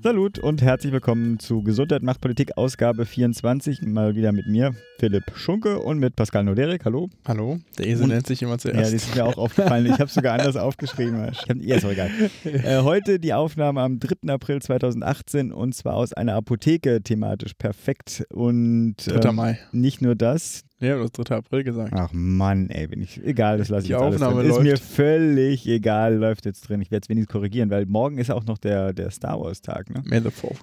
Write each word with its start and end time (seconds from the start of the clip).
Salut 0.00 0.38
und 0.38 0.62
herzlich 0.62 0.92
willkommen 0.92 1.40
zu 1.40 1.62
Gesundheit 1.62 2.02
macht 2.04 2.20
Politik 2.20 2.56
Ausgabe 2.56 3.04
24. 3.04 3.82
Mal 3.82 4.14
wieder 4.14 4.30
mit 4.32 4.46
mir, 4.46 4.72
Philipp 4.98 5.24
Schunke 5.34 5.80
und 5.80 5.98
mit 5.98 6.14
Pascal 6.14 6.44
Noderik. 6.44 6.84
Hallo. 6.84 7.10
Hallo. 7.26 7.58
Der 7.78 7.86
Esel 7.88 8.04
Und- 8.04 8.10
nennt 8.10 8.26
sich 8.26 8.40
immer 8.42 8.58
zuerst. 8.58 8.76
Ja, 8.76 8.82
das 8.82 8.92
ist 8.92 9.14
mir 9.16 9.24
auch 9.24 9.36
aufgefallen. 9.36 9.86
Ich 9.86 9.92
habe 9.94 10.04
es 10.04 10.14
sogar 10.14 10.38
anders 10.38 10.56
aufgeschrieben. 10.56 11.08
Ich 11.32 11.48
hab, 11.48 11.56
ja, 11.56 11.76
ist 11.76 11.84
auch 11.84 11.90
egal. 11.90 12.10
Äh, 12.44 12.82
heute 12.82 13.18
die 13.18 13.34
Aufnahme 13.34 13.80
am 13.80 13.98
3. 13.98 14.32
April 14.32 14.62
2018 14.62 15.52
und 15.52 15.74
zwar 15.74 15.94
aus 15.94 16.12
einer 16.12 16.34
Apotheke 16.34 17.02
thematisch 17.02 17.54
perfekt. 17.54 18.24
Und 18.32 18.96
3. 19.06 19.28
ähm, 19.28 19.34
Mai. 19.34 19.58
nicht 19.72 20.00
nur 20.00 20.14
das. 20.14 20.62
Ja, 20.80 20.96
du 20.96 21.02
hast 21.02 21.12
3. 21.12 21.34
April 21.36 21.64
gesagt. 21.64 21.92
Ach 21.92 22.10
Mann, 22.12 22.70
ey, 22.70 22.86
bin 22.86 23.02
ich. 23.02 23.20
Egal, 23.24 23.58
das 23.58 23.68
lasse 23.68 23.84
ich 23.84 23.90
jetzt 23.90 24.00
alles 24.00 24.22
Aufnahme 24.22 24.42
drin. 24.42 24.50
Ist 24.52 24.62
mir 24.62 24.70
läuft. 24.72 24.84
völlig 24.84 25.66
egal, 25.66 26.14
läuft 26.14 26.44
jetzt 26.46 26.68
drin. 26.68 26.80
Ich 26.80 26.90
werde 26.92 27.02
es 27.04 27.08
wenigstens 27.08 27.32
korrigieren, 27.32 27.68
weil 27.70 27.86
morgen 27.86 28.18
ist 28.18 28.30
auch 28.30 28.44
noch 28.44 28.58
der, 28.58 28.92
der 28.92 29.10
Star 29.10 29.40
Wars-Tag. 29.40 29.90
Ne? 29.90 30.02
May 30.06 30.20
the 30.20 30.30
Fourth. 30.30 30.58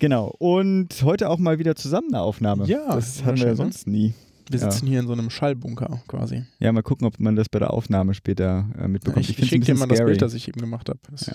Genau. 0.00 0.34
Und 0.38 1.02
heute 1.04 1.30
auch 1.30 1.38
mal 1.38 1.60
wieder 1.60 1.76
zusammen 1.76 2.08
eine 2.12 2.22
Aufnahme. 2.22 2.66
Ja, 2.66 2.94
das 2.94 3.24
haben 3.24 3.36
wir 3.36 3.44
ja 3.44 3.50
ne? 3.50 3.56
sonst 3.56 3.86
nie. 3.86 4.14
Wir 4.50 4.58
Ja. 4.58 4.68
sitzen 4.70 4.88
hier 4.88 4.98
in 4.98 5.06
so 5.06 5.12
einem 5.12 5.30
Schallbunker 5.30 6.02
quasi. 6.08 6.42
Ja, 6.58 6.72
mal 6.72 6.82
gucken, 6.82 7.06
ob 7.06 7.20
man 7.20 7.36
das 7.36 7.48
bei 7.48 7.60
der 7.60 7.72
Aufnahme 7.72 8.14
später 8.14 8.66
äh, 8.76 8.88
mitbekommt. 8.88 9.22
ich 9.24 9.30
ich 9.30 9.38
ein 9.44 9.46
schicke 9.48 9.66
dir 9.66 9.74
mal 9.76 9.86
das 9.86 9.98
scary. 9.98 10.10
Bild, 10.10 10.22
das 10.22 10.34
ich 10.34 10.48
eben 10.48 10.60
gemacht 10.60 10.88
habe. 10.88 10.98
Ja. 11.24 11.34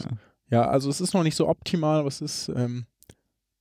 Ja. 0.49 0.67
also 0.69 0.89
es 0.89 0.99
ist 0.99 1.13
noch 1.13 1.23
nicht 1.23 1.35
so 1.35 1.47
optimal, 1.47 1.99
aber 1.99 2.09
es 2.09 2.19
ist 2.19 2.51
ähm, 2.53 2.85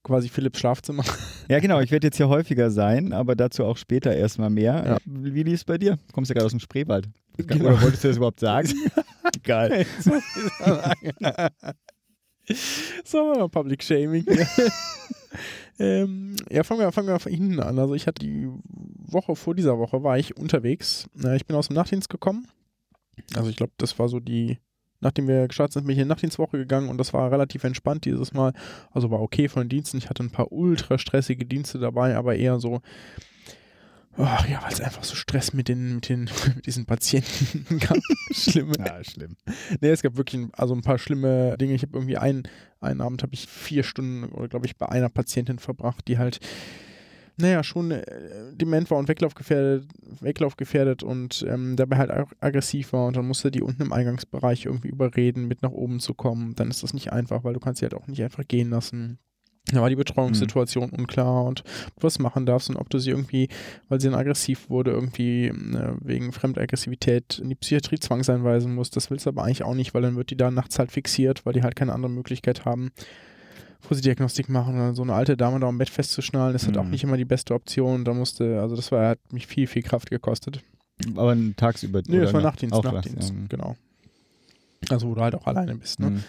quasi 0.06 0.28
Philipps 0.28 0.60
Schlafzimmer. 0.60 1.04
ja, 1.48 1.58
genau. 1.58 1.80
Ich 1.80 1.90
werde 1.90 2.06
jetzt 2.06 2.16
hier 2.16 2.28
häufiger 2.28 2.70
sein, 2.70 3.12
aber 3.12 3.34
dazu 3.34 3.64
auch 3.64 3.76
später 3.76 4.14
erstmal 4.14 4.50
mehr. 4.50 4.84
Ja. 4.86 4.98
Wie 5.04 5.42
lief 5.42 5.54
es 5.54 5.64
bei 5.64 5.78
dir? 5.78 5.96
Du 6.06 6.12
kommst 6.12 6.28
ja 6.30 6.34
gerade 6.34 6.46
aus 6.46 6.52
dem 6.52 6.60
Spreewald. 6.60 7.08
Genau. 7.36 7.66
Oder 7.66 7.82
wolltest 7.82 8.04
du 8.04 8.08
das 8.08 8.16
überhaupt 8.16 8.40
sagen? 8.40 8.72
Egal. 9.36 9.84
so, 13.04 13.34
mal 13.34 13.48
Public 13.50 13.82
Shaming. 13.82 14.24
ähm, 15.78 16.36
ja, 16.50 16.62
fangen 16.62 16.80
wir, 16.80 16.92
fangen 16.92 17.08
wir 17.08 17.18
von 17.18 17.32
hinten 17.32 17.60
an. 17.60 17.78
Also 17.78 17.94
ich 17.94 18.06
hatte 18.06 18.24
die 18.24 18.48
Woche 18.68 19.34
vor 19.34 19.54
dieser 19.54 19.78
Woche 19.78 20.02
war 20.02 20.18
ich 20.18 20.36
unterwegs. 20.36 21.08
Ich 21.34 21.46
bin 21.46 21.56
aus 21.56 21.66
dem 21.68 21.74
Nachtdienst 21.74 22.08
gekommen. 22.08 22.46
Also 23.34 23.50
ich 23.50 23.56
glaube, 23.56 23.72
das 23.76 23.98
war 23.98 24.08
so 24.08 24.20
die, 24.20 24.58
nachdem 25.00 25.28
wir 25.28 25.48
gestartet 25.48 25.74
sind, 25.74 25.86
bin 25.86 25.92
ich 25.92 25.98
in 25.98 26.04
die 26.04 26.08
Nachtdienstwoche 26.08 26.58
gegangen 26.58 26.88
und 26.88 26.98
das 26.98 27.12
war 27.12 27.30
relativ 27.30 27.64
entspannt 27.64 28.04
dieses 28.04 28.32
Mal. 28.32 28.52
Also 28.90 29.10
war 29.10 29.20
okay 29.20 29.48
von 29.48 29.62
den 29.62 29.68
Diensten. 29.68 29.98
Ich 29.98 30.08
hatte 30.08 30.22
ein 30.22 30.30
paar 30.30 30.52
ultra 30.52 30.98
stressige 30.98 31.44
Dienste 31.44 31.78
dabei, 31.78 32.16
aber 32.16 32.36
eher 32.36 32.58
so, 32.58 32.80
ach 34.18 34.48
ja, 34.48 34.62
weil 34.62 34.72
es 34.72 34.80
einfach 34.80 35.04
so 35.04 35.14
Stress 35.14 35.52
mit 35.52 35.68
den, 35.68 35.96
mit 35.96 36.08
den, 36.08 36.20
mit 36.54 36.66
diesen 36.66 36.86
Patienten 36.86 37.78
gab. 37.80 37.98
Schlimme. 38.32 38.74
Ja, 38.78 39.02
schlimm. 39.04 39.36
Nee, 39.80 39.90
es 39.90 40.02
gab 40.02 40.16
wirklich 40.16 40.42
ein, 40.42 40.50
also 40.54 40.74
ein 40.74 40.82
paar 40.82 40.98
schlimme 40.98 41.56
Dinge. 41.58 41.74
Ich 41.74 41.82
habe 41.82 41.96
irgendwie 41.96 42.16
einen, 42.16 42.44
einen 42.80 43.00
Abend 43.00 43.22
habe 43.22 43.34
ich 43.34 43.46
vier 43.46 43.82
Stunden 43.82 44.24
oder 44.24 44.48
glaube 44.48 44.66
ich 44.66 44.76
bei 44.76 44.88
einer 44.88 45.08
Patientin 45.08 45.58
verbracht, 45.58 46.08
die 46.08 46.18
halt, 46.18 46.40
naja, 47.38 47.62
schon 47.62 47.90
äh, 47.90 48.02
dement 48.54 48.90
war 48.90 48.98
und 48.98 49.08
weglaufgefährdet, 49.08 49.86
weglaufgefährdet 50.20 51.02
und 51.02 51.44
ähm, 51.48 51.76
dabei 51.76 51.98
halt 51.98 52.10
auch 52.10 52.32
aggressiv 52.40 52.92
war 52.92 53.06
und 53.06 53.16
dann 53.16 53.26
musste 53.26 53.50
die 53.50 53.62
unten 53.62 53.82
im 53.82 53.92
Eingangsbereich 53.92 54.64
irgendwie 54.64 54.88
überreden, 54.88 55.46
mit 55.46 55.62
nach 55.62 55.72
oben 55.72 56.00
zu 56.00 56.14
kommen. 56.14 56.54
Dann 56.54 56.70
ist 56.70 56.82
das 56.82 56.94
nicht 56.94 57.12
einfach, 57.12 57.44
weil 57.44 57.54
du 57.54 57.60
kannst 57.60 57.80
sie 57.80 57.84
halt 57.84 57.94
auch 57.94 58.06
nicht 58.06 58.22
einfach 58.22 58.46
gehen 58.46 58.70
lassen. 58.70 59.18
Da 59.72 59.82
war 59.82 59.90
die 59.90 59.96
Betreuungssituation 59.96 60.90
unklar 60.90 61.44
und 61.44 61.64
was 62.00 62.20
machen 62.20 62.46
darfst 62.46 62.70
und 62.70 62.76
ob 62.76 62.88
du 62.88 63.00
sie 63.00 63.10
irgendwie, 63.10 63.48
weil 63.88 64.00
sie 64.00 64.08
dann 64.08 64.18
aggressiv 64.18 64.70
wurde, 64.70 64.92
irgendwie 64.92 65.48
äh, 65.48 65.94
wegen 66.00 66.30
Fremdaggressivität 66.30 67.40
in 67.40 67.48
die 67.48 67.56
Psychiatrie 67.56 67.98
zwangseinweisen 67.98 68.72
musst. 68.72 68.94
Das 68.94 69.10
willst 69.10 69.26
du 69.26 69.30
aber 69.30 69.42
eigentlich 69.42 69.64
auch 69.64 69.74
nicht, 69.74 69.92
weil 69.92 70.02
dann 70.02 70.14
wird 70.14 70.30
die 70.30 70.36
da 70.36 70.52
nachts 70.52 70.78
halt 70.78 70.92
fixiert, 70.92 71.44
weil 71.44 71.52
die 71.52 71.64
halt 71.64 71.74
keine 71.74 71.92
andere 71.92 72.12
Möglichkeit 72.12 72.64
haben, 72.64 72.92
wo 73.88 73.94
sie 73.94 74.00
Diagnostik 74.02 74.48
machen. 74.48 74.74
Oder 74.74 74.94
so 74.94 75.02
eine 75.02 75.14
alte 75.14 75.36
Dame 75.36 75.60
da 75.60 75.68
am 75.68 75.78
Bett 75.78 75.90
festzuschnallen, 75.90 76.54
ist 76.56 76.66
halt 76.66 76.76
auch 76.78 76.84
Mhm. 76.84 76.90
nicht 76.90 77.04
immer 77.04 77.16
die 77.16 77.24
beste 77.24 77.54
Option. 77.54 78.04
Da 78.04 78.12
musste, 78.14 78.60
also 78.60 78.76
das 78.76 78.90
war, 78.92 79.08
hat 79.08 79.32
mich 79.32 79.46
viel, 79.46 79.66
viel 79.66 79.82
Kraft 79.82 80.10
gekostet. 80.10 80.60
Aber 81.14 81.36
tagsüber. 81.56 82.02
Nee, 82.06 82.20
das 82.20 82.32
war 82.32 82.40
nach- 82.40 82.52
Nachtdienst, 82.52 82.74
auch 82.74 82.82
Nachtdienst, 82.84 83.30
ja. 83.30 83.36
genau. 83.48 83.76
Also 84.88 85.08
wo 85.08 85.14
du 85.14 85.20
halt 85.20 85.34
auch 85.34 85.46
alleine 85.46 85.74
bist, 85.76 86.00
ne? 86.00 86.10
Mhm. 86.10 86.24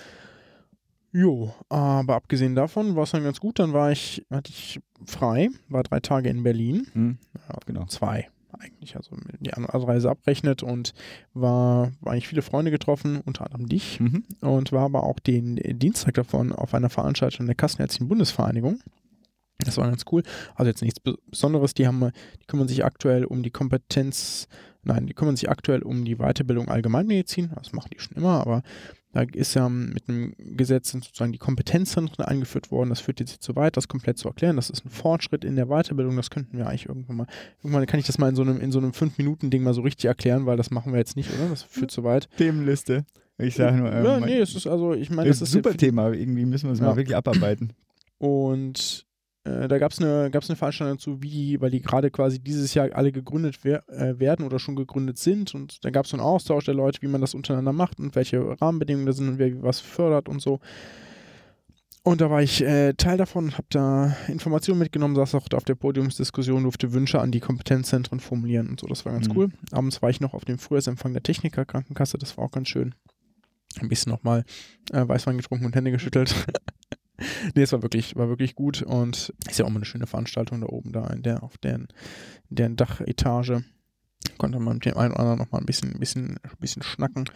Jo, 1.14 1.54
aber 1.70 2.16
abgesehen 2.16 2.54
davon 2.54 2.96
war 2.96 3.04
es 3.04 3.12
dann 3.12 3.24
ganz 3.24 3.40
gut. 3.40 3.60
Dann 3.60 3.72
war 3.74 3.92
ich, 3.92 4.26
hatte 4.30 4.52
ich 4.52 4.80
frei, 5.06 5.50
war 5.70 5.84
drei 5.84 6.00
Tage 6.00 6.30
in 6.30 6.44
Berlin. 6.44 6.86
Mhm. 6.94 7.18
Ja, 7.48 7.56
Genau. 7.66 7.86
Zwei 7.86 8.30
eigentlich, 8.60 8.96
also 8.96 9.16
die 9.40 9.54
Anreise 9.54 10.10
abrechnet 10.10 10.64
und 10.64 10.94
war, 11.34 11.92
war 12.02 12.14
eigentlich 12.14 12.28
viele 12.28 12.42
Freunde 12.42 12.72
getroffen, 12.72 13.22
unter 13.26 13.46
anderem 13.46 13.68
dich 13.68 14.00
Mhm. 14.00 14.24
und 14.42 14.72
war 14.72 14.84
aber 14.86 15.04
auch 15.04 15.20
den 15.20 15.56
Dienstag 15.80 16.14
davon 16.16 16.52
auf 16.54 16.74
einer 16.74 16.90
Veranstaltung 16.90 17.46
der 17.46 17.56
Kassenärztlichen 17.56 18.08
Bundesvereinigung. 18.08 18.80
Das 19.60 19.78
war 19.78 19.88
ganz 19.88 20.06
cool. 20.12 20.24
Also 20.56 20.70
jetzt 20.70 20.82
nichts 20.82 21.00
Be- 21.00 21.18
Besonderes. 21.30 21.74
Die 21.74 21.88
haben, 21.88 22.12
die 22.42 22.46
kümmern 22.46 22.68
sich 22.68 22.86
aktuell 22.86 23.26
um 23.26 23.42
die 23.42 23.50
Kompetenz, 23.50 24.48
nein, 24.84 25.08
die 25.08 25.14
kümmern 25.14 25.36
sich 25.36 25.50
aktuell 25.50 25.82
um 25.82 26.06
die 26.06 26.18
Weiterbildung 26.18 26.68
Allgemeinmedizin. 26.70 27.50
Das 27.56 27.74
machen 27.74 27.90
die 27.94 28.00
schon 28.00 28.16
immer, 28.18 28.40
aber 28.40 28.62
da 29.14 29.22
ist 29.34 29.54
ja 29.56 29.68
mit 29.70 30.10
einem 30.10 30.34
Gesetz 30.38 30.92
sozusagen 30.92 31.32
die 31.32 31.38
Kompetenzzentren 31.40 32.26
eingeführt 32.26 32.70
worden. 32.72 32.90
Das 32.90 33.00
führt 33.00 33.20
jetzt 33.20 33.42
zu 33.42 33.56
weit, 33.56 33.78
das 33.78 33.88
komplett 33.88 34.18
zu 34.18 34.28
erklären. 34.28 34.58
Das 34.58 34.70
ist 34.70 34.86
ein 34.86 34.90
Fortschritt 34.90 35.44
in 35.44 35.56
der 35.56 35.68
Weiterbildung. 35.68 36.16
Das 36.18 36.30
könnten 36.30 36.58
wir 36.58 36.68
eigentlich 36.68 36.88
irgendwann 36.88 37.16
mal. 37.18 37.28
Irgendwann 37.64 37.86
kann 37.88 38.00
ich 38.00 38.06
das 38.06 38.18
mal 38.18 38.30
in 38.30 38.36
so 38.36 38.42
einem, 38.44 38.60
in 38.62 38.72
so 38.72 38.80
einem 38.80 38.92
5-Minuten-Ding 38.92 39.64
mal 39.64 39.74
so 39.74 39.82
richtig 39.82 40.06
erklären, 40.06 40.46
weil 40.46 40.58
das 40.58 40.70
machen 40.72 40.92
wir 40.92 41.00
jetzt 41.00 41.16
nicht, 41.16 41.30
oder? 41.34 41.50
Das 41.50 41.64
führt 41.64 41.90
zu 41.90 42.04
weit. 42.04 42.28
Themenliste. 42.38 43.06
Ich 43.40 43.56
sage 43.56 43.78
nur. 43.78 43.92
ähm, 43.92 44.06
ja, 44.06 44.20
nee, 44.20 44.40
es 44.40 44.56
ist 44.56 44.68
also, 44.68 44.94
ich 44.94 45.10
meine, 45.10 45.30
das 45.30 45.40
das 45.40 45.50
ist 45.50 45.56
ein 45.56 45.64
super 45.64 45.78
Thema. 45.78 46.12
Irgendwie 46.12 46.46
müssen 46.46 46.68
wir 46.68 46.74
es 46.74 46.80
Ja. 46.80 46.86
mal 46.88 46.96
wirklich 46.98 47.16
abarbeiten. 47.16 47.74
Und 48.20 49.07
äh, 49.48 49.68
da 49.68 49.78
gab 49.78 49.92
es 49.92 50.00
eine, 50.00 50.30
gab's 50.32 50.50
eine 50.50 50.58
Veranstaltung 50.58 50.98
dazu, 50.98 51.22
wie, 51.22 51.60
weil 51.62 51.72
die 51.72 51.82
gerade 51.82 52.12
quasi 52.12 52.40
dieses 52.40 52.74
Jahr 52.74 52.90
alle 52.94 53.12
gegründet 53.12 53.60
wer 53.64 53.88
äh, 53.90 54.20
werden 54.20 54.46
oder 54.46 54.60
schon 54.60 54.76
gegründet 54.76 55.18
sind. 55.18 55.56
Und 55.56 55.84
da 55.86 55.90
gab 55.90 56.06
es 56.06 56.12
so 56.12 56.18
einen 56.18 56.26
Austausch 56.26 56.66
der 56.66 56.74
Leute, 56.74 57.02
wie 57.02 57.08
man 57.08 57.22
das 57.22 57.34
untereinander 57.34 57.74
macht 57.74 58.00
und 58.00 58.16
welche 58.16 58.60
Rahmenbedingungen 58.62 59.06
da 59.06 59.14
sind 59.14 59.30
und 59.30 59.38
wer 59.40 59.62
was 59.64 59.80
fördert 59.80 60.30
und 60.30 60.42
so. 60.42 60.60
Und 62.04 62.22
da 62.22 62.30
war 62.30 62.42
ich 62.42 62.64
äh, 62.64 62.94
Teil 62.94 63.18
davon 63.18 63.52
habe 63.54 63.68
da 63.70 64.16
Informationen 64.30 64.80
mitgenommen, 64.80 65.16
saß 65.16 65.36
auch 65.36 65.46
auf 65.54 65.66
der 65.66 65.76
Podiumsdiskussion, 65.76 66.64
durfte 66.64 66.94
Wünsche 66.94 67.20
an 67.20 67.32
die 67.32 67.42
Kompetenzzentren 67.42 68.22
formulieren 68.22 68.70
und 68.70 68.80
so. 68.80 68.88
Das 68.88 69.06
war 69.06 69.12
ganz 69.12 69.28
Mhm. 69.28 69.38
cool. 69.38 69.50
Abends 69.72 70.02
war 70.02 70.10
ich 70.10 70.22
noch 70.22 70.34
auf 70.34 70.46
dem 70.46 70.58
Frühjahrsempfang 70.58 71.12
der 71.12 71.24
Technikerkrankenkasse, 71.24 72.18
das 72.18 72.38
war 72.38 72.46
auch 72.46 72.52
ganz 72.52 72.70
schön. 72.70 72.96
Ein 73.82 73.90
bisschen 73.90 74.12
nochmal 74.12 74.46
äh, 74.94 75.06
Weißwein 75.06 75.36
getrunken 75.38 75.66
und 75.66 75.76
Hände 75.76 75.92
geschüttelt. 75.92 76.34
nee, 77.56 77.62
es 77.64 77.72
war 77.72 77.82
wirklich, 77.82 78.16
war 78.16 78.30
wirklich 78.30 78.56
gut 78.56 78.82
und 78.84 79.34
ist 79.50 79.60
ja 79.60 79.66
auch 79.66 79.70
mal 79.70 79.78
eine 79.78 79.86
schöne 79.86 80.08
Veranstaltung 80.08 80.62
da 80.62 80.68
oben, 80.68 80.92
da 80.92 81.08
in 81.08 81.24
der, 81.24 81.44
auf 81.44 81.58
deren, 81.58 81.88
deren 82.50 82.76
Dachetage. 82.76 83.64
Konnte 84.38 84.60
man 84.60 84.76
mit 84.76 84.86
dem 84.86 84.98
einen 84.98 85.12
oder 85.14 85.22
anderen 85.22 85.40
noch 85.40 85.52
mal 85.52 85.60
ein 85.60 85.66
bisschen, 85.66 85.94
ein 85.94 86.00
bisschen, 86.00 86.38
ein 86.44 86.58
bisschen 86.60 86.84
schnacken. 86.84 87.30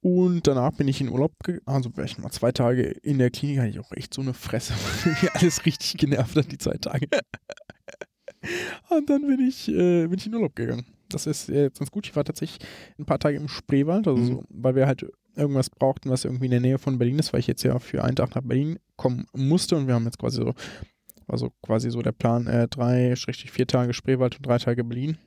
Und 0.00 0.46
danach 0.46 0.72
bin 0.72 0.88
ich 0.88 1.00
in 1.00 1.08
Urlaub, 1.08 1.32
ge- 1.42 1.60
also 1.64 1.96
war 1.96 2.04
ich 2.04 2.18
mal 2.18 2.30
zwei 2.30 2.52
Tage 2.52 2.82
in 2.82 3.18
der 3.18 3.30
Klinik, 3.30 3.58
hatte 3.58 3.70
ich 3.70 3.80
auch 3.80 3.92
echt 3.92 4.12
so 4.14 4.20
eine 4.22 4.34
Fresse, 4.34 4.74
weil 5.04 5.12
mich 5.12 5.32
alles 5.32 5.64
richtig 5.64 5.96
genervt 5.96 6.36
hat, 6.36 6.52
die 6.52 6.58
zwei 6.58 6.76
Tage. 6.76 7.08
Und 8.90 9.10
dann 9.10 9.26
bin 9.26 9.40
ich, 9.46 9.68
äh, 9.68 10.06
bin 10.06 10.18
ich 10.18 10.26
in 10.26 10.34
Urlaub 10.34 10.54
gegangen. 10.54 10.86
Das 11.08 11.26
ist 11.26 11.48
äh, 11.48 11.64
jetzt 11.64 11.78
ganz 11.78 11.90
gut. 11.90 12.06
Ich 12.06 12.14
war 12.16 12.24
tatsächlich 12.24 12.66
ein 12.98 13.06
paar 13.06 13.18
Tage 13.18 13.36
im 13.36 13.48
Spreewald, 13.48 14.06
also 14.06 14.20
Mhm. 14.20 14.26
so, 14.26 14.44
weil 14.50 14.74
wir 14.74 14.86
halt 14.86 15.06
irgendwas 15.36 15.70
brauchten, 15.70 16.10
was 16.10 16.24
irgendwie 16.24 16.46
in 16.46 16.50
der 16.52 16.60
Nähe 16.60 16.78
von 16.78 16.98
Berlin 16.98 17.18
ist, 17.18 17.32
weil 17.32 17.40
ich 17.40 17.46
jetzt 17.46 17.62
ja 17.62 17.78
für 17.78 18.02
einen 18.04 18.16
Tag 18.16 18.34
nach 18.34 18.42
Berlin 18.42 18.78
kommen 18.96 19.26
musste 19.34 19.76
und 19.76 19.86
wir 19.86 19.94
haben 19.94 20.04
jetzt 20.04 20.18
quasi 20.18 20.38
so, 20.38 20.54
also 21.28 21.50
quasi 21.62 21.90
so 21.90 22.02
der 22.02 22.12
Plan, 22.12 22.46
äh, 22.46 22.68
drei, 22.68 23.14
schrägstrich 23.16 23.50
vier 23.50 23.66
Tage 23.66 23.92
Spreewald 23.92 24.36
und 24.36 24.46
drei 24.46 24.58
Tage 24.58 24.84
Berlin. 24.84 25.18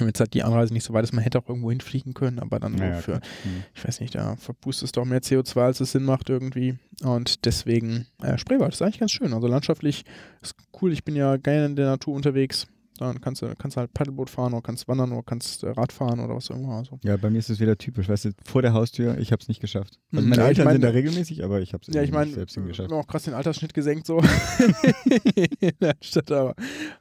Und 0.00 0.06
jetzt 0.06 0.18
hat 0.18 0.34
die 0.34 0.42
Anreise 0.42 0.72
nicht 0.72 0.84
so 0.84 0.92
weit, 0.92 1.04
dass 1.04 1.12
man 1.12 1.22
hätte 1.22 1.38
auch 1.38 1.48
irgendwo 1.48 1.70
hinfliegen 1.70 2.14
können, 2.14 2.38
aber 2.40 2.58
dann 2.58 2.72
Naja, 2.72 2.96
für. 2.96 3.16
Mhm. 3.44 3.64
ich 3.74 3.86
weiß 3.86 4.00
nicht, 4.00 4.14
da 4.14 4.34
verpustest 4.36 4.96
du 4.96 5.00
auch 5.00 5.04
mehr 5.04 5.20
CO2, 5.22 5.60
als 5.60 5.80
es 5.80 5.92
Sinn 5.92 6.04
macht 6.04 6.30
irgendwie. 6.30 6.78
Und 7.02 7.44
deswegen, 7.44 8.06
äh, 8.22 8.36
Spreewald 8.38 8.72
ist 8.72 8.82
eigentlich 8.82 8.98
ganz 8.98 9.12
schön. 9.12 9.32
Also 9.32 9.46
landschaftlich 9.46 10.04
ist 10.42 10.56
cool. 10.80 10.92
Ich 10.92 11.04
bin 11.04 11.14
ja 11.14 11.36
gerne 11.36 11.66
in 11.66 11.76
der 11.76 11.86
Natur 11.86 12.14
unterwegs. 12.14 12.66
Dann 12.98 13.20
kannst 13.20 13.42
du 13.42 13.52
kannst 13.58 13.76
halt 13.76 13.92
Paddleboot 13.92 14.30
fahren 14.30 14.52
oder 14.52 14.62
kannst 14.62 14.86
wandern 14.86 15.10
oder 15.10 15.24
kannst 15.24 15.64
äh, 15.64 15.70
Rad 15.70 15.92
fahren 15.92 16.20
oder 16.20 16.36
was 16.36 16.48
auch 16.50 16.56
immer. 16.56 16.74
Also. 16.76 17.00
Ja, 17.02 17.16
bei 17.16 17.28
mir 17.28 17.38
ist 17.40 17.50
es 17.50 17.58
wieder 17.58 17.76
typisch. 17.76 18.08
Weißt 18.08 18.26
du, 18.26 18.30
vor 18.44 18.62
der 18.62 18.72
Haustür, 18.72 19.18
ich 19.18 19.32
habe 19.32 19.42
es 19.42 19.48
nicht 19.48 19.60
geschafft. 19.60 19.98
Also 20.12 20.22
Mhm. 20.24 20.28
meine 20.30 20.42
Ja, 20.42 20.44
ich 20.44 20.48
Eltern 20.50 20.64
mein- 20.66 20.74
sind 20.74 20.82
da 20.82 20.88
regelmäßig, 20.90 21.42
aber 21.42 21.60
ich 21.60 21.72
habe 21.72 21.82
es 21.86 21.92
Ja, 21.92 22.02
ich 22.02 22.12
meine, 22.12 22.26
nicht 22.26 22.34
selbst 22.36 22.54
hingeschafft. 22.54 22.92
auch 22.92 23.06
krass 23.08 23.24
den 23.24 23.34
Altersschnitt 23.34 23.74
gesenkt 23.74 24.06
so 24.06 24.18
in 25.60 25.72
der 25.80 25.96
Stadt, 26.00 26.30
aber, 26.30 26.54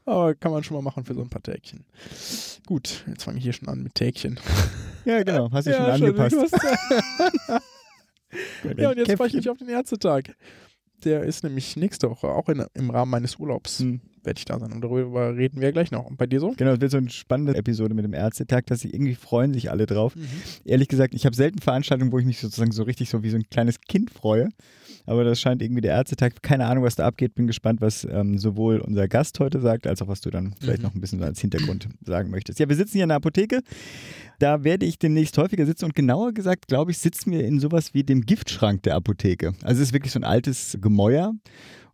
aber 0.06 0.34
kann 0.34 0.52
man 0.52 0.64
schon 0.64 0.76
mal 0.78 0.82
machen 0.82 1.06
für 1.06 1.14
so 1.14 1.22
ein 1.22 1.30
paar 1.30 1.44
Tägchen. 1.44 1.86
Gut, 2.66 3.04
jetzt 3.08 3.24
fange 3.24 3.38
ich 3.38 3.44
hier 3.44 3.54
schon 3.54 3.68
an 3.70 3.84
mit 3.84 3.94
Tägchen. 3.94 4.40
Ja, 5.06 5.22
genau. 5.22 5.52
Hast 5.52 5.68
dich 5.68 5.76
schon 5.78 5.86
schon, 5.86 5.94
angepasst. 6.08 6.36
du 6.36 6.42
hast- 6.42 7.64
ja, 8.78 8.90
und 8.90 8.98
jetzt 8.98 9.12
freue 9.16 9.28
ich 9.28 9.34
mich 9.34 9.50
auf 9.50 9.58
den 9.58 9.70
Ärztetag. 9.70 10.36
Der 11.04 11.24
ist 11.24 11.44
nämlich 11.44 11.76
nächste 11.76 12.10
Woche, 12.10 12.30
auch 12.30 12.50
in, 12.50 12.66
im 12.74 12.90
Rahmen 12.90 13.12
meines 13.12 13.36
Urlaubs 13.38 13.80
Hm. 13.80 14.02
Werde 14.26 14.38
ich 14.38 14.46
da 14.46 14.60
sein. 14.60 14.72
Und 14.72 14.82
darüber 14.82 15.36
reden 15.36 15.62
wir 15.62 15.72
gleich 15.72 15.92
noch. 15.92 16.06
Und 16.06 16.18
bei 16.18 16.28
dir 16.28 16.40
so? 16.40 16.54
Genau, 16.58 16.72
es 16.74 16.82
wird 16.82 16.92
so 16.92 16.98
eine 16.98 17.10
spannende 17.10 17.56
Episode 17.56 17.94
mit 17.94 18.06
dem 18.06 18.14
Ärztetag, 18.14 18.66
dass 18.68 18.80
sie 18.82 18.90
irgendwie 18.90 19.16
freuen 19.16 19.54
sich 19.54 19.70
alle 19.72 19.86
drauf. 19.86 20.16
Mhm. 20.16 20.26
Ehrlich 20.66 20.88
gesagt, 20.88 21.14
ich 21.14 21.26
habe 21.26 21.36
selten 21.36 21.60
Veranstaltungen, 21.60 22.12
wo 22.12 22.20
ich 22.20 22.26
mich 22.26 22.40
sozusagen 22.40 22.72
so 22.72 22.84
richtig 22.84 23.10
so 23.10 23.24
wie 23.24 23.30
so 23.30 23.38
ein 23.38 23.44
kleines 23.50 23.82
Kind 23.82 24.12
freue. 24.12 24.50
Aber 25.06 25.26
das 25.26 25.42
scheint 25.42 25.62
irgendwie 25.62 25.82
der 25.82 25.94
Ärztetag. 25.96 26.42
Keine 26.42 26.66
Ahnung, 26.66 26.86
was 26.86 26.96
da 26.96 27.06
abgeht. 27.06 27.36
Bin 27.36 27.46
gespannt, 27.48 27.82
was 27.82 28.08
ähm, 28.10 28.38
sowohl 28.38 28.80
unser 28.80 29.10
Gast 29.10 29.38
heute 29.42 29.60
sagt, 29.60 29.86
als 29.86 30.02
auch 30.02 30.08
was 30.08 30.22
du 30.22 30.30
dann 30.30 30.56
vielleicht 30.62 30.80
Mhm. 30.80 30.84
noch 30.88 30.96
ein 30.96 31.02
bisschen 31.02 31.22
als 31.24 31.42
Hintergrund 31.42 31.90
sagen 32.06 32.30
möchtest. 32.30 32.60
Ja, 32.60 32.70
wir 32.70 32.76
sitzen 32.78 32.94
hier 32.94 33.04
in 33.04 33.10
der 33.10 33.18
Apotheke. 33.18 33.62
Da 34.40 34.64
werde 34.64 34.86
ich 34.86 35.00
demnächst 35.00 35.38
häufiger 35.38 35.66
sitzen 35.66 35.86
und 35.86 35.96
genauer 35.96 36.32
gesagt, 36.34 36.68
glaube 36.68 36.92
ich, 36.92 37.00
sitzen 37.00 37.32
wir 37.32 37.44
in 37.46 37.60
sowas 37.60 37.94
wie 37.94 38.04
dem 38.04 38.22
Giftschrank 38.22 38.84
der 38.84 38.96
Apotheke. 38.96 39.54
Also 39.62 39.82
es 39.82 39.90
ist 39.90 39.94
wirklich 39.94 40.14
so 40.14 40.20
ein 40.20 40.24
altes 40.24 40.78
Gemäuer. 40.82 41.34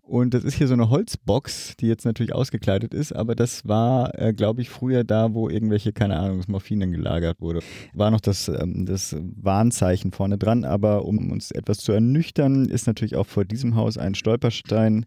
Und 0.10 0.34
das 0.34 0.44
ist 0.44 0.56
hier 0.56 0.68
so 0.68 0.74
eine 0.74 0.90
Holzbox, 0.90 1.78
die 1.80 1.86
jetzt 1.86 2.04
natürlich 2.04 2.34
ausgekleidet 2.34 2.96
ist, 2.96 3.16
aber 3.16 3.36
das 3.36 3.68
war, 3.68 4.18
äh, 4.20 4.34
glaube 4.34 4.64
ich, 4.64 4.70
früher 4.70 5.04
da, 5.04 5.36
wo 5.36 5.50
irgendwelche, 5.50 5.94
keine 5.94 6.18
Ahnung, 6.18 6.38
das 6.38 6.48
Morphin 6.48 6.80
dann 6.80 6.92
gelagert 6.92 7.40
wurde. 7.42 7.60
War 7.94 8.10
noch 8.10 8.20
das, 8.20 8.48
ähm, 8.48 8.88
das 8.88 9.16
Warnzeichen 9.20 10.12
vorne 10.12 10.40
dran, 10.40 10.66
aber 10.66 11.06
um 11.06 11.32
uns 11.32 11.52
etwas 11.52 11.78
zu 11.78 11.92
ernüchtern, 11.92 12.66
ist 12.66 12.88
natürlich 12.88 13.18
auch 13.18 13.28
vor 13.28 13.46
diesem 13.46 13.76
Haus 13.76 14.00
ein 14.00 14.16
Stolperstein. 14.16 15.06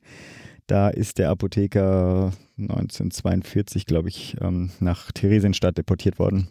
Da 0.69 0.89
ist 0.89 1.19
der 1.19 1.31
Apotheker 1.31 2.31
1942, 2.57 3.87
glaube 3.87 4.09
ich, 4.09 4.37
ähm, 4.41 4.71
nach 4.79 5.11
Theresienstadt 5.11 5.79
deportiert 5.79 6.21
worden 6.21 6.47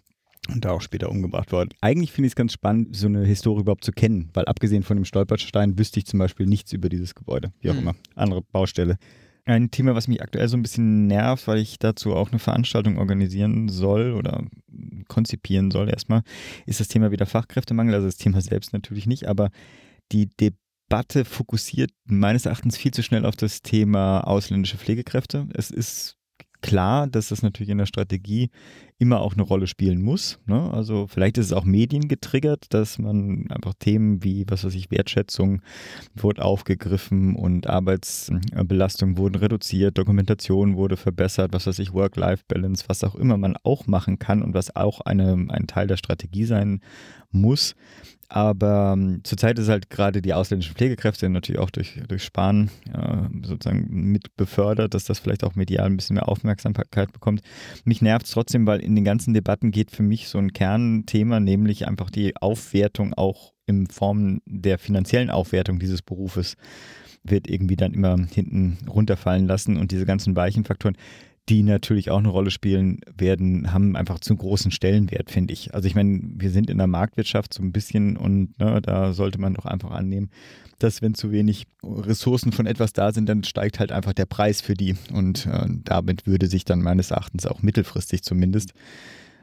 und 0.51 0.65
da 0.65 0.71
auch 0.71 0.81
später 0.81 1.09
umgebracht 1.09 1.51
worden. 1.51 1.69
Eigentlich 1.81 2.11
finde 2.11 2.27
ich 2.27 2.31
es 2.31 2.35
ganz 2.35 2.53
spannend, 2.53 2.95
so 2.95 3.07
eine 3.07 3.25
Historie 3.25 3.61
überhaupt 3.61 3.83
zu 3.83 3.91
kennen, 3.91 4.29
weil 4.33 4.45
abgesehen 4.45 4.83
von 4.83 4.97
dem 4.97 5.05
Stolperstein 5.05 5.77
wüsste 5.77 5.99
ich 5.99 6.05
zum 6.05 6.19
Beispiel 6.19 6.45
nichts 6.45 6.73
über 6.73 6.89
dieses 6.89 7.15
Gebäude, 7.15 7.51
wie 7.61 7.69
auch 7.69 7.73
Mhm. 7.75 7.79
immer, 7.79 7.95
andere 8.15 8.41
Baustelle. 8.41 8.97
Ein 9.45 9.71
Thema, 9.71 9.95
was 9.95 10.07
mich 10.07 10.21
aktuell 10.21 10.47
so 10.47 10.55
ein 10.55 10.61
bisschen 10.61 11.07
nervt, 11.07 11.47
weil 11.47 11.57
ich 11.57 11.79
dazu 11.79 12.13
auch 12.15 12.29
eine 12.29 12.37
Veranstaltung 12.39 12.99
organisieren 12.99 13.69
soll 13.69 14.13
oder 14.13 14.45
konzipieren 15.07 15.71
soll 15.71 15.89
erstmal, 15.89 16.21
ist 16.65 16.79
das 16.79 16.87
Thema 16.89 17.11
wieder 17.11 17.25
Fachkräftemangel. 17.25 17.95
Also 17.95 18.07
das 18.07 18.17
Thema 18.17 18.39
selbst 18.41 18.71
natürlich 18.73 19.07
nicht, 19.07 19.27
aber 19.27 19.49
die 20.11 20.29
Debatte 20.39 21.25
fokussiert 21.25 21.89
meines 22.05 22.45
Erachtens 22.45 22.77
viel 22.77 22.91
zu 22.91 23.01
schnell 23.01 23.25
auf 23.25 23.35
das 23.35 23.61
Thema 23.63 24.21
ausländische 24.21 24.77
Pflegekräfte. 24.77 25.47
Es 25.53 25.71
ist 25.71 26.17
klar, 26.61 27.07
dass 27.07 27.29
das 27.29 27.41
natürlich 27.41 27.69
in 27.69 27.79
der 27.79 27.87
Strategie 27.87 28.49
immer 29.01 29.19
auch 29.21 29.33
eine 29.33 29.41
Rolle 29.41 29.65
spielen 29.65 29.99
muss. 29.99 30.37
Ne? 30.45 30.71
Also 30.71 31.07
vielleicht 31.07 31.39
ist 31.39 31.47
es 31.47 31.53
auch 31.53 31.65
mediengetriggert, 31.65 32.71
dass 32.71 32.99
man 32.99 33.47
einfach 33.49 33.73
Themen 33.73 34.23
wie, 34.23 34.45
was 34.47 34.63
weiß 34.63 34.75
ich, 34.75 34.91
Wertschätzung 34.91 35.63
wurde 36.15 36.45
aufgegriffen 36.45 37.35
und 37.35 37.65
Arbeitsbelastung 37.65 39.17
wurden 39.17 39.35
reduziert, 39.35 39.97
Dokumentation 39.97 40.75
wurde 40.75 40.97
verbessert, 40.97 41.51
was 41.51 41.65
weiß 41.65 41.79
ich, 41.79 41.93
Work-Life-Balance, 41.93 42.85
was 42.87 43.03
auch 43.03 43.15
immer 43.15 43.37
man 43.37 43.57
auch 43.63 43.87
machen 43.87 44.19
kann 44.19 44.43
und 44.43 44.53
was 44.53 44.75
auch 44.75 45.01
eine, 45.01 45.47
ein 45.49 45.65
Teil 45.65 45.87
der 45.87 45.97
Strategie 45.97 46.45
sein 46.45 46.79
muss. 47.31 47.75
Aber 48.33 48.93
ähm, 48.95 49.19
zurzeit 49.25 49.59
ist 49.59 49.67
halt 49.67 49.89
gerade 49.89 50.21
die 50.21 50.33
ausländischen 50.33 50.73
Pflegekräfte 50.73 51.27
natürlich 51.27 51.59
auch 51.59 51.69
durch, 51.69 51.99
durch 52.07 52.23
Sparen 52.23 52.71
äh, 52.93 53.27
sozusagen 53.45 53.87
mit 53.89 54.37
befördert, 54.37 54.93
dass 54.93 55.03
das 55.03 55.19
vielleicht 55.19 55.43
auch 55.43 55.55
medial 55.55 55.87
ein 55.87 55.97
bisschen 55.97 56.13
mehr 56.13 56.29
Aufmerksamkeit 56.29 57.11
bekommt. 57.11 57.41
Mich 57.83 58.01
nervt 58.01 58.25
es 58.27 58.31
trotzdem, 58.31 58.65
weil 58.65 58.79
in 58.79 58.95
den 58.95 59.03
ganzen 59.03 59.33
Debatten 59.33 59.71
geht 59.71 59.91
für 59.91 60.03
mich 60.03 60.29
so 60.29 60.37
ein 60.37 60.53
Kernthema, 60.53 61.41
nämlich 61.41 61.89
einfach 61.89 62.09
die 62.09 62.37
Aufwertung 62.37 63.13
auch 63.13 63.51
in 63.65 63.87
Form 63.87 64.39
der 64.45 64.79
finanziellen 64.79 65.29
Aufwertung 65.29 65.77
dieses 65.79 66.01
Berufes 66.01 66.55
wird 67.23 67.49
irgendwie 67.49 67.75
dann 67.75 67.93
immer 67.93 68.17
hinten 68.33 68.77
runterfallen 68.89 69.45
lassen 69.45 69.77
und 69.77 69.91
diese 69.91 70.05
ganzen 70.05 70.35
weichen 70.35 70.63
Faktoren, 70.63 70.97
die 71.49 71.63
natürlich 71.63 72.11
auch 72.11 72.19
eine 72.19 72.29
Rolle 72.29 72.51
spielen 72.51 73.01
werden, 73.17 73.73
haben 73.73 73.95
einfach 73.95 74.19
zu 74.19 74.35
großen 74.35 74.71
Stellenwert, 74.71 75.31
finde 75.31 75.53
ich. 75.53 75.73
Also 75.73 75.87
ich 75.87 75.95
meine, 75.95 76.21
wir 76.35 76.51
sind 76.51 76.69
in 76.69 76.77
der 76.77 76.87
Marktwirtschaft 76.87 77.53
so 77.53 77.63
ein 77.63 77.71
bisschen 77.71 78.15
und 78.15 78.57
ne, 78.59 78.81
da 78.81 79.13
sollte 79.13 79.39
man 79.39 79.55
doch 79.55 79.65
einfach 79.65 79.91
annehmen, 79.91 80.29
dass 80.79 81.01
wenn 81.01 81.13
zu 81.13 81.31
wenig 81.31 81.67
Ressourcen 81.83 82.51
von 82.51 82.65
etwas 82.65 82.93
da 82.93 83.11
sind, 83.11 83.27
dann 83.27 83.43
steigt 83.43 83.79
halt 83.79 83.91
einfach 83.91 84.13
der 84.13 84.25
Preis 84.25 84.61
für 84.61 84.75
die 84.75 84.95
und 85.13 85.45
äh, 85.45 85.65
damit 85.83 86.25
würde 86.25 86.47
sich 86.47 86.63
dann 86.65 86.81
meines 86.81 87.11
Erachtens 87.11 87.45
auch 87.45 87.61
mittelfristig 87.61 88.23
zumindest 88.23 88.73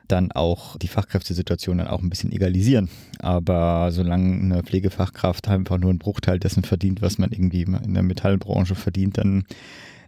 dann 0.09 0.33
auch 0.33 0.77
die 0.79 0.89
Fachkräftesituation 0.89 1.79
dann 1.79 1.89
auch 1.89 2.03
ein 2.03 2.09
bisschen 2.09 2.33
egalisieren. 2.33 2.89
Aber 3.19 3.93
solange 3.93 4.41
eine 4.41 4.63
Pflegefachkraft 4.63 5.49
einfach 5.49 5.79
nur 5.79 5.91
einen 5.91 5.99
Bruchteil 5.99 6.39
dessen 6.39 6.65
verdient, 6.65 7.03
was 7.03 7.19
man 7.19 7.31
irgendwie 7.31 7.63
in 7.63 7.95
der 7.95 8.03
Metallbranche 8.03 8.75
verdient, 8.75 9.19
dann 9.19 9.45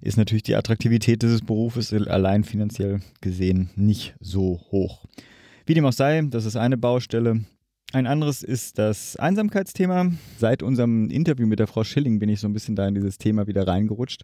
ist 0.01 0.17
natürlich 0.17 0.43
die 0.43 0.57
Attraktivität 0.57 1.23
dieses 1.23 1.43
Berufes 1.43 1.93
allein 1.93 2.45
finanziell 2.45 3.01
gesehen 3.21 3.71
nicht 3.77 4.15
so 4.21 4.61
hoch. 4.71 5.05
Wie 5.67 5.75
dem 5.75 5.85
auch 5.85 5.93
sei, 5.93 6.23
das 6.23 6.47
ist 6.47 6.57
eine 6.57 6.77
Baustelle. 6.77 7.45
Ein 7.93 8.07
anderes 8.07 8.43
ist 8.43 8.79
das 8.79 9.17
Einsamkeitsthema. 9.17 10.13
Seit 10.39 10.63
unserem 10.63 11.11
Interview 11.11 11.47
mit 11.47 11.59
der 11.59 11.67
Frau 11.67 11.85
Schilling 11.85 12.19
bin 12.19 12.29
ich 12.29 12.41
so 12.41 12.49
ein 12.49 12.53
bisschen 12.53 12.77
da 12.77 12.87
in 12.87 12.95
dieses 12.95 13.19
Thema 13.19 13.47
wieder 13.47 13.67
reingerutscht. 13.67 14.23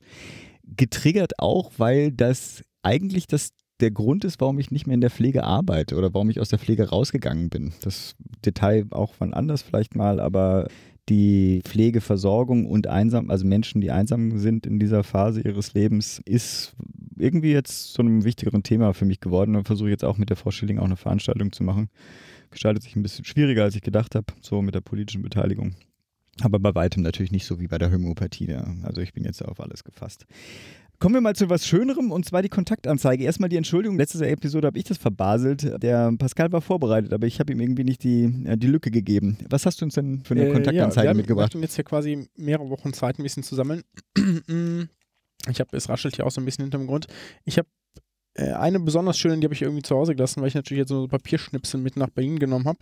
Getriggert 0.65 1.39
auch, 1.39 1.73
weil 1.77 2.13
das 2.13 2.65
eigentlich 2.83 3.27
das 3.27 3.51
der 3.81 3.91
Grund 3.91 4.25
ist, 4.25 4.41
warum 4.41 4.59
ich 4.59 4.71
nicht 4.71 4.87
mehr 4.87 4.95
in 4.95 5.01
der 5.01 5.11
Pflege 5.11 5.45
arbeite 5.45 5.97
oder 5.97 6.15
warum 6.15 6.31
ich 6.31 6.41
aus 6.41 6.49
der 6.49 6.59
Pflege 6.59 6.89
rausgegangen 6.89 7.51
bin. 7.51 7.75
Das 7.83 8.15
Detail 8.45 8.87
auch 8.91 9.13
von 9.15 9.35
anders 9.35 9.63
vielleicht 9.63 9.95
mal, 9.95 10.21
aber 10.21 10.69
die 11.09 11.63
Pflegeversorgung 11.65 12.67
und 12.67 12.87
einsam, 12.87 13.31
also 13.31 13.47
Menschen, 13.47 13.81
die 13.81 13.91
einsam 13.91 14.39
sind 14.39 14.67
in 14.67 14.79
dieser 14.79 15.05
Phase 15.05 15.41
ihres 15.41 15.75
Lebens, 15.75 16.21
ist 16.25 16.75
irgendwie 17.17 17.53
jetzt 17.53 17.93
zu 17.93 18.03
einem 18.03 18.25
wichtigeren 18.25 18.63
Thema 18.63 18.93
für 18.93 19.05
mich 19.05 19.21
geworden 19.21 19.57
und 19.57 19.67
versuche 19.67 19.91
jetzt 19.91 20.05
auch 20.05 20.19
mit 20.19 20.31
der 20.31 20.37
Frau 20.37 20.51
Schilling 20.51 20.79
auch 20.79 20.85
eine 20.85 20.97
Veranstaltung 20.97 21.53
zu 21.53 21.63
machen. 21.63 21.89
Gestaltet 22.51 22.83
sich 22.83 22.97
ein 22.97 23.03
bisschen 23.03 23.25
schwieriger, 23.25 23.65
als 23.65 23.77
ich 23.77 23.83
gedacht 23.83 24.15
habe, 24.15 24.27
so 24.41 24.63
mit 24.63 24.75
der 24.75 24.81
politischen 24.81 25.23
Beteiligung. 25.23 25.75
Aber 26.43 26.59
bei 26.59 26.75
weitem 26.75 27.03
natürlich 27.03 27.33
nicht 27.33 27.47
so 27.47 27.61
wie 27.61 27.67
bei 27.67 27.79
der 27.79 27.91
Homöopathie. 27.91 28.51
Ja. 28.51 28.67
Also 28.83 29.01
ich 29.01 29.13
bin 29.13 29.25
jetzt 29.25 29.43
auf 29.45 29.61
alles 29.61 29.85
gefasst. 29.85 30.27
Kommen 30.99 31.15
wir 31.15 31.21
mal 31.21 31.37
zu 31.37 31.51
was 31.51 31.67
Schönerem 31.67 32.11
und 32.11 32.25
zwar 32.25 32.41
die 32.41 32.49
Kontaktanzeige. 32.49 33.25
Erstmal 33.25 33.51
die 33.51 33.57
Entschuldigung, 33.57 33.99
letzte 33.99 34.27
Episode 34.27 34.67
habe 34.67 34.79
ich 34.79 34.85
das 34.85 34.97
verbaselt. 34.97 35.83
Der 35.83 36.13
Pascal 36.19 36.51
war 36.53 36.63
vorbereitet, 36.63 37.13
aber 37.13 37.27
ich 37.27 37.39
habe 37.39 37.53
ihm 37.53 37.61
irgendwie 37.61 37.85
nicht 37.85 38.03
die, 38.03 38.25
äh, 38.45 38.57
die 38.57 38.67
Lücke 38.67 38.91
gegeben. 38.91 39.37
Was 39.51 39.67
hast 39.67 39.81
du 39.81 39.85
uns 39.85 39.95
denn 39.95 40.23
für 40.25 40.35
eine 40.35 40.47
Äh, 40.49 40.53
Kontaktanzeige 40.53 41.07
ja, 41.07 41.13
wir 41.13 41.17
mitgebracht? 41.19 41.53
Wir 41.53 41.59
hatten 41.59 41.63
jetzt 41.63 41.77
ja 41.77 41.85
quasi 41.85 42.29
mehrere 42.37 42.71
Wochen 42.71 42.95
Zeit, 42.95 43.19
ein 43.19 43.23
bisschen 43.23 43.43
zu 43.43 43.55
sammeln. 43.55 43.83
ich 44.17 45.61
habe, 45.61 45.77
es 45.77 45.89
raschelt 45.89 46.17
hier 46.17 46.27
auch 46.27 46.31
so 46.31 46.41
ein 46.41 46.47
bisschen 46.47 46.65
hinterm 46.65 46.87
Grund. 46.87 47.07
Ich 47.45 47.59
habe 47.59 47.69
äh, 48.35 48.53
eine 48.53 48.81
besonders 48.81 49.19
schöne, 49.19 49.39
die 49.39 49.45
habe 49.45 49.55
ich 49.55 49.63
irgendwie 49.63 49.83
zu 49.83 49.97
Hause 49.97 50.15
gelassen, 50.15 50.41
weil 50.41 50.49
ich 50.49 50.55
natürlich 50.55 50.81
jetzt 50.81 50.89
so 50.91 51.09
Papierschnipsel 51.09 51.81
mit 51.81 51.97
nach 51.97 52.09
Berlin 52.11 52.39
genommen 52.39 52.67
habe. 52.67 52.79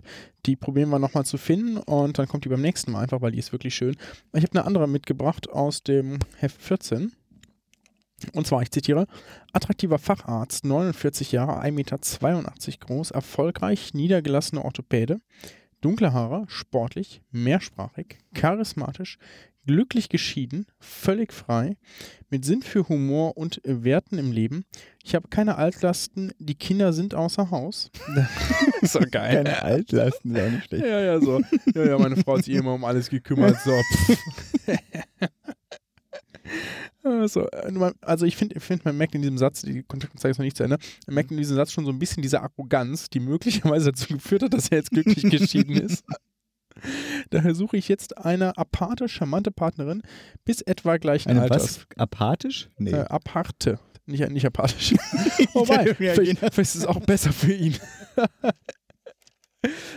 Die 0.47 0.55
probieren 0.55 0.91
wir 0.91 1.01
nochmal 1.01 1.25
zu 1.25 1.37
finden 1.37 1.79
und 1.79 2.19
dann 2.19 2.29
kommt 2.29 2.45
die 2.45 2.49
beim 2.49 2.61
nächsten 2.61 2.93
Mal 2.93 3.03
einfach, 3.03 3.21
weil 3.23 3.33
die 3.33 3.39
ist 3.39 3.51
wirklich 3.51 3.75
schön. 3.75 3.97
Ich 4.35 4.45
habe 4.45 4.53
eine 4.53 4.67
andere 4.67 4.89
mitgebracht 4.89 5.51
aus 5.51 5.83
dem 5.83 6.21
Heft 6.39 6.63
14. 6.63 7.13
Und 8.33 8.47
zwar, 8.47 8.63
ich 8.63 8.71
zitiere, 8.71 9.07
attraktiver 9.53 9.99
Facharzt, 9.99 10.65
49 10.65 11.33
Jahre, 11.33 11.63
1,82 11.63 11.71
Meter 11.73 11.99
groß, 12.81 13.11
erfolgreich, 13.11 13.95
niedergelassener 13.95 14.65
Orthopäde, 14.65 15.21
dunkle 15.81 16.13
Haare, 16.13 16.45
sportlich, 16.49 17.21
mehrsprachig, 17.31 18.19
charismatisch, 18.35 19.19
glücklich 19.67 20.09
geschieden, 20.09 20.67
völlig 20.79 21.33
frei, 21.33 21.77
mit 22.31 22.45
Sinn 22.45 22.63
für 22.63 22.89
Humor 22.89 23.37
und 23.37 23.61
Werten 23.65 24.19
im 24.19 24.33
Leben. 24.33 24.65
Ich 25.03 25.15
habe 25.15 25.29
keine 25.29 25.57
Altlasten, 25.57 26.33
die 26.39 26.55
Kinder 26.55 26.93
sind 26.93 27.15
außer 27.15 27.51
Haus. 27.51 27.91
doch 28.93 29.11
geil. 29.11 29.45
Keine 29.45 29.63
Altlasten, 29.63 30.37
auch 30.37 30.51
nicht 30.51 30.67
schlecht. 30.67 30.85
Ja, 30.85 31.01
ja, 31.01 31.21
so. 31.21 31.41
Ja, 31.75 31.87
ja, 31.87 31.99
meine 31.99 32.17
Frau 32.17 32.37
hat 32.37 32.45
sich 32.45 32.55
immer 32.55 32.75
um 32.75 32.85
alles 32.85 33.09
gekümmert. 33.09 33.57
So. 33.65 33.73
Also, 37.05 37.47
äh, 37.51 37.93
also 38.01 38.25
ich 38.25 38.37
finde, 38.37 38.59
find, 38.61 38.85
man 38.85 38.97
merkt 38.97 39.15
in 39.15 39.21
diesem 39.23 39.37
Satz, 39.37 39.61
die 39.61 39.83
Kontaktanzeige 39.83 40.31
ist 40.31 40.39
noch 40.39 40.45
nicht 40.45 40.57
zu 40.57 40.65
Ende, 40.65 40.79
man 41.07 41.15
merkt 41.15 41.31
in 41.31 41.37
diesem 41.37 41.57
Satz 41.57 41.71
schon 41.71 41.85
so 41.85 41.93
ein 41.93 41.99
bisschen 41.99 42.23
diese 42.23 42.41
Arroganz, 42.41 43.11
die 43.11 43.21
möglicherweise 43.21 43.93
dazu 43.93 44.15
geführt 44.15 44.43
hat, 44.43 44.55
dass 44.55 44.69
er 44.69 44.79
jetzt 44.79 44.91
glücklich 44.91 45.23
geschieden 45.31 45.77
ist. 45.77 46.05
Daher 47.31 47.55
suche 47.55 47.77
ich 47.77 47.89
jetzt 47.89 48.19
eine 48.19 48.57
aparte, 48.57 49.09
charmante 49.09 49.51
Partnerin 49.51 50.03
bis 50.45 50.61
etwa 50.63 50.97
gleichen 50.97 51.31
Eine 51.31 51.43
Alters. 51.43 51.63
was? 51.63 51.87
Apathisch? 51.97 52.69
Nee. 52.79 52.91
Äh, 52.91 53.05
aparte. 53.05 53.79
nicht, 54.07 54.29
nicht 54.31 54.47
apathisch. 54.47 54.95
Wobei, 55.55 55.95
vielleicht, 55.95 56.39
vielleicht 56.39 56.59
ist 56.59 56.75
es 56.75 56.87
auch 56.87 57.01
besser 57.01 57.33
für 57.33 57.53
ihn. 57.53 57.77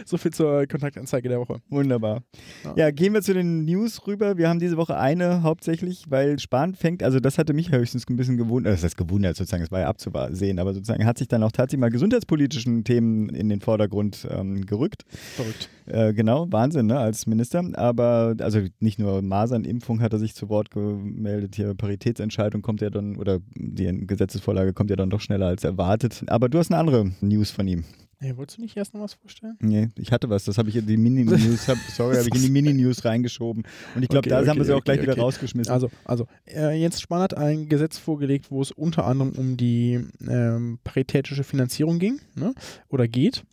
So 0.08 0.18
viel 0.18 0.32
zur 0.32 0.66
Kontaktanzeige 0.68 1.30
der 1.30 1.40
Woche. 1.40 1.62
Wunderbar. 1.70 2.24
Ja. 2.64 2.74
ja. 2.76 2.92
gehen 2.92 3.14
wir 3.14 3.22
zu 3.22 3.34
den 3.34 3.66
News 3.66 4.06
rüber. 4.08 4.38
Wir 4.38 4.50
haben 4.50 4.60
diese 4.60 4.78
Woche 4.78 4.98
eine 4.98 5.44
hauptsächlich, 5.44 6.06
weil 6.10 6.40
Spahn 6.40 6.76
fängt, 6.76 7.04
also 7.04 7.20
das 7.20 7.38
hatte 7.38 7.54
mich 7.54 7.72
höchstens 7.72 8.06
ein 8.10 8.16
bisschen 8.16 8.38
gewundert, 8.38 8.74
das 8.74 8.84
heißt 8.84 8.98
gewundert 8.98 9.36
sozusagen, 9.36 9.64
das 9.64 9.72
war 9.72 9.82
ja 9.82 9.88
abzusehen, 9.88 10.60
aber 10.60 10.74
sozusagen 10.74 11.06
hat 11.06 11.18
sich 11.18 11.28
dann 11.28 11.44
auch 11.44 11.52
tatsächlich 11.52 11.82
mal 11.82 11.90
gesundheitspolitischen 11.90 12.84
Themen 12.84 13.30
in 13.30 13.50
den 13.50 13.62
Vordergrund 13.62 14.28
ähm, 14.30 14.66
gerückt. 14.66 15.06
Verrückt. 15.36 15.70
Äh, 15.88 16.14
genau, 16.14 16.48
Wahnsinn, 16.52 16.88
ne, 16.88 17.00
als 17.00 17.28
Minister. 17.28 17.64
Aber 17.74 18.36
also 18.40 18.62
nicht 18.80 19.00
nur 19.00 19.22
Masernimpfung 19.22 20.02
hat 20.02 20.14
er 20.14 20.20
sich 20.20 20.36
zu 20.36 20.50
Wort 20.50 20.72
gemeldet, 20.72 21.56
hier 21.56 21.74
Paritätsentscheidung 21.74 22.62
kommt 22.62 22.82
ja 22.82 22.90
dann, 22.90 23.16
oder 23.16 23.40
die 23.56 24.06
Gesetzesvorlage 24.06 24.74
kommt 24.74 24.90
ja 24.90 24.96
dann 24.96 25.10
doch 25.10 25.22
schneller 25.22 25.48
als 25.48 25.64
erwartet. 25.64 26.24
Aber 26.28 26.50
du 26.50 26.60
hast 26.60 26.72
eine 26.72 26.80
andere 26.80 27.12
News 27.22 27.52
von 27.52 27.68
ihm. 27.68 27.84
Nee, 28.20 28.36
wolltest 28.36 28.58
du 28.58 28.64
nicht 28.64 28.76
erst 28.76 28.96
noch 28.96 29.02
was 29.02 29.14
vorstellen? 29.14 29.58
Nee, 29.60 29.90
ich 29.96 30.12
hatte 30.12 30.28
was. 30.30 30.44
Das 30.46 30.58
habe 30.58 30.70
ich 30.70 30.76
in 30.76 30.88
die 30.88 30.98
Mini-News, 30.98 31.66
sorry, 31.96 32.16
habe 32.16 32.28
ich 32.28 32.36
in 32.36 32.42
die 32.42 32.50
Mini-News 32.62 33.06
reingeschoben. 33.06 33.64
Und 33.94 34.02
ich 34.02 34.10
glaube, 34.10 34.28
okay, 34.28 34.30
da 34.30 34.40
okay, 34.40 34.50
haben 34.50 34.58
wir 34.58 34.66
sie 34.66 34.74
auch 34.74 34.84
gleich 34.84 35.00
okay. 35.00 35.12
wieder 35.12 35.22
rausgeschmissen. 35.22 35.72
Also, 35.72 35.92
also 36.04 36.28
äh, 36.48 36.80
Jens 36.80 37.00
Spahn 37.00 37.22
hat 37.22 37.36
ein 37.36 37.70
Gesetz 37.70 38.00
vorgelegt, 38.00 38.50
wo 38.50 38.62
es 38.62 38.72
unter 38.72 39.06
anderem 39.06 39.34
um 39.34 39.56
die 39.56 40.04
ähm, 40.28 40.80
paritätische 40.84 41.44
Finanzierung 41.44 42.00
ging 42.00 42.20
ne? 42.34 42.56
oder 42.90 43.08
geht. 43.08 43.44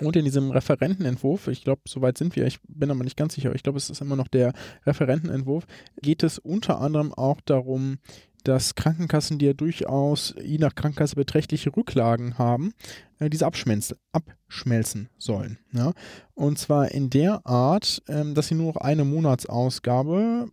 Und 0.00 0.16
in 0.16 0.24
diesem 0.24 0.50
Referentenentwurf, 0.50 1.46
ich 1.46 1.62
glaube, 1.62 1.82
soweit 1.86 2.18
sind 2.18 2.34
wir, 2.34 2.46
ich 2.46 2.58
bin 2.66 2.90
aber 2.90 3.04
nicht 3.04 3.16
ganz 3.16 3.34
sicher, 3.34 3.54
ich 3.54 3.62
glaube, 3.62 3.78
es 3.78 3.90
ist 3.90 4.00
immer 4.00 4.16
noch 4.16 4.26
der 4.26 4.52
Referentenentwurf, 4.86 5.66
geht 6.02 6.24
es 6.24 6.40
unter 6.40 6.80
anderem 6.80 7.14
auch 7.14 7.40
darum, 7.40 7.98
dass 8.44 8.74
Krankenkassen, 8.74 9.38
die 9.38 9.46
ja 9.46 9.52
durchaus 9.52 10.34
je 10.42 10.58
nach 10.58 10.74
Krankenkasse 10.74 11.16
beträchtliche 11.16 11.74
Rücklagen 11.76 12.38
haben, 12.38 12.72
äh, 13.18 13.28
diese 13.28 13.46
abschmelzen, 13.46 13.96
abschmelzen 14.12 15.08
sollen. 15.18 15.58
Ja? 15.72 15.92
Und 16.34 16.58
zwar 16.58 16.90
in 16.92 17.10
der 17.10 17.46
Art, 17.46 18.02
ähm, 18.08 18.34
dass 18.34 18.48
sie 18.48 18.54
nur 18.54 18.74
noch 18.74 18.76
eine 18.76 19.04
Monatsausgabe 19.04 20.48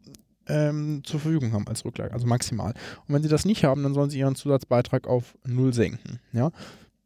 ähm, 0.48 1.02
zur 1.04 1.20
Verfügung 1.20 1.54
haben 1.54 1.68
als 1.68 1.86
Rücklage, 1.86 2.14
also 2.14 2.26
maximal. 2.28 2.74
Und 3.08 3.14
wenn 3.14 3.24
sie 3.24 3.30
das 3.30 3.46
nicht 3.46 3.64
haben, 3.64 3.84
dann 3.84 3.94
sollen 3.94 4.10
sie 4.10 4.20
ihren 4.20 4.36
Zusatzbeitrag 4.36 5.08
auf 5.08 5.38
null 5.46 5.74
senken. 5.74 6.20
Ja? 6.34 6.52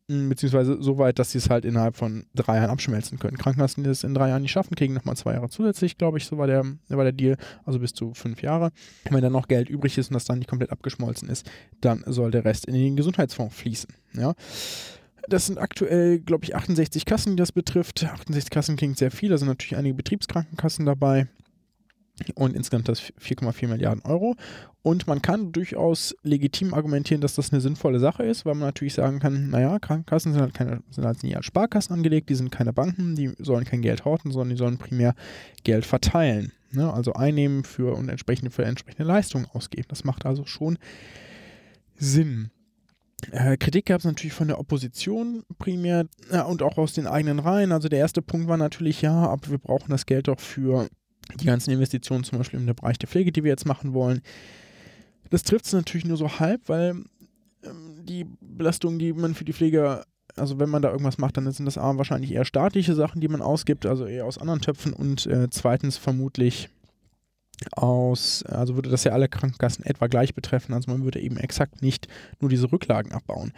Beziehungsweise 0.07 0.81
so 0.81 0.97
weit, 0.97 1.17
dass 1.17 1.31
sie 1.31 1.39
es 1.39 1.49
halt 1.49 1.65
innerhalb 1.65 1.95
von 1.95 2.25
drei 2.35 2.57
Jahren 2.57 2.69
abschmelzen 2.69 3.17
können. 3.17 3.37
Krankenkassen, 3.37 3.83
die 3.83 3.89
das 3.89 4.03
in 4.03 4.13
drei 4.13 4.29
Jahren 4.29 4.43
nicht 4.43 4.51
schaffen, 4.51 4.75
kriegen 4.75 4.93
nochmal 4.93 5.17
zwei 5.17 5.33
Jahre 5.33 5.49
zusätzlich, 5.49 5.97
glaube 5.97 6.17
ich, 6.17 6.25
so 6.25 6.37
war 6.37 6.47
der, 6.47 6.63
war 6.89 7.03
der 7.03 7.13
Deal, 7.13 7.37
also 7.65 7.79
bis 7.79 7.93
zu 7.93 8.13
fünf 8.13 8.41
Jahre. 8.41 8.65
Und 9.05 9.13
wenn 9.13 9.21
dann 9.21 9.33
noch 9.33 9.47
Geld 9.47 9.69
übrig 9.69 9.97
ist 9.97 10.09
und 10.09 10.13
das 10.13 10.25
dann 10.25 10.39
nicht 10.39 10.49
komplett 10.49 10.71
abgeschmolzen 10.71 11.29
ist, 11.29 11.49
dann 11.81 12.03
soll 12.05 12.31
der 12.31 12.45
Rest 12.45 12.65
in 12.65 12.75
den 12.75 12.95
Gesundheitsfonds 12.95 13.55
fließen. 13.55 13.89
Ja. 14.13 14.33
Das 15.27 15.47
sind 15.47 15.57
aktuell, 15.57 16.19
glaube 16.19 16.43
ich, 16.43 16.55
68 16.55 17.05
Kassen, 17.05 17.31
die 17.31 17.41
das 17.41 17.51
betrifft. 17.51 18.03
68 18.03 18.51
Kassen 18.51 18.75
klingt 18.75 18.99
sehr 18.99 19.09
viel, 19.09 19.29
da 19.29 19.37
sind 19.39 19.47
natürlich 19.47 19.75
einige 19.75 19.95
Betriebskrankenkassen 19.95 20.85
dabei 20.85 21.27
und 22.35 22.55
insgesamt 22.55 22.87
das 22.87 23.01
4,4 23.01 23.67
Milliarden 23.67 24.03
Euro. 24.03 24.35
Und 24.81 25.07
man 25.07 25.21
kann 25.21 25.51
durchaus 25.51 26.15
legitim 26.23 26.73
argumentieren, 26.73 27.21
dass 27.21 27.35
das 27.35 27.51
eine 27.51 27.61
sinnvolle 27.61 27.99
Sache 27.99 28.23
ist, 28.23 28.45
weil 28.45 28.53
man 28.53 28.67
natürlich 28.67 28.93
sagen 28.93 29.19
kann, 29.19 29.49
naja, 29.49 29.79
Krankenkassen 29.79 30.31
sind 30.31 30.41
halt, 30.41 30.53
keine, 30.53 30.81
sind 30.91 31.05
halt 31.05 31.23
nie 31.23 31.35
als 31.35 31.45
Sparkassen 31.45 31.93
angelegt, 31.93 32.29
die 32.29 32.35
sind 32.35 32.51
keine 32.51 32.71
Banken, 32.71 33.15
die 33.15 33.31
sollen 33.39 33.65
kein 33.65 33.81
Geld 33.81 34.05
horten, 34.05 34.31
sondern 34.31 34.51
die 34.51 34.59
sollen 34.59 34.77
primär 34.77 35.15
Geld 35.63 35.85
verteilen. 35.85 36.51
Ne? 36.71 36.93
Also 36.93 37.13
einnehmen 37.13 37.63
für 37.63 37.95
und 37.95 38.09
entsprechende, 38.09 38.51
für 38.51 38.65
entsprechende 38.65 39.07
Leistungen 39.07 39.47
ausgeben. 39.53 39.87
Das 39.89 40.03
macht 40.03 40.25
also 40.25 40.45
schon 40.45 40.77
Sinn. 41.95 42.51
Äh, 43.31 43.57
Kritik 43.57 43.87
gab 43.87 43.99
es 43.99 44.05
natürlich 44.05 44.33
von 44.33 44.47
der 44.47 44.59
Opposition 44.59 45.43
primär 45.57 46.05
äh, 46.29 46.41
und 46.41 46.61
auch 46.61 46.77
aus 46.77 46.93
den 46.93 47.07
eigenen 47.07 47.39
Reihen. 47.39 47.71
Also 47.71 47.89
der 47.89 47.99
erste 47.99 48.21
Punkt 48.21 48.47
war 48.47 48.57
natürlich, 48.57 49.01
ja, 49.01 49.13
aber 49.13 49.49
wir 49.49 49.57
brauchen 49.57 49.89
das 49.89 50.05
Geld 50.05 50.27
doch 50.27 50.39
für 50.39 50.87
die 51.33 51.45
ganzen 51.45 51.71
Investitionen 51.71 52.23
zum 52.23 52.37
Beispiel 52.37 52.59
im 52.59 52.65
Bereich 52.65 52.99
der 52.99 53.09
Pflege, 53.09 53.31
die 53.31 53.43
wir 53.43 53.51
jetzt 53.51 53.65
machen 53.65 53.93
wollen. 53.93 54.21
Das 55.29 55.43
trifft 55.43 55.65
es 55.65 55.73
natürlich 55.73 56.05
nur 56.05 56.17
so 56.17 56.39
halb, 56.39 56.61
weil 56.67 57.03
ähm, 57.63 58.05
die 58.05 58.25
Belastungen, 58.41 58.99
die 58.99 59.13
man 59.13 59.33
für 59.33 59.45
die 59.45 59.53
Pfleger, 59.53 60.05
also 60.35 60.59
wenn 60.59 60.69
man 60.69 60.81
da 60.81 60.91
irgendwas 60.91 61.17
macht, 61.17 61.37
dann 61.37 61.51
sind 61.51 61.65
das 61.65 61.77
A, 61.77 61.97
wahrscheinlich 61.97 62.31
eher 62.31 62.45
staatliche 62.45 62.93
Sachen, 62.93 63.21
die 63.21 63.27
man 63.27 63.41
ausgibt, 63.41 63.85
also 63.85 64.05
eher 64.05 64.25
aus 64.25 64.37
anderen 64.37 64.61
Töpfen 64.61 64.93
und 64.93 65.25
äh, 65.25 65.49
zweitens 65.49 65.97
vermutlich 65.97 66.69
aus, 67.71 68.43
also 68.43 68.75
würde 68.75 68.89
das 68.89 69.05
ja 69.05 69.13
alle 69.13 69.29
Krankenkassen 69.29 69.85
etwa 69.85 70.07
gleich 70.07 70.35
betreffen, 70.35 70.73
also 70.73 70.91
man 70.91 71.03
würde 71.03 71.21
eben 71.21 71.37
exakt 71.37 71.81
nicht 71.81 72.07
nur 72.39 72.49
diese 72.49 72.71
Rücklagen 72.71 73.13
abbauen. 73.13 73.53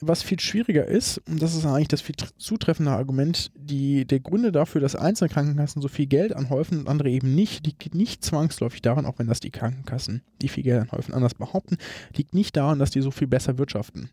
Was 0.00 0.22
viel 0.22 0.38
schwieriger 0.38 0.86
ist, 0.86 1.18
und 1.26 1.42
das 1.42 1.56
ist 1.56 1.66
eigentlich 1.66 1.88
das 1.88 2.02
viel 2.02 2.14
zutreffende 2.36 2.92
Argument, 2.92 3.50
die, 3.56 4.04
der 4.04 4.20
Gründe 4.20 4.52
dafür, 4.52 4.80
dass 4.80 4.94
einzelne 4.94 5.28
Krankenkassen 5.28 5.82
so 5.82 5.88
viel 5.88 6.06
Geld 6.06 6.36
anhäufen 6.36 6.78
und 6.80 6.88
andere 6.88 7.10
eben 7.10 7.34
nicht, 7.34 7.66
liegt 7.66 7.94
nicht 7.96 8.24
zwangsläufig 8.24 8.80
daran, 8.80 9.06
auch 9.06 9.18
wenn 9.18 9.26
das 9.26 9.40
die 9.40 9.50
Krankenkassen, 9.50 10.22
die 10.40 10.48
viel 10.48 10.62
Geld 10.62 10.82
anhäufen, 10.82 11.14
anders 11.14 11.34
behaupten, 11.34 11.78
liegt 12.16 12.32
nicht 12.32 12.56
daran, 12.56 12.78
dass 12.78 12.92
die 12.92 13.00
so 13.00 13.10
viel 13.10 13.26
besser 13.26 13.58
wirtschaften. 13.58 14.10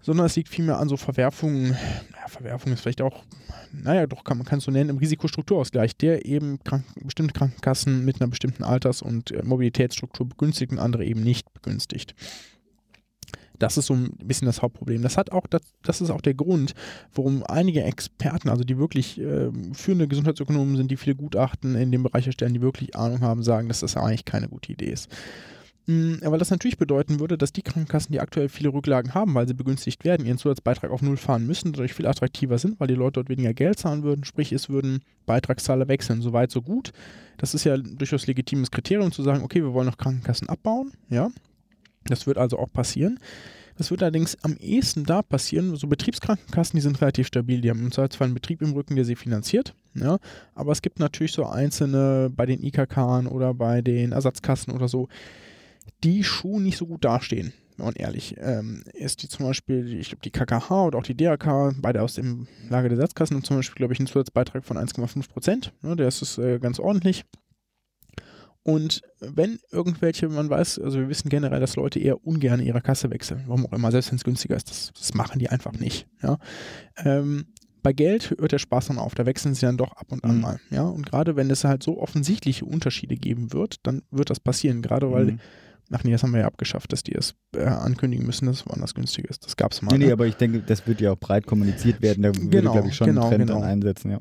Sondern 0.00 0.24
es 0.24 0.36
liegt 0.36 0.48
vielmehr 0.48 0.78
an 0.78 0.88
so 0.88 0.96
Verwerfungen, 0.96 1.76
naja, 2.12 2.28
Verwerfung 2.28 2.72
ist 2.72 2.80
vielleicht 2.80 3.02
auch, 3.02 3.24
naja, 3.72 4.06
doch 4.06 4.24
kann 4.24 4.38
man 4.38 4.46
kann 4.46 4.58
es 4.58 4.64
so 4.64 4.70
nennen, 4.70 4.90
im 4.90 4.98
Risikostrukturausgleich, 4.98 5.96
der 5.98 6.24
eben 6.24 6.60
krank, 6.64 6.84
bestimmte 7.02 7.34
Krankenkassen 7.34 8.06
mit 8.06 8.20
einer 8.20 8.28
bestimmten 8.28 8.64
Alters- 8.64 9.02
und 9.02 9.32
äh, 9.32 9.42
Mobilitätsstruktur 9.42 10.26
begünstigt 10.26 10.72
und 10.72 10.78
andere 10.78 11.04
eben 11.04 11.22
nicht 11.22 11.52
begünstigt. 11.52 12.14
Das 13.58 13.76
ist 13.76 13.86
so 13.86 13.94
ein 13.94 14.10
bisschen 14.24 14.46
das 14.46 14.62
Hauptproblem. 14.62 15.02
Das 15.02 15.16
hat 15.16 15.32
auch, 15.32 15.46
das, 15.46 15.62
das 15.82 16.00
ist 16.00 16.10
auch 16.10 16.20
der 16.20 16.34
Grund, 16.34 16.74
warum 17.14 17.44
einige 17.44 17.82
Experten, 17.82 18.48
also 18.48 18.64
die 18.64 18.78
wirklich 18.78 19.20
äh, 19.20 19.50
führende 19.72 20.08
Gesundheitsökonomen 20.08 20.76
sind, 20.76 20.90
die 20.90 20.96
viele 20.96 21.16
Gutachten 21.16 21.76
in 21.76 21.92
dem 21.92 22.02
Bereich 22.02 22.26
erstellen, 22.26 22.54
die 22.54 22.62
wirklich 22.62 22.96
Ahnung 22.96 23.20
haben, 23.20 23.42
sagen, 23.42 23.68
dass 23.68 23.80
das 23.80 23.96
eigentlich 23.96 24.24
keine 24.24 24.48
gute 24.48 24.72
Idee 24.72 24.90
ist. 24.90 25.08
Weil 25.86 26.38
das 26.38 26.50
natürlich 26.50 26.78
bedeuten 26.78 27.20
würde, 27.20 27.36
dass 27.36 27.52
die 27.52 27.60
Krankenkassen, 27.60 28.10
die 28.12 28.20
aktuell 28.20 28.48
viele 28.48 28.70
Rücklagen 28.70 29.12
haben, 29.12 29.34
weil 29.34 29.46
sie 29.46 29.52
begünstigt 29.52 30.02
werden, 30.04 30.24
ihren 30.24 30.38
Zusatzbeitrag 30.38 30.90
auf 30.90 31.02
Null 31.02 31.18
fahren 31.18 31.46
müssen, 31.46 31.72
dadurch 31.72 31.92
viel 31.92 32.06
attraktiver 32.06 32.56
sind, 32.56 32.80
weil 32.80 32.88
die 32.88 32.94
Leute 32.94 33.14
dort 33.14 33.28
weniger 33.28 33.52
Geld 33.52 33.78
zahlen 33.78 34.02
würden. 34.02 34.24
Sprich, 34.24 34.50
es 34.52 34.70
würden 34.70 35.00
Beitragszahler 35.26 35.86
wechseln. 35.86 36.22
Soweit, 36.22 36.50
so 36.50 36.62
gut. 36.62 36.92
Das 37.36 37.52
ist 37.52 37.64
ja 37.64 37.76
durchaus 37.76 38.26
legitimes 38.26 38.70
Kriterium 38.70 39.12
zu 39.12 39.22
sagen, 39.22 39.42
okay, 39.42 39.62
wir 39.62 39.74
wollen 39.74 39.86
noch 39.86 39.98
Krankenkassen 39.98 40.48
abbauen. 40.48 40.92
Ja, 41.10 41.30
das 42.06 42.26
wird 42.26 42.38
also 42.38 42.58
auch 42.58 42.72
passieren. 42.72 43.18
Das 43.76 43.90
wird 43.90 44.02
allerdings 44.02 44.36
am 44.42 44.56
ehesten 44.56 45.04
da 45.04 45.22
passieren. 45.22 45.74
So 45.76 45.88
Betriebskrankenkassen, 45.88 46.76
die 46.76 46.82
sind 46.82 47.00
relativ 47.00 47.26
stabil. 47.26 47.60
Die 47.60 47.70
haben 47.70 47.80
im 47.80 47.92
Zweifelsfall 47.92 48.26
einen 48.26 48.34
Betrieb 48.34 48.62
im 48.62 48.72
Rücken, 48.72 48.94
der 48.94 49.04
sie 49.04 49.16
finanziert. 49.16 49.74
Ja? 49.94 50.18
Aber 50.54 50.72
es 50.72 50.80
gibt 50.80 51.00
natürlich 51.00 51.32
so 51.32 51.44
einzelne 51.44 52.30
bei 52.34 52.46
den 52.46 52.62
IKK 52.62 53.26
oder 53.28 53.52
bei 53.52 53.82
den 53.82 54.12
Ersatzkassen 54.12 54.72
oder 54.72 54.86
so, 54.86 55.08
die 56.04 56.22
schon 56.22 56.62
nicht 56.62 56.78
so 56.78 56.86
gut 56.86 57.04
dastehen. 57.04 57.52
Man 57.76 57.94
ehrlich 57.94 58.36
ähm, 58.38 58.84
ist, 58.92 59.24
die 59.24 59.28
zum 59.28 59.46
Beispiel, 59.46 59.98
ich 59.98 60.10
glaube, 60.10 60.22
die 60.22 60.30
KKH 60.30 60.84
oder 60.84 60.98
auch 60.98 61.02
die 61.02 61.16
DRK, 61.16 61.74
beide 61.78 62.02
aus 62.02 62.14
dem 62.14 62.46
Lager 62.70 62.88
der 62.88 62.98
Ersatzkassen, 62.98 63.36
haben 63.36 63.42
zum 63.42 63.56
Beispiel, 63.56 63.74
glaube 63.74 63.92
ich, 63.92 63.98
einen 63.98 64.06
Zusatzbeitrag 64.06 64.64
von 64.64 64.78
1,5 64.78 65.28
Prozent. 65.28 65.72
Ja, 65.82 65.96
der 65.96 66.06
ist 66.06 66.38
äh, 66.38 66.60
ganz 66.60 66.78
ordentlich. 66.78 67.24
Und 68.64 69.02
wenn 69.20 69.58
irgendwelche, 69.70 70.28
man 70.28 70.48
weiß, 70.48 70.78
also 70.78 70.98
wir 70.98 71.08
wissen 71.10 71.28
generell, 71.28 71.60
dass 71.60 71.76
Leute 71.76 71.98
eher 72.00 72.26
ungern 72.26 72.60
ihre 72.60 72.80
Kasse 72.80 73.10
wechseln, 73.10 73.44
warum 73.46 73.66
auch 73.66 73.72
immer, 73.72 73.92
selbst 73.92 74.10
wenn 74.10 74.16
es 74.16 74.24
günstiger 74.24 74.56
ist, 74.56 74.70
das, 74.70 74.90
das, 74.98 75.12
machen 75.12 75.38
die 75.38 75.50
einfach 75.50 75.72
nicht. 75.72 76.06
Ja. 76.22 76.38
Ähm, 76.96 77.46
bei 77.82 77.92
Geld 77.92 78.34
hört 78.38 78.52
der 78.52 78.58
Spaß 78.58 78.86
dann 78.86 78.98
auf, 78.98 79.14
da 79.14 79.26
wechseln 79.26 79.54
sie 79.54 79.66
dann 79.66 79.76
doch 79.76 79.92
ab 79.92 80.10
und 80.10 80.24
an 80.24 80.36
mhm. 80.36 80.40
mal. 80.40 80.60
Ja. 80.70 80.84
Und 80.84 81.04
gerade 81.04 81.36
wenn 81.36 81.50
es 81.50 81.64
halt 81.64 81.82
so 81.82 82.00
offensichtliche 82.00 82.64
Unterschiede 82.64 83.16
geben 83.16 83.52
wird, 83.52 83.76
dann 83.82 84.00
wird 84.10 84.30
das 84.30 84.40
passieren, 84.40 84.80
gerade 84.80 85.12
weil 85.12 85.24
mhm. 85.24 85.40
Ach 85.92 86.02
nee, 86.02 86.12
das 86.12 86.22
haben 86.22 86.32
wir 86.32 86.40
ja 86.40 86.46
abgeschafft, 86.46 86.92
dass 86.92 87.02
die 87.02 87.14
es 87.14 87.34
äh, 87.54 87.62
ankündigen 87.62 88.24
müssen, 88.24 88.46
dass 88.46 88.60
es 88.60 88.66
woanders 88.66 88.94
günstiger 88.94 89.28
ist. 89.28 89.44
Das 89.44 89.54
gab 89.54 89.72
es 89.72 89.82
mal. 89.82 89.92
Nee, 89.92 89.98
nee, 89.98 90.06
ne? 90.06 90.12
aber 90.14 90.26
ich 90.26 90.34
denke, 90.34 90.60
das 90.60 90.86
wird 90.86 91.00
ja 91.02 91.12
auch 91.12 91.18
breit 91.18 91.46
kommuniziert 91.46 92.00
werden. 92.00 92.22
Da 92.22 92.30
genau, 92.30 92.52
würde, 92.52 92.70
glaube 92.70 92.88
ich, 92.88 92.96
schon 92.96 93.08
genau, 93.08 93.28
Trend 93.28 93.46
genau. 93.46 93.60
dann 93.60 93.68
einsetzen, 93.68 94.10
ja. 94.12 94.20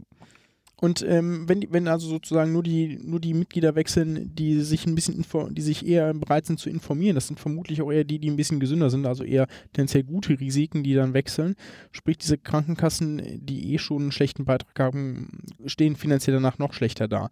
Und 0.77 1.01
ähm, 1.08 1.48
wenn, 1.48 1.65
wenn 1.72 1.88
also 1.88 2.10
sozusagen 2.10 2.51
nur 2.51 2.63
die, 2.63 3.00
nur 3.01 3.20
die 3.20 3.34
Mitglieder 3.34 3.75
wechseln, 3.75 4.36
die 4.36 4.60
sich 4.62 4.86
ein 4.86 4.96
bisschen 4.96 5.24
die 5.51 5.62
sich 5.62 5.88
eher 5.88 6.13
bereit 6.13 6.46
sind 6.46 6.60
zu 6.60 6.70
informieren, 6.70 7.15
das 7.15 7.27
sind 7.27 7.39
vermutlich 7.39 7.82
auch 7.82 7.92
eher 7.92 8.03
die, 8.03 8.20
die 8.20 8.30
ein 8.30 8.36
bisschen 8.36 8.60
gesünder 8.60 8.89
sind, 8.89 9.06
also 9.06 9.24
eher 9.24 9.48
tendenziell 9.72 10.03
gute 10.03 10.38
Risiken, 10.39 10.84
die 10.84 10.94
dann 10.94 11.13
wechseln. 11.13 11.56
Sprich, 11.92 12.18
diese 12.18 12.38
Krankenkassen, 12.38 13.22
die 13.46 13.74
eh 13.74 13.77
schon 13.77 14.01
einen 14.01 14.12
schlechten 14.12 14.46
Beitrag 14.46 14.77
haben, 14.77 15.44
stehen 15.65 15.96
finanziell 15.96 16.36
danach 16.36 16.58
noch 16.58 16.74
schlechter 16.74 17.08
da. 17.08 17.30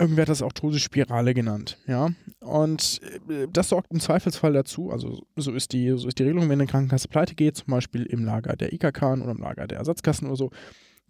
Irgendwer 0.00 0.22
hat 0.22 0.28
das 0.28 0.42
auch 0.42 0.52
Todesspirale 0.52 1.34
genannt, 1.34 1.78
ja. 1.86 2.10
Und 2.40 3.00
äh, 3.28 3.46
das 3.52 3.68
sorgt 3.68 3.92
im 3.92 4.00
Zweifelsfall 4.00 4.52
dazu, 4.52 4.90
also 4.90 5.24
so 5.36 5.52
ist 5.52 5.72
die, 5.72 5.90
so 5.96 6.08
ist 6.08 6.18
die 6.18 6.24
Regelung, 6.24 6.48
wenn 6.48 6.60
eine 6.60 6.66
Krankenkasse 6.66 7.08
pleite 7.08 7.34
geht, 7.34 7.56
zum 7.56 7.68
Beispiel 7.68 8.04
im 8.04 8.24
Lager 8.24 8.56
der 8.56 8.72
IKK 8.72 9.02
oder 9.02 9.30
im 9.30 9.38
Lager 9.38 9.68
der 9.68 9.78
Ersatzkassen 9.78 10.26
oder 10.26 10.36
so, 10.36 10.50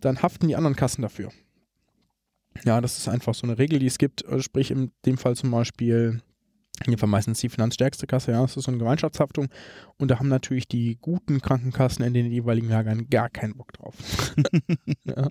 dann 0.04 0.22
haften 0.22 0.48
die 0.48 0.56
anderen 0.56 0.76
Kassen 0.76 1.02
dafür. 1.02 1.30
Ja, 2.64 2.80
das 2.80 2.98
ist 2.98 3.08
einfach 3.08 3.34
so 3.34 3.46
eine 3.46 3.58
Regel, 3.58 3.78
die 3.78 3.86
es 3.86 3.98
gibt. 3.98 4.24
Also 4.26 4.42
sprich, 4.42 4.70
in 4.70 4.92
dem 5.04 5.18
Fall 5.18 5.34
zum 5.34 5.50
Beispiel 5.50 6.20
in 6.84 6.90
dem 6.90 6.98
Fall 6.98 7.08
meistens 7.08 7.40
die 7.40 7.48
finanzstärkste 7.48 8.06
Kasse, 8.06 8.32
ja, 8.32 8.42
das 8.42 8.56
ist 8.56 8.64
so 8.64 8.70
eine 8.70 8.78
Gemeinschaftshaftung. 8.78 9.48
Und 9.96 10.10
da 10.10 10.18
haben 10.18 10.28
natürlich 10.28 10.66
die 10.66 10.98
guten 11.00 11.40
Krankenkassen 11.40 12.04
in 12.04 12.14
den 12.14 12.30
jeweiligen 12.30 12.68
Lagern 12.68 13.08
gar 13.08 13.30
keinen 13.30 13.56
Bock 13.56 13.72
drauf. 13.72 13.94
ja. 15.04 15.28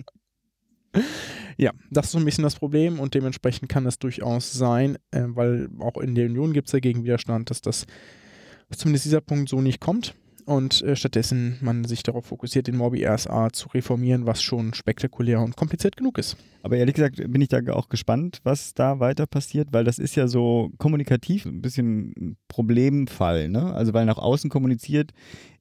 ja. 1.58 1.72
das 1.92 2.06
ist 2.06 2.12
so 2.14 2.18
ein 2.18 2.26
bisschen 2.26 2.46
das 2.46 2.56
Problem 2.56 3.00
und 3.00 3.14
dementsprechend 3.14 3.68
kann 3.68 3.86
es 3.86 4.00
durchaus 4.00 4.54
sein, 4.54 4.98
äh, 5.12 5.24
weil 5.28 5.70
auch 5.80 5.98
in 5.98 6.16
der 6.16 6.28
Union 6.28 6.54
gibt 6.54 6.70
es 6.70 6.72
dagegen 6.72 7.04
Widerstand, 7.04 7.50
dass 7.50 7.62
das 7.62 7.86
zumindest 8.72 9.06
dieser 9.06 9.22
Punkt 9.22 9.50
so 9.50 9.60
nicht 9.60 9.82
kommt 9.82 10.16
und 10.46 10.82
äh, 10.84 10.96
stattdessen 10.96 11.58
man 11.62 11.86
sich 11.86 12.04
darauf 12.04 12.26
fokussiert, 12.26 12.68
den 12.68 12.78
Morbi 12.78 13.06
RSA 13.06 13.52
zu 13.52 13.70
reformieren, 13.70 14.26
was 14.26 14.42
schon 14.42 14.74
spektakulär 14.74 15.42
und 15.42 15.56
kompliziert 15.56 15.98
genug 15.98 16.18
ist. 16.18 16.38
Aber 16.62 16.78
ehrlich 16.78 16.96
gesagt 16.96 17.18
bin 17.18 17.42
ich 17.42 17.50
da 17.50 17.60
auch 17.74 17.90
gespannt, 17.90 18.40
was 18.44 18.74
da 18.74 19.00
weiter 19.00 19.28
passiert, 19.28 19.70
weil 19.72 19.84
das 19.84 20.00
ist 20.00 20.16
ja 20.16 20.28
so 20.28 20.72
kommunikativ 20.78 21.46
ein 21.46 21.62
bisschen 21.62 22.14
ein 22.18 22.38
Problemfall. 22.48 23.50
Ne? 23.50 23.74
Also 23.74 23.94
weil 23.94 24.06
nach 24.06 24.18
außen 24.18 24.50
kommuniziert 24.50 25.12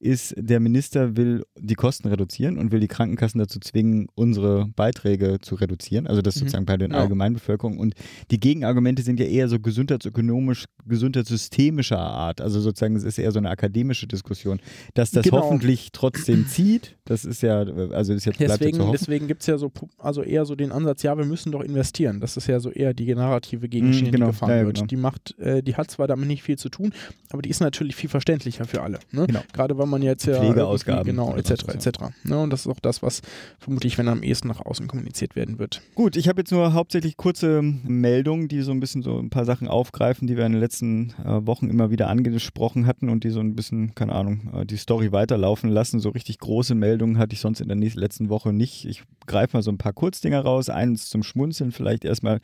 ist, 0.02 0.34
der 0.36 0.60
Minister 0.60 1.16
will 1.16 1.44
die 1.56 1.74
Kosten 1.74 2.08
reduzieren 2.08 2.58
und 2.58 2.72
will 2.72 2.80
die 2.80 2.88
Krankenkassen 2.88 3.38
dazu 3.38 3.60
zwingen, 3.60 4.08
unsere 4.14 4.66
Beiträge 4.74 5.38
zu 5.40 5.54
reduzieren. 5.54 6.06
Also 6.06 6.22
das 6.22 6.36
mhm. 6.36 6.40
sozusagen 6.40 6.66
bei 6.66 6.76
der 6.76 6.88
ja. 6.88 6.96
Allgemeinbevölkerung. 6.96 7.78
Und 7.78 7.94
die 8.30 8.40
Gegenargumente 8.40 9.02
sind 9.02 9.20
ja 9.20 9.26
eher 9.26 9.48
so 9.48 9.60
gesundheitsökonomisch, 9.60 10.64
gesundheitssystemischer 10.86 12.00
Art. 12.00 12.40
Also 12.40 12.60
sozusagen 12.60 12.96
es 12.96 13.04
ist 13.04 13.18
eher 13.18 13.30
so 13.30 13.38
eine 13.38 13.50
akademische 13.50 14.06
Diskussion. 14.06 14.60
Dass 14.94 15.12
das 15.12 15.24
genau. 15.24 15.42
hoffentlich 15.42 15.90
trotzdem 15.92 16.46
zieht, 16.48 16.96
das 17.04 17.24
ist 17.24 17.42
ja, 17.42 17.60
also 17.60 18.12
ist 18.12 18.24
jetzt 18.24 18.40
deswegen, 18.40 18.80
ja 18.80 18.90
deswegen 18.90 19.28
gibt 19.28 19.42
es 19.42 19.46
ja 19.46 19.58
so, 19.58 19.70
also 19.98 20.22
eher 20.22 20.44
so 20.44 20.56
den 20.56 20.72
Ansatz, 20.72 21.02
ja, 21.02 21.16
wir 21.16 21.24
müssen 21.24 21.52
doch 21.52 21.62
investieren. 21.62 22.20
Das 22.20 22.36
ist 22.36 22.48
ja 22.48 22.58
so 22.58 22.70
eher 22.70 22.92
die 22.92 23.14
Narrative 23.14 23.68
Gegenschiene, 23.68 24.08
mm, 24.08 24.12
genau. 24.12 24.26
die 24.26 24.32
gefahren 24.32 24.50
ja, 24.50 24.56
ja, 24.58 24.66
wird. 24.66 24.76
Genau. 24.76 24.86
Die 24.86 24.96
macht, 24.96 25.38
äh, 25.38 25.62
die 25.62 25.76
hat 25.76 25.90
zwar 25.90 26.08
damit 26.08 26.26
nicht 26.26 26.42
viel 26.42 26.58
zu 26.58 26.68
tun, 26.68 26.92
aber 27.30 27.42
die 27.42 27.50
ist 27.50 27.60
natürlich 27.60 27.94
viel 27.94 28.10
verständlicher 28.10 28.64
für 28.64 28.82
alle. 28.82 28.98
Ne? 29.12 29.26
Genau. 29.26 29.42
Gerade 29.52 29.78
weil 29.78 29.86
man 29.86 29.91
jetzt 30.00 30.24
ja 30.24 30.38
Pflegeausgaben 30.38 31.04
genau 31.04 31.36
etc. 31.36 31.68
etc. 31.68 31.88
Ne? 32.24 32.38
Und 32.38 32.50
das 32.50 32.60
ist 32.60 32.66
auch 32.68 32.80
das, 32.80 33.02
was 33.02 33.20
vermutlich, 33.58 33.98
wenn 33.98 34.08
am 34.08 34.22
ehesten 34.22 34.48
nach 34.48 34.60
außen 34.60 34.88
kommuniziert 34.88 35.36
werden 35.36 35.58
wird. 35.58 35.82
Gut, 35.94 36.16
ich 36.16 36.28
habe 36.28 36.40
jetzt 36.40 36.52
nur 36.52 36.72
hauptsächlich 36.72 37.16
kurze 37.16 37.60
Meldungen, 37.62 38.48
die 38.48 38.62
so 38.62 38.72
ein 38.72 38.80
bisschen 38.80 39.02
so 39.02 39.18
ein 39.18 39.30
paar 39.30 39.44
Sachen 39.44 39.68
aufgreifen, 39.68 40.26
die 40.26 40.36
wir 40.36 40.46
in 40.46 40.52
den 40.52 40.60
letzten 40.60 41.10
äh, 41.24 41.46
Wochen 41.46 41.68
immer 41.68 41.90
wieder 41.90 42.08
angesprochen 42.08 42.86
hatten 42.86 43.08
und 43.08 43.24
die 43.24 43.30
so 43.30 43.40
ein 43.40 43.54
bisschen, 43.54 43.94
keine 43.94 44.12
Ahnung, 44.12 44.50
äh, 44.54 44.64
die 44.64 44.76
Story 44.76 45.12
weiterlaufen 45.12 45.70
lassen. 45.70 46.00
So 46.00 46.10
richtig 46.10 46.38
große 46.38 46.74
Meldungen 46.74 47.18
hatte 47.18 47.34
ich 47.34 47.40
sonst 47.40 47.60
in 47.60 47.68
der 47.68 47.76
nächsten, 47.76 48.00
letzten 48.00 48.28
Woche 48.28 48.52
nicht. 48.52 48.84
Ich 48.84 49.02
greife 49.26 49.56
mal 49.56 49.62
so 49.62 49.70
ein 49.70 49.78
paar 49.78 49.92
Kurzdinger 49.92 50.40
raus. 50.40 50.68
Eins 50.68 51.08
zum 51.08 51.22
Schmunzeln 51.22 51.72
vielleicht 51.72 52.04
erstmal. 52.04 52.40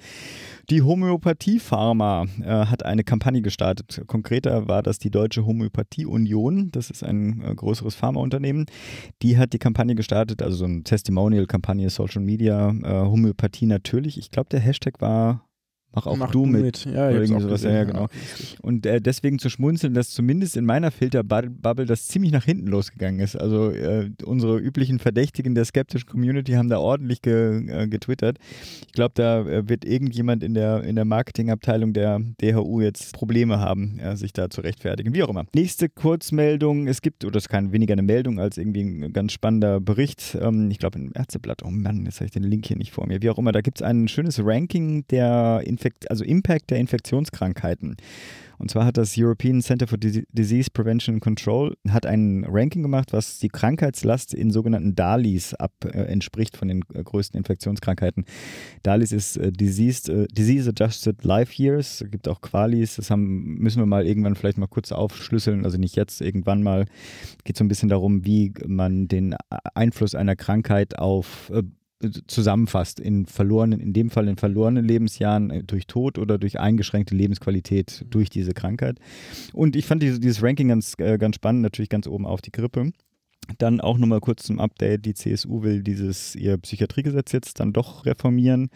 Die 0.71 0.83
Homöopathie-Pharma 0.83 2.27
äh, 2.43 2.67
hat 2.67 2.85
eine 2.85 3.05
Kampagne 3.05 3.43
gestartet. 3.43 4.03
Konkreter 4.07 4.69
war 4.69 4.83
das 4.83 4.99
die 4.99 5.11
Deutsche 5.11 5.47
Homöopathie-Union. 5.47 6.71
Das 6.73 6.91
ist 6.91 7.03
ein 7.03 7.38
äh, 7.43 7.55
größeres 7.55 7.95
Pharmaunternehmen. 7.95 8.67
Die 9.23 9.39
hat 9.39 9.53
die 9.53 9.59
Kampagne 9.59 9.95
gestartet, 9.95 10.43
also 10.43 10.57
so 10.57 10.65
eine 10.65 10.83
Testimonial-Kampagne, 10.83 11.91
Social 11.91 12.23
Media, 12.23 12.71
äh, 12.71 13.07
Homöopathie 13.07 13.67
natürlich. 13.67 14.19
Ich 14.19 14.31
glaube, 14.31 14.49
der 14.51 14.61
Hashtag 14.61 15.01
war 15.01 15.48
Mach 15.93 16.07
auch 16.07 16.17
Mach 16.17 16.31
du, 16.31 16.45
mit. 16.45 16.63
mit. 16.63 16.85
Ja, 16.85 17.09
oder 17.09 17.23
irgendwie 17.23 17.43
sowas. 17.43 17.63
Gesehen, 17.63 17.73
ja, 17.73 17.85
genau. 17.85 18.03
Ja, 18.03 18.09
und 18.63 18.87
äh, 18.87 19.01
deswegen 19.01 19.39
zu 19.39 19.49
schmunzeln, 19.49 19.95
dass 19.95 20.11
zumindest 20.11 20.57
in 20.57 20.65
meiner 20.65 20.91
Filterbubble 20.91 21.87
das 21.87 22.07
ziemlich 22.09 22.31
nach 22.33 22.45
hinten 22.45 22.67
losgegangen 22.67 23.21
ist. 23.21 23.37
Also 23.37 23.71
äh, 23.71 24.11
unsere 24.25 24.59
üblichen 24.59 24.99
Verdächtigen 24.99 25.55
der 25.55 25.65
skeptischen 25.65 26.09
Community 26.09 26.53
haben 26.53 26.69
da 26.69 26.79
ordentlich 26.79 27.23
ge, 27.23 27.67
äh, 27.69 27.89
getwittert. 27.89 28.39
Ich 28.87 28.93
glaube, 28.93 29.13
da 29.15 29.41
äh, 29.41 29.69
wird 29.69 29.85
irgendjemand 29.85 30.43
in 30.43 30.55
der, 30.55 30.85
in 30.85 30.95
der 30.95 31.05
Marketingabteilung 31.05 31.93
der 31.93 32.21
DHU 32.41 32.81
jetzt 32.81 33.15
Probleme 33.15 33.59
haben, 33.59 34.01
sich 34.15 34.33
da 34.33 34.51
zu 34.51 34.61
rechtfertigen. 34.61 35.15
Wie 35.15 35.23
auch 35.23 35.29
immer. 35.29 35.45
Nächste 35.55 35.89
Kurzmeldung. 35.89 36.87
Es 36.87 37.03
gibt, 37.03 37.25
oder 37.25 37.37
es 37.37 37.45
ist 37.45 37.49
kein 37.49 37.73
weniger 37.73 37.95
eine 37.95 38.03
Meldung 38.03 38.39
als 38.39 38.59
irgendwie 38.59 38.83
ein 38.83 39.13
ganz 39.13 39.33
spannender 39.33 39.81
Bericht. 39.81 40.37
Ähm, 40.41 40.71
ich 40.71 40.79
glaube 40.79 40.99
im 40.99 41.13
Ärzteblatt. 41.15 41.63
Oh 41.65 41.71
Mann, 41.71 42.05
jetzt 42.05 42.17
habe 42.17 42.27
ich 42.27 42.33
den 42.33 42.43
Link 42.43 42.67
hier 42.67 42.77
nicht 42.77 42.93
vor 42.93 43.07
mir. 43.07 43.23
Wie 43.23 43.31
auch 43.31 43.39
immer, 43.39 43.53
da 43.53 43.61
gibt 43.61 43.79
es 43.79 43.83
ein 43.83 44.09
schönes 44.09 44.41
Ranking 44.45 45.05
der 45.11 45.63
Infekt 45.79 46.11
also 46.11 46.25
Impact 46.25 46.71
der 46.71 46.79
Infektionskrankheiten. 46.79 47.97
Und 48.59 48.73
zwar 48.73 48.85
hat 48.85 48.97
das 48.97 49.15
European 49.17 49.63
Center 49.63 49.87
for 49.87 49.99
Disease 49.99 50.69
Prevention 50.73 51.15
and 51.15 51.23
Control 51.23 51.77
hat 51.89 52.07
ein 52.07 52.45
Ranking 52.45 52.83
gemacht, 52.83 53.13
was 53.13 53.39
die 53.39 53.49
Krankheitslast 53.49 54.35
in 54.35 54.51
sogenannten 54.51 54.97
DALIs 54.97 55.55
ab 55.55 55.73
äh, 55.85 55.91
entspricht 55.91 56.57
von 56.57 56.67
den 56.67 56.83
äh, 56.93 57.05
größten 57.05 57.39
Infektionskrankheiten. 57.39 58.25
DALIs 58.83 59.13
ist 59.13 59.37
äh, 59.37 59.53
Disease, 59.53 60.13
äh, 60.13 60.27
Disease 60.27 60.71
Adjusted 60.71 61.23
Life 61.23 61.63
Years, 61.63 62.01
es 62.01 62.11
gibt 62.11 62.27
auch 62.27 62.41
Qualis, 62.41 62.97
das 62.97 63.13
haben, 63.13 63.59
müssen 63.59 63.81
wir 63.81 63.87
mal 63.87 64.05
irgendwann 64.05 64.35
vielleicht 64.35 64.59
mal 64.59 64.67
kurz 64.67 64.91
aufschlüsseln, 64.91 65.65
also 65.65 65.79
nicht 65.79 65.95
jetzt, 65.95 66.21
irgendwann 66.21 66.65
mal. 66.65 66.87
Geht 67.45 67.57
so 67.57 67.63
ein 67.63 67.69
bisschen 67.69 67.89
darum, 67.89 68.25
wie 68.25 68.53
man 68.67 69.07
den 69.07 69.37
Einfluss 69.75 70.17
einer 70.17 70.35
Krankheit 70.35 70.99
auf 70.99 71.51
äh, 71.55 71.63
zusammenfasst 72.27 73.01
in 73.01 73.27
verlorenen, 73.27 73.81
in 73.81 73.93
dem 73.93 74.11
Fall 74.11 74.29
in 74.29 74.37
verlorenen 74.37 74.85
Lebensjahren 74.85 75.51
äh, 75.51 75.65
durch 75.65 75.87
Tod 75.87 76.19
oder 76.19 76.39
durch 76.39 76.61
eingeschränkte 76.61 77.15
Lebensqualität 77.15 78.03
mhm. 78.05 78.11
durch 78.11 78.31
diese 78.31 78.53
Krankheit. 78.53 78.99
Und 79.53 79.77
ich 79.77 79.87
fand 79.87 80.03
dieses, 80.03 80.21
dieses 80.21 80.43
Ranking 80.43 80.69
ganz, 80.69 80.95
äh, 80.99 81.19
ganz 81.19 81.37
spannend, 81.37 81.63
natürlich 81.63 81.89
ganz 81.89 82.07
oben 82.07 82.27
auf 82.27 82.41
die 82.41 82.53
Grippe. 82.53 82.93
Dann 83.57 83.81
auch 83.81 83.99
nochmal 83.99 84.21
kurz 84.21 84.45
zum 84.45 84.61
Update. 84.61 85.07
Die 85.07 85.15
CSU 85.15 85.63
will 85.63 85.83
dieses 85.83 86.35
ihr 86.35 86.59
Psychiatriegesetz 86.59 87.33
jetzt 87.33 87.61
dann 87.61 87.73
doch 87.73 88.05
reformieren. 88.05 88.69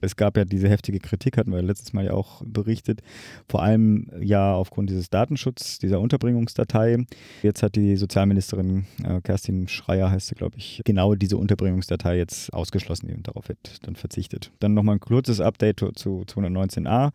Es 0.00 0.16
gab 0.16 0.36
ja 0.36 0.44
diese 0.44 0.68
heftige 0.68 0.98
Kritik, 0.98 1.36
hatten 1.36 1.52
wir 1.52 1.62
letztes 1.62 1.92
Mal 1.92 2.06
ja 2.06 2.12
auch 2.12 2.42
berichtet, 2.44 3.00
vor 3.48 3.62
allem 3.62 4.10
ja 4.20 4.54
aufgrund 4.54 4.90
dieses 4.90 5.10
Datenschutzes, 5.10 5.78
dieser 5.78 6.00
Unterbringungsdatei. 6.00 7.04
Jetzt 7.42 7.62
hat 7.62 7.76
die 7.76 7.96
Sozialministerin 7.96 8.86
äh, 9.04 9.20
Kerstin 9.20 9.68
Schreier, 9.68 10.10
heißt 10.10 10.28
sie, 10.28 10.34
glaube 10.34 10.56
ich, 10.58 10.80
genau 10.84 11.14
diese 11.14 11.36
Unterbringungsdatei 11.36 12.16
jetzt 12.16 12.52
ausgeschlossen 12.52 13.12
und 13.14 13.28
darauf 13.28 13.48
wird 13.48 13.86
dann 13.86 13.96
verzichtet. 13.96 14.50
Dann 14.60 14.74
nochmal 14.74 14.96
ein 14.96 15.00
kurzes 15.00 15.40
Update 15.40 15.80
zu 15.94 16.22
219a. 16.26 17.10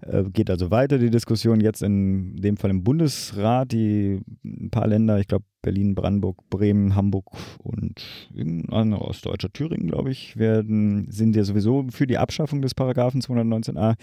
Äh, 0.00 0.24
geht 0.32 0.50
also 0.50 0.70
weiter 0.70 0.98
die 0.98 1.10
Diskussion 1.10 1.60
jetzt 1.60 1.82
in 1.82 2.36
dem 2.36 2.56
Fall 2.56 2.70
im 2.70 2.84
Bundesrat. 2.84 3.72
Die 3.72 4.20
ein 4.44 4.70
paar 4.70 4.86
Länder, 4.86 5.18
ich 5.18 5.28
glaube 5.28 5.44
Berlin, 5.62 5.94
Brandenburg, 5.94 6.48
Bremen, 6.50 6.94
Hamburg 6.94 7.26
und 7.58 8.30
irgendein 8.32 8.92
ostdeutscher 8.94 9.52
Thüringen, 9.52 9.88
glaube 9.88 10.10
ich, 10.10 10.36
werden, 10.36 11.10
sind 11.10 11.34
ja 11.34 11.42
sowieso 11.42 11.86
für 11.90 12.06
die 12.06 12.16
Abschaffung 12.16 12.62
des 12.62 12.74
Paragraphen 12.74 13.20
219a. 13.20 13.94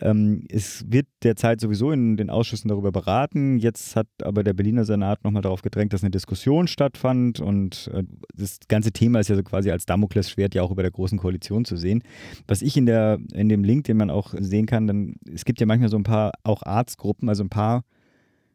Ähm, 0.00 0.44
es 0.50 0.84
wird 0.90 1.06
derzeit 1.22 1.60
sowieso 1.60 1.92
in 1.92 2.16
den 2.16 2.28
Ausschüssen 2.28 2.68
darüber 2.68 2.92
beraten. 2.92 3.58
Jetzt 3.58 3.96
hat 3.96 4.06
aber 4.22 4.42
der 4.42 4.52
Berliner 4.52 4.84
Senat 4.84 5.24
nochmal 5.24 5.42
darauf 5.42 5.62
gedrängt, 5.62 5.94
dass 5.94 6.02
eine 6.02 6.10
Diskussion 6.10 6.66
stattfand 6.66 7.40
und 7.40 7.90
äh, 7.94 8.04
das 8.34 8.58
ganze 8.68 8.92
Thema 8.92 9.20
ist 9.20 9.28
ja 9.28 9.36
so 9.36 9.42
quasi 9.42 9.70
als 9.70 9.86
Damoklesschwert 9.86 10.54
ja 10.54 10.62
auch 10.62 10.70
über 10.70 10.82
der 10.82 10.92
Großen 10.92 11.18
Koalition 11.18 11.64
zu 11.64 11.76
sehen. 11.76 12.02
Was 12.46 12.60
ich 12.60 12.76
in, 12.76 12.84
der, 12.84 13.18
in 13.32 13.48
dem 13.48 13.64
Link, 13.64 13.84
den 13.84 13.96
man 13.96 14.10
auch 14.10 14.34
sehen 14.38 14.66
kann, 14.66 14.86
dann, 14.86 15.14
es 15.32 15.46
gibt 15.46 15.58
ja 15.60 15.66
manchmal 15.66 15.88
so 15.88 15.96
ein 15.96 16.04
paar 16.04 16.32
auch 16.44 16.62
Arztgruppen, 16.62 17.28
also 17.28 17.44
ein 17.44 17.50
paar 17.50 17.82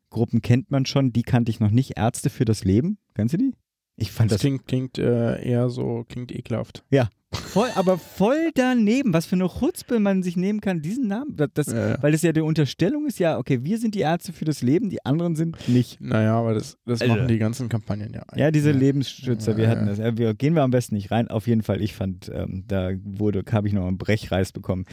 Gruppen 0.09 0.41
kennt 0.41 0.71
man 0.71 0.85
schon, 0.85 1.11
die 1.11 1.23
kannte 1.23 1.49
ich 1.49 1.59
noch 1.59 1.71
nicht. 1.71 1.97
Ärzte 1.97 2.29
für 2.29 2.45
das 2.45 2.63
Leben, 2.63 2.97
kennst 3.13 3.33
du 3.33 3.37
die? 3.37 3.55
Ich 3.95 4.11
fand 4.11 4.31
das, 4.31 4.37
das 4.37 4.41
klingt, 4.41 4.67
klingt 4.67 4.97
äh, 4.99 5.43
eher 5.43 5.69
so, 5.69 6.05
klingt 6.07 6.31
ekelhaft. 6.31 6.85
Ja, 6.91 7.09
Voll, 7.33 7.67
aber 7.75 7.97
voll 7.97 8.51
daneben, 8.55 9.13
was 9.13 9.25
für 9.25 9.35
eine 9.35 9.49
Chutzpe 9.49 9.99
man 9.99 10.23
sich 10.23 10.37
nehmen 10.37 10.61
kann, 10.61 10.81
diesen 10.81 11.07
Namen. 11.07 11.35
Das, 11.53 11.67
ja, 11.67 11.89
ja. 11.89 11.97
Weil 12.01 12.13
das 12.13 12.21
ja 12.21 12.31
die 12.31 12.39
Unterstellung 12.39 13.05
ist, 13.05 13.19
ja, 13.19 13.37
okay, 13.37 13.63
wir 13.63 13.79
sind 13.79 13.95
die 13.95 13.99
Ärzte 13.99 14.31
für 14.31 14.45
das 14.45 14.61
Leben, 14.61 14.89
die 14.89 15.05
anderen 15.05 15.35
sind 15.35 15.57
nicht. 15.67 15.99
Naja, 15.99 16.39
aber 16.39 16.53
das, 16.53 16.77
das 16.85 17.01
also, 17.01 17.13
machen 17.13 17.27
die 17.27 17.37
ganzen 17.37 17.67
Kampagnen 17.67 18.13
ja. 18.13 18.23
Ja, 18.35 18.49
diese 18.49 18.71
ja. 18.71 18.77
Lebensschützer, 18.77 19.57
wir 19.57 19.67
hatten 19.67 19.87
das. 19.87 19.97
Ja, 19.97 20.17
wir, 20.17 20.33
gehen 20.35 20.55
wir 20.55 20.63
am 20.63 20.71
besten 20.71 20.95
nicht 20.95 21.11
rein. 21.11 21.27
Auf 21.27 21.47
jeden 21.47 21.63
Fall, 21.63 21.81
ich 21.81 21.93
fand, 21.93 22.31
ähm, 22.33 22.63
da 22.65 22.91
wurde, 23.03 23.43
habe 23.51 23.67
ich 23.67 23.73
noch 23.73 23.85
einen 23.85 23.97
Brechreiß 23.97 24.53
bekommen. 24.53 24.85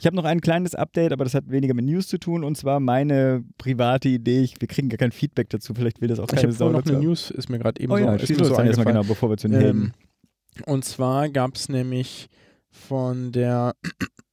Ich 0.00 0.06
habe 0.06 0.16
noch 0.16 0.24
ein 0.24 0.40
kleines 0.40 0.74
Update, 0.74 1.12
aber 1.12 1.22
das 1.22 1.34
hat 1.34 1.50
weniger 1.50 1.74
mit 1.74 1.84
News 1.84 2.08
zu 2.08 2.18
tun 2.18 2.42
und 2.42 2.56
zwar 2.56 2.80
meine 2.80 3.44
private 3.58 4.08
Idee. 4.08 4.40
Ich, 4.40 4.60
wir 4.60 4.66
kriegen 4.66 4.88
gar 4.88 4.98
kein 4.98 5.12
Feedback 5.12 5.50
dazu, 5.50 5.72
vielleicht 5.72 6.00
will 6.00 6.08
das 6.08 6.18
auch 6.18 6.26
keine 6.26 6.48
Ich 6.50 6.60
habe 6.60 6.72
noch 6.72 6.84
eine 6.84 6.98
News, 6.98 7.30
ist 7.30 7.48
mir 7.48 7.60
gerade 7.60 7.80
eben 7.80 7.92
oh, 7.92 7.96
so, 7.96 8.04
ja, 8.04 8.14
ist 8.14 8.28
mir 8.28 8.44
so 8.44 8.54
erstmal 8.60 8.86
genau, 8.86 9.04
bevor 9.04 9.30
wir 9.30 9.36
zu 9.36 9.48
den 9.48 9.60
ähm, 9.60 9.92
und 10.64 10.84
zwar 10.84 11.28
gab 11.28 11.56
es 11.56 11.68
nämlich 11.68 12.28
von 12.70 13.32
der 13.32 13.74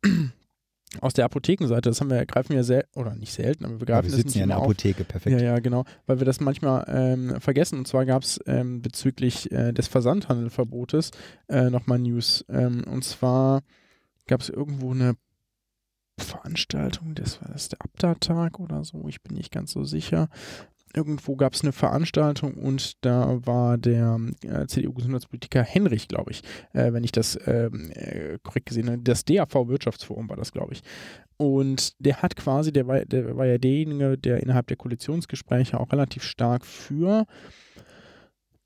aus 1.02 1.14
der 1.14 1.26
Apothekenseite, 1.26 1.90
das 1.90 2.02
haben 2.02 2.10
wir, 2.10 2.26
greifen 2.26 2.56
wir 2.56 2.64
selten, 2.64 3.00
oder 3.00 3.16
nicht 3.16 3.34
selten, 3.34 3.66
aber 3.66 3.80
wir 3.80 3.88
greifen 3.88 4.10
ja, 4.10 4.12
wir 4.12 4.18
das 4.18 4.26
nicht 4.26 4.36
ja 4.36 4.44
in 4.44 4.50
der 4.50 4.58
Apotheke, 4.58 5.04
perfekt. 5.04 5.40
Ja, 5.40 5.44
ja, 5.44 5.60
genau, 5.60 5.86
weil 6.06 6.20
wir 6.20 6.26
das 6.26 6.40
manchmal 6.40 6.86
ähm, 6.88 7.42
vergessen. 7.42 7.80
Und 7.80 7.88
zwar 7.88 8.06
gab 8.06 8.24
es 8.24 8.40
ähm, 8.46 8.82
bezüglich 8.82 9.52
äh, 9.52 9.74
des 9.74 9.88
Versandhandelverbotes 9.88 11.12
äh, 11.50 11.70
nochmal 11.70 12.00
News. 12.00 12.46
Ähm, 12.50 12.84
und 12.86 13.04
zwar 13.04 13.62
gab 14.28 14.42
es 14.42 14.50
irgendwo 14.50 14.92
eine 14.92 15.16
Veranstaltung, 16.20 17.16
das 17.16 17.42
war 17.42 17.50
das 17.52 17.70
der 17.70 17.82
Abda-Tag 17.82 18.60
oder 18.60 18.84
so, 18.84 19.08
ich 19.08 19.24
bin 19.24 19.36
nicht 19.36 19.52
ganz 19.52 19.72
so 19.72 19.84
sicher. 19.84 20.30
Irgendwo 20.96 21.36
gab 21.36 21.54
es 21.54 21.62
eine 21.62 21.72
Veranstaltung 21.72 22.54
und 22.56 23.04
da 23.04 23.40
war 23.46 23.78
der 23.78 24.20
äh, 24.44 24.68
CDU-Gesundheitspolitiker 24.68 25.64
Henrich, 25.64 26.08
glaube 26.08 26.32
ich, 26.32 26.44
äh, 26.74 26.94
wenn 26.94 27.04
ich 27.04 27.12
das 27.12 27.40
ähm, 27.46 27.92
äh, 27.94 28.38
korrekt 28.44 28.68
gesehen 28.68 28.90
habe, 28.90 29.00
das 29.00 29.26
DAV-Wirtschaftsforum 29.26 30.30
war 30.30 30.38
das, 30.38 30.52
glaube 30.52 30.74
ich. 30.74 30.82
Und 31.38 31.94
der 32.00 32.22
hat 32.22 32.36
quasi, 32.36 32.72
der 32.72 32.88
war, 32.88 33.06
der 33.06 33.36
war 33.36 33.46
ja 33.46 33.58
derjenige, 33.58 34.18
der 34.18 34.42
innerhalb 34.42 34.68
der 34.68 34.78
Koalitionsgespräche 34.78 35.80
auch 35.80 35.92
relativ 35.92 36.24
stark 36.24 36.66
für 36.66 37.26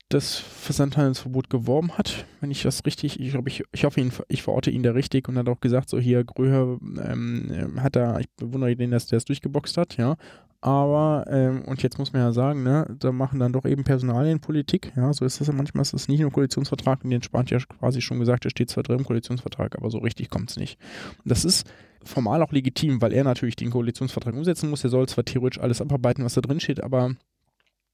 das 0.08 0.36
Versandhandelsverbot 0.36 1.50
geworben 1.50 1.98
hat, 1.98 2.24
wenn 2.40 2.50
ich 2.50 2.62
das 2.62 2.84
richtig, 2.86 3.20
ich 3.20 3.30
glaube, 3.30 3.50
ich, 3.50 3.62
ich 3.72 3.84
hoffe, 3.84 4.00
ihn, 4.00 4.10
ich 4.28 4.42
verorte 4.42 4.70
ihn 4.70 4.82
da 4.82 4.92
richtig 4.92 5.28
und 5.28 5.36
hat 5.36 5.48
auch 5.48 5.60
gesagt, 5.60 5.90
so 5.90 5.98
hier, 5.98 6.24
Gröhe 6.24 6.78
ähm, 7.04 7.76
hat 7.82 7.94
da, 7.94 8.18
ich 8.18 8.28
bewundere 8.36 8.74
den, 8.74 8.90
dass 8.90 9.06
der 9.06 9.18
es 9.18 9.26
durchgeboxt 9.26 9.76
hat, 9.76 9.98
ja, 9.98 10.16
aber, 10.60 11.24
ähm, 11.28 11.62
und 11.66 11.82
jetzt 11.84 11.98
muss 11.98 12.12
man 12.12 12.22
ja 12.22 12.32
sagen, 12.32 12.64
ne, 12.64 12.96
da 12.98 13.12
machen 13.12 13.38
dann 13.38 13.52
doch 13.52 13.64
eben 13.64 13.84
Personalien 13.84 14.40
Politik. 14.40 14.92
Ja, 14.96 15.12
so 15.12 15.24
ist 15.24 15.40
das 15.40 15.46
ja 15.46 15.52
manchmal. 15.52 15.82
Ist 15.82 15.94
das 15.94 16.08
nicht 16.08 16.20
nur 16.20 16.32
Koalitionsvertrag, 16.32 17.00
den 17.02 17.22
Spahn 17.22 17.46
ja 17.46 17.58
quasi 17.58 18.00
schon 18.00 18.18
gesagt, 18.18 18.44
der 18.44 18.50
steht 18.50 18.68
zwar 18.68 18.82
drin 18.82 18.98
im 18.98 19.04
Koalitionsvertrag, 19.04 19.76
aber 19.78 19.90
so 19.90 19.98
richtig 19.98 20.30
kommt 20.30 20.50
es 20.50 20.56
nicht. 20.56 20.78
Und 21.22 21.30
das 21.30 21.44
ist 21.44 21.70
formal 22.04 22.42
auch 22.42 22.52
legitim, 22.52 23.00
weil 23.00 23.12
er 23.12 23.22
natürlich 23.22 23.54
den 23.54 23.70
Koalitionsvertrag 23.70 24.34
umsetzen 24.34 24.68
muss. 24.70 24.82
Er 24.82 24.90
soll 24.90 25.08
zwar 25.08 25.24
theoretisch 25.24 25.60
alles 25.60 25.80
abarbeiten, 25.80 26.24
was 26.24 26.34
da 26.34 26.40
drin 26.40 26.58
steht, 26.58 26.82
aber 26.82 27.14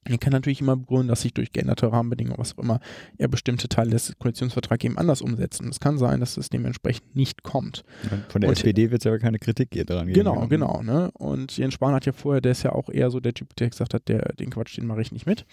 er 0.07 0.19
kann 0.19 0.33
natürlich 0.33 0.61
immer 0.61 0.75
begründen, 0.75 1.07
dass 1.07 1.21
sich 1.21 1.33
durch 1.33 1.51
geänderte 1.51 1.91
Rahmenbedingungen, 1.91 2.37
was 2.37 2.55
auch 2.57 2.63
immer, 2.63 2.79
er 3.17 3.27
bestimmte 3.27 3.67
Teile 3.67 3.89
des 3.89 4.13
Koalitionsvertrags 4.19 4.83
eben 4.85 4.97
anders 4.99 5.21
umsetzt. 5.21 5.61
Und 5.61 5.69
es 5.69 5.79
kann 5.79 5.97
sein, 5.97 6.19
dass 6.19 6.37
es 6.37 6.49
dementsprechend 6.49 7.15
nicht 7.15 7.41
kommt. 7.41 7.83
Von 8.29 8.41
der 8.41 8.49
und, 8.49 8.55
SPD 8.55 8.91
wird 8.91 9.01
es 9.01 9.05
ja 9.05 9.17
keine 9.17 9.39
Kritik 9.39 9.69
hier 9.73 9.85
dran 9.85 10.07
geben. 10.07 10.19
Genau, 10.19 10.47
genau. 10.47 10.83
Ne? 10.83 11.09
Und 11.13 11.57
Jens 11.57 11.73
Spahn 11.73 11.95
hat 11.95 12.05
ja 12.05 12.11
vorher, 12.11 12.39
der 12.39 12.51
ist 12.51 12.61
ja 12.61 12.71
auch 12.71 12.89
eher 12.89 13.09
so 13.09 13.19
der 13.19 13.33
Typ, 13.33 13.55
der 13.55 13.69
gesagt 13.69 13.95
hat, 13.95 14.07
der, 14.07 14.33
den 14.33 14.51
Quatsch, 14.51 14.77
den 14.77 14.85
mache 14.85 15.01
ich 15.01 15.11
nicht 15.11 15.25
mit. 15.25 15.45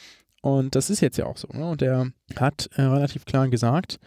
Und 0.43 0.75
das 0.75 0.91
ist 0.91 1.01
jetzt 1.01 1.17
ja 1.17 1.25
auch 1.25 1.39
so. 1.39 1.49
Ne? 1.53 1.71
Und 1.71 1.81
er 1.81 2.11
hat 2.37 2.69
äh, 2.75 2.83
relativ 2.83 3.25
klar 3.25 3.49
gesagt, 3.49 3.99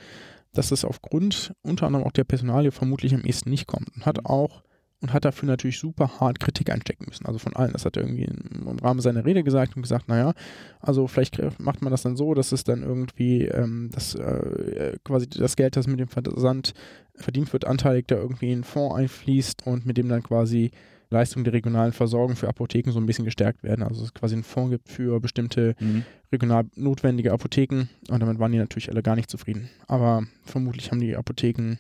dass 0.54 0.72
es 0.72 0.86
aufgrund 0.86 1.54
unter 1.64 1.88
anderem 1.88 2.06
auch 2.06 2.12
der 2.12 2.24
Personalie 2.24 2.72
vermutlich 2.72 3.16
am 3.16 3.24
ehesten 3.24 3.50
nicht 3.50 3.66
kommt. 3.66 3.90
Und 3.96 4.06
hat 4.06 4.26
auch 4.26 4.62
und 5.06 5.14
hat 5.14 5.24
dafür 5.24 5.46
natürlich 5.46 5.78
super 5.78 6.20
hart 6.20 6.40
Kritik 6.40 6.72
einstecken 6.72 7.06
müssen. 7.08 7.28
Also 7.28 7.38
von 7.38 7.56
allen. 7.56 7.74
Das 7.74 7.86
hat 7.86 7.96
er 7.96 8.02
irgendwie 8.02 8.24
im 8.24 8.80
Rahmen 8.80 9.02
seiner 9.02 9.24
Rede 9.24 9.44
gesagt 9.44 9.76
und 9.76 9.84
gesagt, 9.84 10.10
naja, 10.10 10.34
also 10.80 11.06
vielleicht 11.06 11.40
macht 11.60 11.84
man 11.84 11.92
das 11.92 12.02
dann 12.02 12.16
so, 12.16 12.34
dass 12.34 12.52
es 12.52 12.64
dann 12.64 12.82
irgendwie 12.82 13.44
ähm, 13.44 13.92
das, 13.94 14.16
äh, 14.16 14.98
quasi 15.04 15.30
das 15.30 15.56
Geld, 15.56 15.76
das 15.76 15.86
mit 15.86 16.00
dem 16.00 16.08
Versand 16.08 16.74
verdient 17.14 17.54
wird, 17.54 17.66
anteilig 17.66 18.08
da 18.08 18.16
irgendwie 18.16 18.48
in 18.48 18.54
einen 18.54 18.64
Fonds 18.64 18.96
einfließt 18.96 19.68
und 19.68 19.86
mit 19.86 19.98
dem 19.98 20.10
dann 20.10 20.24
quasi 20.24 20.72
Leistungen 21.12 21.44
der 21.44 21.54
regionalen 21.54 21.94
Versorgung 21.94 22.36
für 22.36 22.50
Apotheken 22.50 22.92
so 22.92 23.00
ein 23.00 23.06
bisschen 23.06 23.26
gestärkt 23.26 23.62
werden. 23.62 23.84
Also 23.84 24.04
es 24.04 24.14
quasi 24.16 24.34
einen 24.34 24.44
Fonds 24.44 24.72
gibt 24.72 24.90
für 24.90 25.20
bestimmte 25.20 25.76
mhm. 25.80 26.04
regional 26.32 26.66
notwendige 26.76 27.32
Apotheken 27.32 27.90
und 28.10 28.20
damit 28.22 28.40
waren 28.40 28.52
die 28.52 28.58
natürlich 28.58 28.90
alle 28.90 29.04
gar 29.04 29.16
nicht 29.16 29.30
zufrieden. 29.30 29.70
Aber 29.86 30.24
vermutlich 30.46 30.90
haben 30.90 31.00
die 31.00 31.16
Apotheken 31.16 31.78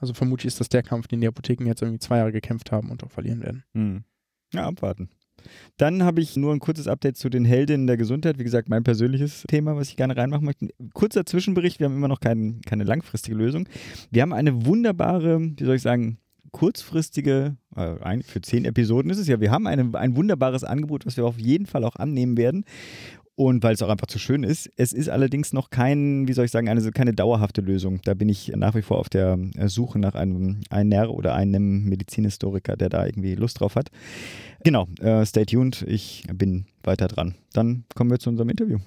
also 0.00 0.14
vermutlich 0.14 0.46
ist 0.46 0.60
das 0.60 0.68
der 0.68 0.82
Kampf, 0.82 1.08
den 1.08 1.20
die 1.20 1.28
Apotheken 1.28 1.66
jetzt 1.66 1.82
irgendwie 1.82 1.98
zwei 1.98 2.18
Jahre 2.18 2.32
gekämpft 2.32 2.72
haben 2.72 2.90
und 2.90 3.02
auch 3.04 3.10
verlieren 3.10 3.42
werden. 3.42 3.64
Hm. 3.74 4.04
Ja, 4.52 4.66
abwarten. 4.66 5.10
Dann 5.76 6.02
habe 6.02 6.20
ich 6.20 6.36
nur 6.36 6.52
ein 6.52 6.60
kurzes 6.60 6.88
Update 6.88 7.16
zu 7.16 7.28
den 7.28 7.44
Heldinnen 7.44 7.86
der 7.86 7.96
Gesundheit. 7.96 8.38
Wie 8.38 8.44
gesagt, 8.44 8.68
mein 8.68 8.84
persönliches 8.84 9.44
Thema, 9.48 9.76
was 9.76 9.88
ich 9.88 9.96
gerne 9.96 10.16
reinmachen 10.16 10.44
möchte. 10.44 10.68
Kurzer 10.94 11.26
Zwischenbericht, 11.26 11.78
wir 11.78 11.86
haben 11.86 11.96
immer 11.96 12.08
noch 12.08 12.20
kein, 12.20 12.60
keine 12.62 12.84
langfristige 12.84 13.36
Lösung. 13.36 13.68
Wir 14.10 14.22
haben 14.22 14.32
eine 14.32 14.66
wunderbare, 14.66 15.40
wie 15.40 15.64
soll 15.64 15.76
ich 15.76 15.82
sagen, 15.82 16.18
kurzfristige, 16.52 17.56
äh, 17.76 18.22
für 18.22 18.40
zehn 18.40 18.64
Episoden 18.64 19.10
ist 19.10 19.18
es 19.18 19.28
ja, 19.28 19.40
wir 19.40 19.50
haben 19.50 19.66
eine, 19.66 19.90
ein 19.98 20.16
wunderbares 20.16 20.64
Angebot, 20.64 21.04
was 21.04 21.18
wir 21.18 21.26
auf 21.26 21.38
jeden 21.38 21.66
Fall 21.66 21.84
auch 21.84 21.96
annehmen 21.96 22.38
werden 22.38 22.64
und 23.36 23.62
weil 23.62 23.74
es 23.74 23.82
auch 23.82 23.90
einfach 23.90 24.06
zu 24.06 24.18
schön 24.18 24.42
ist. 24.42 24.70
Es 24.76 24.92
ist 24.92 25.08
allerdings 25.08 25.52
noch 25.52 25.70
kein, 25.70 26.26
wie 26.26 26.32
soll 26.32 26.46
ich 26.46 26.50
sagen, 26.50 26.68
eine, 26.68 26.90
keine 26.90 27.12
dauerhafte 27.12 27.60
Lösung. 27.60 28.00
Da 28.04 28.14
bin 28.14 28.28
ich 28.28 28.48
nach 28.56 28.74
wie 28.74 28.82
vor 28.82 28.98
auf 28.98 29.10
der 29.10 29.38
äh, 29.56 29.68
Suche 29.68 29.98
nach 29.98 30.14
einem 30.14 30.62
einer 30.70 31.10
oder 31.10 31.34
einem 31.34 31.84
Medizinhistoriker, 31.84 32.76
der 32.76 32.88
da 32.88 33.04
irgendwie 33.04 33.34
Lust 33.34 33.60
drauf 33.60 33.76
hat. 33.76 33.90
Genau, 34.64 34.88
äh, 35.00 35.24
stay 35.26 35.44
tuned, 35.44 35.84
ich 35.86 36.24
bin 36.32 36.64
weiter 36.82 37.08
dran. 37.08 37.34
Dann 37.52 37.84
kommen 37.94 38.10
wir 38.10 38.18
zu 38.18 38.30
unserem 38.30 38.48
Interview. 38.48 38.78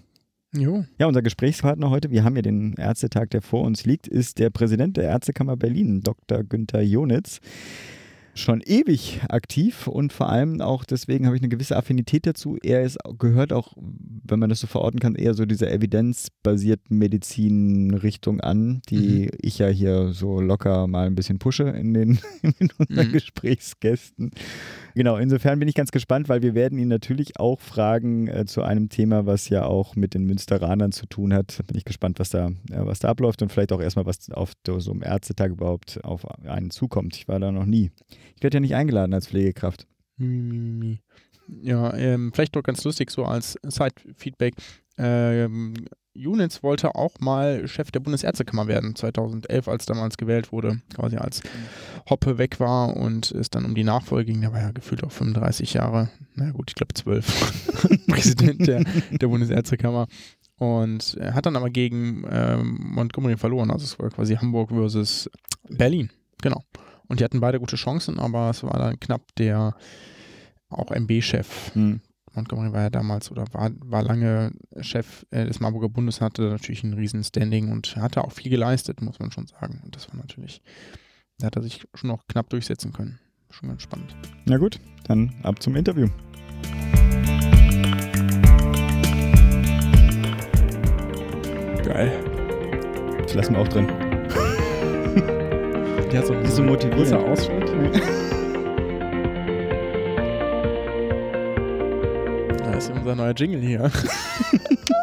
Jo. 0.52 0.84
Ja, 0.98 1.06
unser 1.06 1.22
Gesprächspartner 1.22 1.92
heute, 1.92 2.10
wir 2.10 2.24
haben 2.24 2.36
ja 2.36 2.42
den 2.42 2.74
Ärztetag, 2.74 3.30
der 3.30 3.44
vor 3.44 3.62
uns 3.62 3.86
liegt, 3.86 4.08
ist 4.08 4.40
der 4.40 4.50
Präsident 4.50 4.98
der 4.98 5.04
Ärztekammer 5.04 5.56
Berlin, 5.58 6.02
Dr. 6.02 6.44
Günther 6.44 6.82
Jonitz 6.82 7.40
schon 8.40 8.62
ewig 8.62 9.22
aktiv 9.30 9.88
und 9.88 10.14
vor 10.14 10.30
allem 10.30 10.62
auch 10.62 10.84
deswegen 10.84 11.26
habe 11.26 11.36
ich 11.36 11.42
eine 11.42 11.50
gewisse 11.50 11.76
Affinität 11.76 12.26
dazu. 12.26 12.58
Er 12.62 12.84
ist, 12.84 12.98
gehört 13.18 13.54
auch, 13.54 13.74
wenn 13.76 14.40
man 14.40 14.50
das 14.50 14.60
so 14.60 14.68
verorten 14.68 15.00
kann, 15.00 15.16
eher 15.16 15.34
so 15.34 15.46
dieser 15.46 15.72
evidenzbasierten 15.72 16.98
Medizin-Richtung 16.98 18.42
an, 18.42 18.82
die 18.90 19.26
mhm. 19.26 19.30
ich 19.42 19.60
ja 19.60 19.68
hier 19.68 20.14
so 20.14 20.42
locker 20.42 20.88
mal 20.88 21.08
ein 21.08 21.16
bisschen 21.16 21.40
pushe 21.40 21.64
in 21.64 21.94
den 21.94 22.20
in 22.42 22.70
unseren 22.78 23.08
mhm. 23.08 23.12
Gesprächsgästen. 23.12 24.32
Genau, 24.96 25.18
insofern 25.18 25.60
bin 25.60 25.68
ich 25.68 25.76
ganz 25.76 25.92
gespannt, 25.92 26.30
weil 26.30 26.42
wir 26.42 26.56
werden 26.56 26.80
ihn 26.80 26.88
natürlich 26.88 27.40
auch 27.40 27.60
fragen 27.60 28.28
äh, 28.28 28.46
zu 28.46 28.64
einem 28.64 28.90
Thema, 28.90 29.26
was 29.26 29.50
ja 29.50 29.66
auch 29.66 29.96
mit 29.96 30.14
den 30.14 30.26
Münsteranern 30.26 30.92
zu 30.92 31.06
tun 31.06 31.34
hat. 31.34 31.62
Bin 31.68 31.78
ich 31.78 31.86
gespannt, 31.86 32.20
was 32.20 32.30
da, 32.30 32.48
äh, 32.48 32.52
was 32.70 33.00
da 33.00 33.10
abläuft 33.10 33.42
und 33.42 33.52
vielleicht 33.52 33.72
auch 33.72 33.82
erstmal, 33.82 34.06
was 34.06 34.30
auf 34.32 34.54
so 34.66 34.92
einem 34.92 35.04
Ärztetag 35.04 35.52
überhaupt 35.52 36.04
auf 36.04 36.26
einen 36.46 36.72
zukommt. 36.72 37.16
Ich 37.16 37.28
war 37.28 37.40
da 37.40 37.52
noch 37.52 37.66
nie. 37.66 37.92
Ich 38.36 38.44
werde 38.44 38.58
ja 38.58 38.62
nicht 38.62 38.76
eingeladen 38.76 39.14
als 39.14 39.28
Pflegekraft. 39.28 39.88
Ja, 41.62 41.94
ähm, 41.96 42.32
vielleicht 42.34 42.56
doch 42.56 42.64
ganz 42.64 42.84
lustig 42.84 43.10
so 43.12 43.26
als 43.26 43.58
Side-Feedback. 43.64 44.56
Ähm, 44.98 45.74
Junitz 46.14 46.64
wollte 46.64 46.96
auch 46.96 47.20
mal 47.20 47.68
Chef 47.68 47.92
der 47.92 48.02
Bundesärztekammer 48.02 48.68
werden, 48.68 48.96
2011, 48.96 49.68
als 49.68 49.86
damals 49.86 50.18
gewählt 50.18 50.52
wurde, 50.52 50.82
quasi 50.94 51.18
als 51.18 51.42
Hoppe 52.10 52.38
weg 52.38 52.60
war 52.60 52.98
und 52.98 53.32
es 53.32 53.50
dann 53.50 53.66
um 53.66 53.76
die 53.76 53.84
Nachfolge 53.84 54.32
ging. 54.32 54.42
Der 54.42 54.52
war 54.52 54.60
ja 54.60 54.72
gefühlt 54.72 55.04
auch 55.04 55.12
35 55.12 55.74
Jahre, 55.76 56.10
na 56.36 56.52
gut, 56.52 56.72
ich 56.72 56.76
glaube 56.76 56.94
12, 56.94 58.06
Präsident 58.08 58.68
der, 58.68 58.84
der 59.12 59.28
Bundesärztekammer. 59.28 60.08
Und 60.58 61.16
er 61.18 61.36
hat 61.36 61.46
dann 61.46 61.56
aber 61.56 61.70
gegen 61.70 62.26
ähm, 62.30 62.80
Montgomery 62.82 63.38
verloren, 63.38 63.72
also 63.72 63.86
es 63.86 63.98
war 63.98 64.10
quasi 64.10 64.36
Hamburg 64.36 64.72
versus 64.72 65.30
Berlin, 65.70 66.10
genau. 66.42 66.64
Und 67.10 67.20
die 67.20 67.24
hatten 67.24 67.42
beide 67.42 67.60
gute 67.60 67.76
Chancen, 67.76 68.20
aber 68.20 68.52
es 68.52 68.64
war 68.64 68.78
dann 68.80 69.00
knapp 69.00 69.36
der 69.36 69.76
auch 70.70 70.92
MB-Chef. 70.92 71.74
Hm. 71.74 72.02
Montgomery 72.36 72.72
war 72.72 72.82
ja 72.82 72.90
damals 72.92 73.32
oder 73.32 73.46
war, 73.52 73.72
war 73.80 74.04
lange 74.04 74.52
Chef 74.82 75.26
äh, 75.32 75.46
des 75.46 75.60
Marburger 75.60 75.90
Bundes, 75.90 76.22
hatte 76.22 76.44
natürlich 76.44 76.84
ein 76.84 76.94
riesen 76.94 77.24
Standing 77.24 77.72
und 77.72 77.96
hatte 77.96 78.24
auch 78.24 78.32
viel 78.32 78.52
geleistet, 78.52 79.02
muss 79.02 79.20
man 79.20 79.32
schon 79.32 79.48
sagen. 79.48 79.82
Und 79.84 79.96
das 79.96 80.08
war 80.10 80.18
natürlich, 80.18 80.62
da 81.40 81.48
hat 81.48 81.56
er 81.56 81.64
sich 81.64 81.88
schon 81.96 82.10
noch 82.10 82.28
knapp 82.28 82.50
durchsetzen 82.52 82.94
können. 82.94 83.20
Schon 83.50 83.70
ganz 83.70 83.82
spannend. 83.82 84.16
Na 84.46 84.58
gut, 84.58 84.80
dann 85.06 85.34
ab 85.42 85.62
zum 85.62 85.76
Interview. 85.76 86.08
Geil. 91.84 92.12
Das 93.24 93.34
lassen 93.34 93.56
wir 93.56 93.62
auch 93.62 93.68
drin. 93.68 94.09
Hat 96.00 96.26
so, 96.26 96.34
so 96.46 96.64
motiviert. 96.64 97.14
Ausschnitt. 97.14 97.70
Das 102.80 102.88
ist 102.88 102.96
unser 102.96 103.14
neuer 103.14 103.34
Jingle 103.36 103.60
hier. 103.60 103.92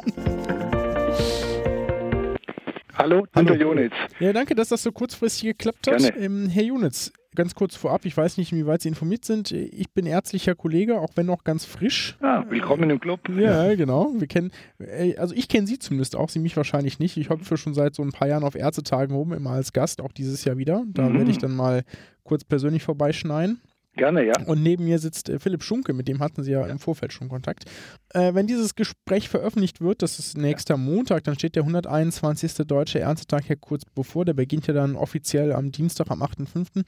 Hallo, 3.07 3.25
Hallo. 3.37 3.55
Junitz. 3.55 3.93
Ja, 4.19 4.33
danke, 4.33 4.57
dass 4.57 4.71
das 4.71 4.83
so 4.83 4.91
kurzfristig 4.91 5.51
geklappt 5.51 5.87
hat. 5.87 6.13
Ähm, 6.19 6.49
Herr 6.49 6.65
Junitz, 6.65 7.13
ganz 7.37 7.55
kurz 7.55 7.77
vorab, 7.77 8.05
ich 8.05 8.17
weiß 8.17 8.37
nicht, 8.37 8.51
inwieweit 8.51 8.83
Sie 8.83 8.89
informiert 8.89 9.25
sind. 9.25 9.53
Ich 9.53 9.93
bin 9.93 10.07
ärztlicher 10.07 10.57
Kollege, 10.57 11.01
auch 11.01 11.11
wenn 11.15 11.27
noch 11.27 11.45
ganz 11.45 11.65
frisch. 11.65 12.17
Ah, 12.21 12.43
willkommen 12.49 12.91
im 12.91 12.99
Club. 12.99 13.21
Ja, 13.29 13.73
genau. 13.77 14.11
Wir 14.17 14.27
kennen, 14.27 14.51
äh, 14.81 15.17
also 15.19 15.37
ich 15.37 15.47
kenne 15.47 15.69
Sie 15.69 15.79
zumindest 15.79 16.17
auch, 16.17 16.31
Sie 16.31 16.41
mich 16.41 16.57
wahrscheinlich 16.57 16.99
nicht. 16.99 17.17
Ich 17.17 17.31
hoffe 17.31 17.57
schon 17.57 17.75
seit 17.75 17.95
so 17.95 18.03
ein 18.03 18.11
paar 18.11 18.27
Jahren 18.27 18.43
auf 18.43 18.57
Ärztetagen 18.57 19.15
oben, 19.15 19.35
immer 19.35 19.51
als 19.51 19.73
Gast, 19.73 20.01
auch 20.01 20.11
dieses 20.11 20.45
Jahr 20.45 20.57
wieder. 20.57 20.83
Da 20.89 21.09
mhm. 21.09 21.19
werde 21.19 21.31
ich 21.31 21.39
dann 21.39 21.55
mal 21.55 21.85
kurz 22.25 22.43
persönlich 22.43 22.83
vorbeischneiden. 22.83 23.61
Gerne, 23.97 24.27
ja. 24.27 24.35
Und 24.45 24.63
neben 24.63 24.85
mir 24.85 24.99
sitzt 24.99 25.31
äh, 25.31 25.39
Philipp 25.39 25.63
Schunke, 25.63 25.95
mit 25.95 26.07
dem 26.07 26.21
hatten 26.21 26.43
Sie 26.43 26.53
ja, 26.53 26.61
ja. 26.61 26.67
im 26.67 26.79
Vorfeld 26.79 27.15
schon 27.15 27.31
Kontakt. 27.31 27.65
Äh, 28.11 28.35
wenn 28.35 28.47
dieses 28.47 28.75
Gespräch 28.75 29.31
veröffentlicht 29.31 29.81
wird, 29.81 30.03
das 30.03 30.19
ist 30.19 30.37
nächster 30.37 30.75
ja. 30.75 30.79
Montag, 30.79 31.25
dann 31.25 31.35
steht 31.35 31.57
der 31.57 31.63
121. 31.63 32.67
Deutsche 32.67 32.99
Ärztetag 32.99 33.49
ja 33.49 33.57
kurz 33.57 33.85
bevor. 33.87 34.27
Der 34.27 34.35
beginnt 34.35 34.67
ja 34.67 34.75
dann 34.75 34.97
offiziell 34.97 35.53
am 35.53 35.73
Dienstag, 35.73 36.11
am 36.11 36.23
8.5. 36.23 36.85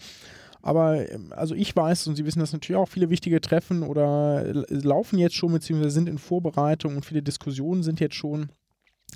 Aber 0.61 1.11
ähm, 1.11 1.33
also 1.35 1.55
ich 1.55 1.75
weiß, 1.75 2.09
und 2.09 2.17
Sie 2.17 2.27
wissen 2.27 2.41
das 2.41 2.53
natürlich 2.53 2.79
auch, 2.79 2.89
viele 2.89 3.09
wichtige 3.09 3.41
Treffen 3.41 3.83
oder 3.83 4.45
laufen 4.69 5.19
jetzt 5.19 5.35
schon, 5.35 5.53
beziehungsweise 5.53 5.91
sind 5.91 6.11
in 6.11 6.19
Vorbereitung 6.19 6.97
und 6.97 7.07
viele 7.07 7.23
Diskussionen 7.23 7.83
sind 7.83 8.01
jetzt 8.01 8.17
schon. 8.17 8.51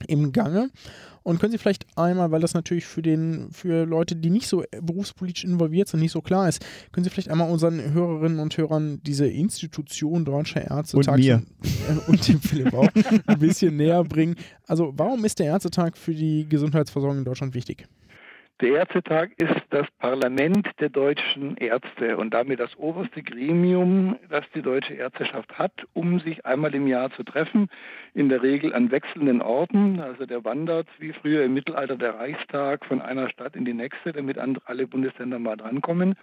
Im 0.07 0.33
Gange. 0.33 0.70
Und 1.22 1.38
können 1.38 1.52
Sie 1.52 1.59
vielleicht 1.59 1.87
einmal, 1.96 2.33
weil 2.33 2.40
das 2.40 2.55
natürlich 2.55 2.85
für 2.85 3.02
den, 3.02 3.50
für 3.52 3.85
Leute, 3.85 4.16
die 4.16 4.31
nicht 4.31 4.48
so 4.48 4.64
berufspolitisch 4.81 5.44
involviert 5.44 5.88
sind, 5.88 6.00
nicht 6.00 6.11
so 6.11 6.20
klar 6.20 6.48
ist, 6.48 6.64
können 6.90 7.05
Sie 7.05 7.11
vielleicht 7.11 7.31
einmal 7.31 7.50
unseren 7.50 7.92
Hörerinnen 7.92 8.40
und 8.40 8.57
Hörern 8.57 9.00
diese 9.05 9.26
Institution 9.26 10.24
Deutscher 10.24 10.68
Ärztetag 10.68 11.14
Und 11.14 11.20
mir. 11.20 11.42
und 12.09 12.26
dem 12.26 12.40
Philipp 12.40 12.74
auch 12.74 12.88
ein 13.26 13.38
bisschen 13.38 13.76
näher 13.76 14.02
bringen. 14.02 14.35
Also 14.66 14.92
warum 14.96 15.24
ist 15.24 15.38
der 15.38 15.46
Ärztetag 15.46 15.96
für 15.96 16.14
die 16.14 16.48
Gesundheitsversorgung 16.48 17.18
in 17.18 17.24
Deutschland 17.24 17.55
wichtig? 17.55 17.87
Der 18.62 18.75
Ärztetag 18.75 19.31
ist 19.38 19.61
das 19.70 19.88
Parlament 19.98 20.68
der 20.79 20.88
deutschen 20.88 21.57
Ärzte 21.57 22.16
und 22.16 22.33
damit 22.33 22.61
das 22.61 22.77
oberste 22.77 23.20
Gremium, 23.20 24.16
das 24.31 24.44
die 24.55 24.62
deutsche 24.62 24.94
Ärzteschaft 24.94 25.59
hat, 25.59 25.72
um 25.94 26.20
sich 26.20 26.46
einmal 26.46 26.72
im 26.72 26.87
Jahr 26.87 27.11
zu 27.11 27.25
treffen, 27.25 27.68
in 28.14 28.29
der 28.29 28.40
Regel 28.40 28.72
an 28.72 28.92
wechselnden 28.92 29.42
Orten. 29.42 29.98
Also 29.98 30.27
der 30.27 30.44
wandert 30.44 30.87
wie 31.01 31.12
früher 31.12 31.42
im 31.42 31.55
Mittelalter 31.55 31.96
der 31.96 32.14
Reichstag 32.14 32.87
von 32.87 33.03
einer 33.03 33.29
Stadt 33.31 33.57
in 33.57 33.64
die 33.64 33.75
nächste, 33.75 34.12
damit 34.12 34.38
alle 34.38 34.87
Bundesländer 34.87 35.40
mal 35.40 35.57
drankommen 35.57 36.14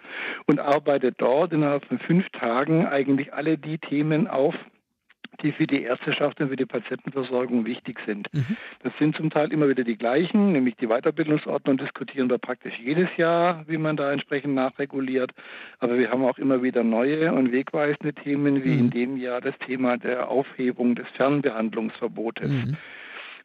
und 0.46 0.62
arbeitet 0.62 1.16
dort 1.18 1.52
innerhalb 1.52 1.84
von 1.84 2.00
fünf 2.00 2.30
Tagen 2.30 2.88
eigentlich 2.88 3.34
alle 3.34 3.58
die 3.58 3.80
Themen 3.80 4.30
auf, 4.30 4.56
die 5.42 5.52
für 5.52 5.68
die 5.68 5.84
Ärzteschaft 5.84 6.40
und 6.42 6.50
für 6.50 6.56
die 6.56 6.66
Patientenversorgung 6.66 7.66
wichtig 7.66 8.00
sind. 8.06 8.28
Mhm. 8.34 8.58
Das 8.84 8.94
sind 9.00 9.16
zum 9.16 9.30
Teil 9.30 9.52
immer 9.52 9.68
wieder 9.70 9.84
die 9.84 9.98
gleichen, 9.98 10.52
nämlich 10.52 10.76
die 10.76 10.88
Weiterbildungsordnung 10.88 11.78
diskutieren 11.78 12.30
wir 12.30 12.38
praktisch 12.38 12.78
jedes 12.80 13.10
Jahr, 13.18 13.64
wie 13.68 13.78
man 13.78 13.98
da 13.98 14.12
entsprechend 14.12 14.54
nachreguliert. 14.56 15.32
Aber 15.80 15.98
wir 15.98 16.10
haben 16.12 16.24
auch 16.24 16.38
immer 16.38 16.62
wieder 16.64 16.84
neue 16.84 17.34
und 17.34 17.52
wegweisende 17.52 18.14
Themen, 18.14 18.64
wie 18.64 18.70
Mhm. 18.74 18.80
in 18.80 18.90
dem 18.92 19.18
Jahr 19.18 19.42
das 19.42 19.58
Thema 19.60 19.98
der 19.98 20.30
Aufhebung 20.30 20.96
des 20.96 21.08
Fernbehandlungsverbotes. 21.16 22.50
Mhm. 22.50 22.78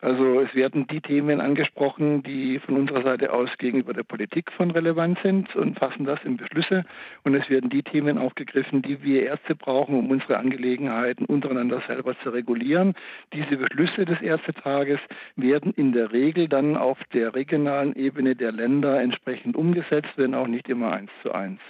Also 0.05 0.39
es 0.41 0.55
werden 0.55 0.87
die 0.87 1.01
Themen 1.01 1.41
angesprochen, 1.41 2.23
die 2.23 2.59
von 2.59 2.77
unserer 2.77 3.03
Seite 3.03 3.33
aus 3.33 3.49
gegenüber 3.57 3.95
der 3.95 4.03
Politik 4.03 4.53
von 4.53 4.71
Relevanz 4.71 5.19
sind 5.23 5.57
und 5.57 5.79
fassen 5.79 6.05
das 6.05 6.23
in 6.25 6.37
Beschlüsse. 6.37 6.85
Und 7.23 7.35
es 7.35 7.49
werden 7.49 7.71
die 7.71 7.83
Themen 7.83 8.19
aufgegriffen, 8.19 8.83
die 8.83 9.03
wir 9.03 9.23
Ärzte 9.23 9.55
brauchen, 9.55 9.99
um 9.99 10.11
unsere 10.11 10.37
Angelegenheiten 10.37 11.25
untereinander 11.25 11.81
selber 11.87 12.15
zu 12.19 12.29
regulieren. 12.29 12.93
Diese 13.33 13.57
Beschlüsse 13.57 14.05
des 14.05 14.21
Ärztetages 14.21 15.01
werden 15.37 15.73
in 15.73 15.93
der 15.93 16.13
Regel 16.13 16.49
dann 16.49 16.77
auf 16.77 16.99
der 17.15 17.35
regionalen 17.35 17.97
Ebene 17.97 18.37
der 18.37 18.53
Länder 18.53 19.01
entsprechend 19.01 19.57
umgesetzt, 19.57 20.13
wenn 20.17 20.35
auch 20.35 20.49
nicht 20.49 20.69
immer 20.69 20.93
eins 20.93 21.11
zu 21.23 21.33
eins. 21.33 21.61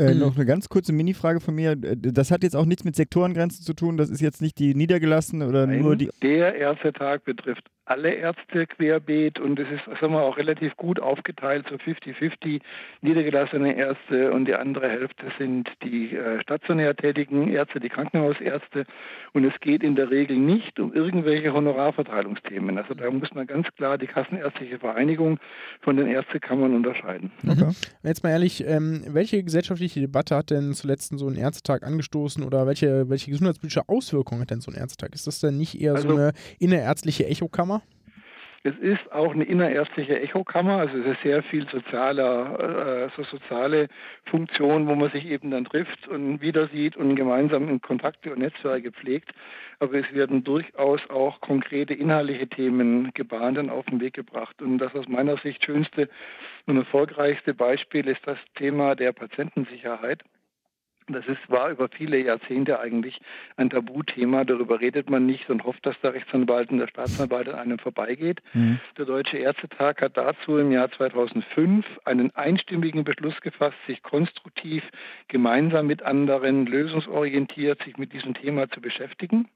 Äh, 0.00 0.14
Mhm. 0.14 0.20
Noch 0.20 0.36
eine 0.36 0.46
ganz 0.46 0.68
kurze 0.68 0.92
Mini-Frage 0.92 1.40
von 1.40 1.54
mir. 1.54 1.72
Äh, 1.72 1.96
Das 1.96 2.30
hat 2.30 2.42
jetzt 2.42 2.56
auch 2.56 2.64
nichts 2.64 2.84
mit 2.84 2.96
Sektorengrenzen 2.96 3.64
zu 3.64 3.74
tun. 3.74 3.96
Das 3.96 4.08
ist 4.10 4.20
jetzt 4.20 4.40
nicht 4.40 4.58
die 4.58 4.74
niedergelassene 4.74 5.46
oder 5.46 5.66
nur 5.66 5.96
die. 5.96 6.10
Der 6.22 6.54
Ärztetag 6.54 7.24
betrifft 7.24 7.64
alle 7.90 8.14
Ärzte 8.14 8.68
querbeet 8.68 9.40
und 9.40 9.58
es 9.58 9.68
ist 9.68 9.84
sagen 10.00 10.12
wir, 10.12 10.22
auch 10.22 10.36
relativ 10.36 10.76
gut 10.76 11.00
aufgeteilt, 11.00 11.66
so 11.68 11.74
50-50 11.74 12.60
niedergelassene 13.02 13.76
Ärzte 13.76 14.30
und 14.30 14.44
die 14.44 14.54
andere 14.54 14.88
Hälfte 14.88 15.26
sind 15.38 15.68
die 15.82 16.14
äh, 16.14 16.40
stationär 16.40 16.94
tätigen 16.94 17.48
Ärzte, 17.52 17.80
die 17.80 17.88
Krankenhausärzte 17.88 18.86
und 19.32 19.44
es 19.44 19.58
geht 19.60 19.82
in 19.82 19.96
der 19.96 20.08
Regel 20.08 20.36
nicht 20.36 20.78
um 20.78 20.92
irgendwelche 20.94 21.52
Honorarverteilungsthemen. 21.52 22.78
Also 22.78 22.94
da 22.94 23.10
muss 23.10 23.34
man 23.34 23.48
ganz 23.48 23.66
klar 23.76 23.98
die 23.98 24.06
Kassenärztliche 24.06 24.78
Vereinigung 24.78 25.40
von 25.80 25.96
den 25.96 26.06
Ärztekammern 26.06 26.74
unterscheiden. 26.74 27.32
Okay. 27.46 27.72
Jetzt 28.04 28.22
mal 28.22 28.30
ehrlich, 28.30 28.64
ähm, 28.66 29.02
welche 29.08 29.42
gesellschaftliche 29.42 29.98
Debatte 29.98 30.36
hat 30.36 30.50
denn 30.50 30.74
zuletzt 30.74 31.10
so 31.18 31.26
ein 31.26 31.34
Ärztetag 31.34 31.82
angestoßen 31.82 32.44
oder 32.44 32.68
welche, 32.68 33.08
welche 33.10 33.32
gesundheitspolitische 33.32 33.88
Auswirkungen 33.88 34.42
hat 34.42 34.50
denn 34.50 34.60
so 34.60 34.70
ein 34.70 34.76
Ärztetag? 34.76 35.12
Ist 35.12 35.26
das 35.26 35.40
denn 35.40 35.56
nicht 35.56 35.80
eher 35.80 35.96
so 35.96 36.08
Also- 36.08 36.16
eine 36.20 36.32
innerärztliche 36.60 37.26
Echokammer? 37.26 37.79
Es 38.62 38.76
ist 38.78 39.10
auch 39.10 39.32
eine 39.32 39.44
innerärztliche 39.44 40.20
Echokammer, 40.20 40.76
also 40.80 40.98
es 40.98 41.06
ist 41.06 41.22
sehr 41.22 41.42
viel 41.42 41.66
sozialer, 41.70 43.06
äh, 43.06 43.08
so 43.16 43.22
soziale 43.22 43.88
Funktion, 44.24 44.86
wo 44.86 44.94
man 44.94 45.10
sich 45.10 45.24
eben 45.24 45.50
dann 45.50 45.64
trifft 45.64 46.06
und 46.08 46.42
wieder 46.42 46.68
sieht 46.68 46.94
und 46.94 47.16
gemeinsam 47.16 47.70
in 47.70 47.80
Kontakte 47.80 48.30
und 48.30 48.40
Netzwerke 48.40 48.92
pflegt. 48.92 49.30
Aber 49.78 49.94
es 49.94 50.12
werden 50.12 50.44
durchaus 50.44 51.00
auch 51.08 51.40
konkrete 51.40 51.94
inhaltliche 51.94 52.48
Themen 52.48 53.12
gebahnt 53.14 53.56
und 53.56 53.70
auf 53.70 53.86
den 53.86 53.98
Weg 53.98 54.12
gebracht. 54.12 54.60
Und 54.60 54.76
das 54.76 54.94
aus 54.94 55.08
meiner 55.08 55.38
Sicht 55.38 55.64
schönste 55.64 56.10
und 56.66 56.76
erfolgreichste 56.76 57.54
Beispiel 57.54 58.06
ist 58.08 58.26
das 58.26 58.38
Thema 58.56 58.94
der 58.94 59.12
Patientensicherheit. 59.12 60.22
Das 61.08 61.26
ist, 61.26 61.38
war 61.48 61.70
über 61.70 61.88
viele 61.88 62.18
Jahrzehnte 62.18 62.78
eigentlich 62.78 63.20
ein 63.56 63.70
Tabuthema. 63.70 64.44
Darüber 64.44 64.80
redet 64.80 65.10
man 65.10 65.26
nicht 65.26 65.50
und 65.50 65.64
hofft, 65.64 65.84
dass 65.84 66.00
der 66.00 66.14
Rechtsanwalt 66.14 66.70
und 66.70 66.78
der 66.78 66.88
Staatsanwalt 66.88 67.48
an 67.48 67.56
einem 67.56 67.78
vorbeigeht. 67.78 68.40
Mhm. 68.52 68.78
Der 68.96 69.06
Deutsche 69.06 69.38
Ärztetag 69.38 70.00
hat 70.00 70.16
dazu 70.16 70.58
im 70.58 70.70
Jahr 70.70 70.90
2005 70.90 71.84
einen 72.04 72.34
einstimmigen 72.36 73.04
Beschluss 73.04 73.40
gefasst, 73.40 73.76
sich 73.86 74.02
konstruktiv 74.02 74.84
gemeinsam 75.28 75.86
mit 75.86 76.02
anderen 76.02 76.66
lösungsorientiert 76.66 77.82
sich 77.82 77.96
mit 77.96 78.12
diesem 78.12 78.34
Thema 78.34 78.68
zu 78.70 78.80
beschäftigen. 78.80 79.48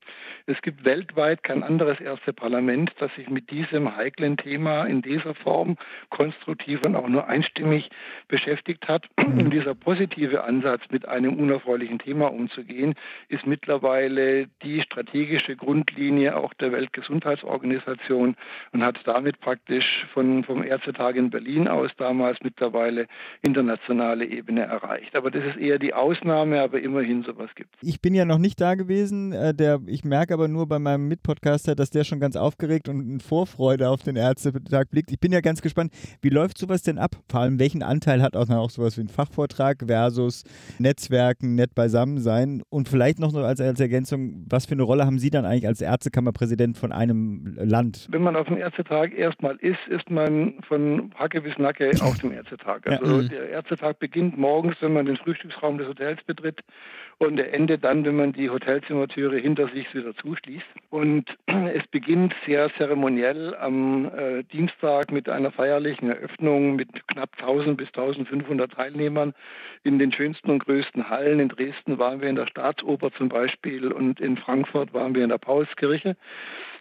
Es 0.47 0.61
gibt 0.63 0.85
weltweit 0.85 1.43
kein 1.43 1.63
anderes 1.63 2.01
Ärzteparlament, 2.01 2.93
das 2.99 3.15
sich 3.15 3.29
mit 3.29 3.51
diesem 3.51 3.97
heiklen 3.97 4.37
Thema 4.37 4.85
in 4.85 5.03
dieser 5.03 5.35
Form 5.35 5.77
konstruktiv 6.11 6.81
und 6.85 6.97
auch 6.97 7.09
nur 7.09 7.29
einstimmig 7.29 7.91
beschäftigt 8.29 8.89
hat. 8.89 9.09
Und 9.17 9.51
dieser 9.51 9.75
positive 9.75 10.45
Ansatz, 10.45 10.83
mit 10.91 11.07
einem 11.09 11.44
unerfreulichen 11.45 11.99
Thema 11.99 12.33
umzugehen, 12.33 12.95
ist 13.29 13.47
mittlerweile 13.47 14.47
die 14.63 14.81
strategische 14.81 15.57
Grundlinie 15.57 16.37
auch 16.37 16.55
der 16.55 16.73
Weltgesundheitsorganisation 16.73 18.37
und 18.73 18.83
hat 18.83 18.99
damit 19.05 19.41
praktisch 19.41 20.07
von, 20.13 20.45
vom 20.45 20.63
Ärztetag 20.63 21.17
in 21.17 21.31
Berlin 21.31 21.69
aus 21.69 21.91
damals 21.99 22.39
mittlerweile 22.43 23.07
internationale 23.43 24.25
Ebene 24.25 24.63
erreicht. 24.63 25.15
Aber 25.17 25.31
das 25.31 25.45
ist 25.45 25.57
eher 25.57 25.79
die 25.79 25.93
Ausnahme, 25.93 26.63
aber 26.63 26.81
immerhin 26.81 27.23
sowas 27.23 27.51
gibt 27.55 27.75
Ich 27.83 28.01
bin 28.01 28.15
ja 28.15 28.25
noch 28.25 28.39
nicht 28.39 28.61
da 28.61 28.75
gewesen. 28.75 29.33
Äh, 29.33 29.55
der, 29.55 29.81
ich 29.87 30.05
merke 30.05 30.35
aber 30.35 30.49
nur 30.49 30.67
bei 30.67 30.79
meinem 30.79 31.09
Mitpodcaster, 31.09 31.75
dass 31.75 31.91
der 31.91 32.05
schon 32.05 32.21
ganz 32.21 32.37
aufgeregt 32.37 32.89
und 32.89 33.01
in 33.01 33.21
Vorfreude 33.21 33.89
auf 33.89 34.03
den 34.03 34.17
Ärztetag 34.17 34.91
blickt. 34.91 35.11
Ich 35.11 35.21
bin 35.21 35.33
ja 35.33 35.41
ganz 35.41 35.61
gespannt, 35.61 35.93
wie 36.23 36.31
läuft 36.31 36.59
sowas 36.59 36.83
denn 36.83 36.99
ab? 36.99 37.17
Vor 37.29 37.41
allem, 37.41 37.59
welchen 37.59 37.83
Anteil 37.83 38.23
hat 38.23 38.37
auch, 38.37 38.49
auch 38.49 38.71
sowas 38.71 38.97
wie 38.97 39.03
ein 39.03 39.09
Fachvortrag 39.09 39.85
versus 39.87 40.45
Netzwerken, 41.25 41.55
nett 41.55 41.75
beisammen 41.75 42.19
sein? 42.19 42.63
Und 42.69 42.89
vielleicht 42.89 43.19
noch 43.19 43.35
als, 43.35 43.61
als 43.61 43.81
Ergänzung, 43.81 44.45
was 44.49 44.67
für 44.67 44.73
eine 44.73 44.83
Rolle 44.83 45.07
haben 45.07 45.19
Sie 45.19 45.31
dann 45.31 45.45
eigentlich 45.45 45.67
als 45.67 45.81
Ärztekammerpräsident 45.81 46.77
von 46.77 46.93
einem 46.93 47.57
Land? 47.57 48.09
Wenn 48.11 48.23
man 48.23 48.37
auf 48.37 48.47
dem 48.47 48.59
Ärztetag 48.59 49.17
erstmal 49.17 49.57
ist, 49.57 49.87
ist 49.89 50.11
man 50.11 50.55
von 50.69 51.11
Hacke 51.15 51.41
bis 51.41 51.57
Nacke 51.59 51.91
auf 52.01 52.19
dem 52.19 52.33
Ärztetag. 52.33 52.83
Ja. 52.87 52.99
Also 52.99 53.15
Mhm. 53.15 53.29
der 53.29 53.49
Ärztetag 53.51 53.99
beginnt 53.99 54.37
morgens, 54.37 54.77
wenn 54.81 54.93
man 54.93 55.07
den 55.07 55.17
Frühstücksraum 55.17 55.79
des 55.79 55.89
Hotels 55.89 56.23
betritt 56.25 56.61
und 57.19 57.39
er 57.39 57.55
endet 57.55 57.85
dann, 57.85 58.05
wenn 58.05 58.17
man 58.17 58.33
die 58.33 58.51
Hotelzimmertüre 58.51 59.39
hinter 59.39 59.69
sich 59.69 59.93
wieder 59.95 60.15
zuschließt. 60.17 60.67
Und 60.91 61.25
es 61.47 61.87
beginnt 61.91 62.35
sehr 62.47 62.71
zeremoniell 62.77 63.55
am 63.57 64.07
äh, 64.07 64.43
Dienstag 64.45 65.13
mit 65.13 65.29
einer 65.29 65.51
feierlichen 65.53 66.11
Eröffnung 66.11 66.77
mit 66.77 66.89
knapp 67.09 67.31
1000 67.39 67.77
bis 67.77 67.89
1500 67.89 68.73
Teilnehmern 68.73 69.33
in 69.85 69.99
den 69.99 70.13
schönsten 70.13 70.51
und 70.51 70.59
größten 70.65 71.09
Hallen. 71.09 71.14
In 71.23 71.49
Dresden 71.49 71.99
waren 71.99 72.21
wir 72.21 72.29
in 72.29 72.37
der 72.37 72.47
Staatsoper 72.47 73.13
zum 73.13 73.29
Beispiel 73.29 73.93
und 73.93 74.21
in 74.21 74.37
Frankfurt 74.37 74.93
waren 74.95 75.15
wir 75.15 75.23
in 75.23 75.31
der 75.31 75.39
Paulskirche. 75.39 76.17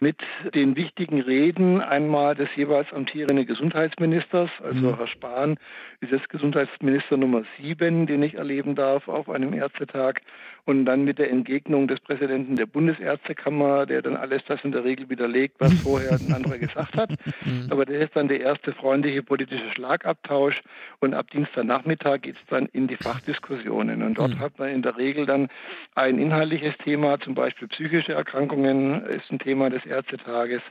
Mit 0.00 0.16
den 0.54 0.76
wichtigen 0.76 1.20
Reden 1.20 1.80
einmal 1.80 2.34
des 2.34 2.48
jeweils 2.56 2.92
amtierenden 2.92 3.46
Gesundheitsministers, 3.46 4.50
also 4.62 4.88
Mhm. 4.88 4.96
Herr 4.96 5.06
Spahn 5.06 5.56
ist 6.00 6.12
jetzt 6.12 6.28
Gesundheitsminister 6.28 7.16
Nummer 7.16 7.44
sieben, 7.58 8.06
den 8.06 8.22
ich 8.22 8.34
erleben 8.34 8.74
darf 8.74 9.08
auf 9.08 9.28
einem 9.30 9.54
Ärztetag 9.54 10.20
und 10.66 10.86
dann 10.86 11.04
mit 11.04 11.18
der 11.18 11.30
Entgegnung 11.30 11.88
des 11.88 12.00
Präsidenten 12.00 12.56
der 12.56 12.66
Bundesärztekammer, 12.66 13.86
der 13.86 14.02
dann 14.02 14.16
alles 14.16 14.42
das 14.46 14.62
in 14.64 14.72
der 14.72 14.84
Regel 14.84 15.08
widerlegt, 15.10 15.56
was 15.58 15.72
vorher 15.82 16.14
ein 16.14 16.32
anderer 16.32 16.58
gesagt 16.58 16.96
hat. 16.96 17.10
Aber 17.70 17.84
das 17.84 17.96
ist 17.96 18.16
dann 18.16 18.28
der 18.28 18.40
erste 18.40 18.72
freundliche 18.72 19.22
politische 19.22 19.70
Schlagabtausch 19.72 20.62
und 21.00 21.14
ab 21.14 21.30
Dienstagnachmittag 21.30 22.22
geht 22.22 22.36
es 22.36 22.46
dann 22.48 22.66
in 22.72 22.88
die 22.88 22.96
Fachdiskussionen 22.96 24.02
und 24.02 24.14
dort 24.18 24.34
Mhm. 24.34 24.38
hat 24.40 24.58
man 24.58 24.68
in 24.70 24.82
der 24.82 24.96
Regel 24.96 25.26
dann 25.26 25.48
ein 25.94 26.18
inhaltliches 26.18 26.76
Thema, 26.78 27.18
zum 27.20 27.34
Beispiel 27.34 27.68
psychische 27.68 28.12
Erkrankungen 28.14 29.04
ist 29.06 29.30
ein 29.30 29.38
Thema 29.38 29.70
des 29.70 29.84
Ärztetages, 29.86 30.62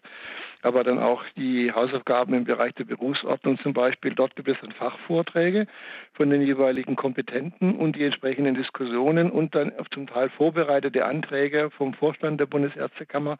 aber 0.63 0.83
dann 0.83 0.97
auch 0.97 1.23
die 1.35 1.71
Hausaufgaben 1.71 2.33
im 2.33 2.45
Bereich 2.45 2.73
der 2.75 2.85
Berufsordnung 2.85 3.59
zum 3.59 3.73
Beispiel. 3.73 4.13
Dort 4.15 4.35
gibt 4.35 4.47
es 4.47 4.57
dann 4.61 4.71
Fachvorträge 4.71 5.67
von 6.13 6.29
den 6.29 6.41
jeweiligen 6.41 6.95
Kompetenten 6.95 7.75
und 7.75 7.95
die 7.97 8.03
entsprechenden 8.03 8.55
Diskussionen 8.55 9.29
und 9.29 9.55
dann 9.55 9.73
zum 9.91 10.07
Teil 10.07 10.29
vorbereitete 10.29 11.05
Anträge 11.05 11.69
vom 11.71 11.93
Vorstand 11.93 12.39
der 12.39 12.45
Bundesärztekammer, 12.45 13.37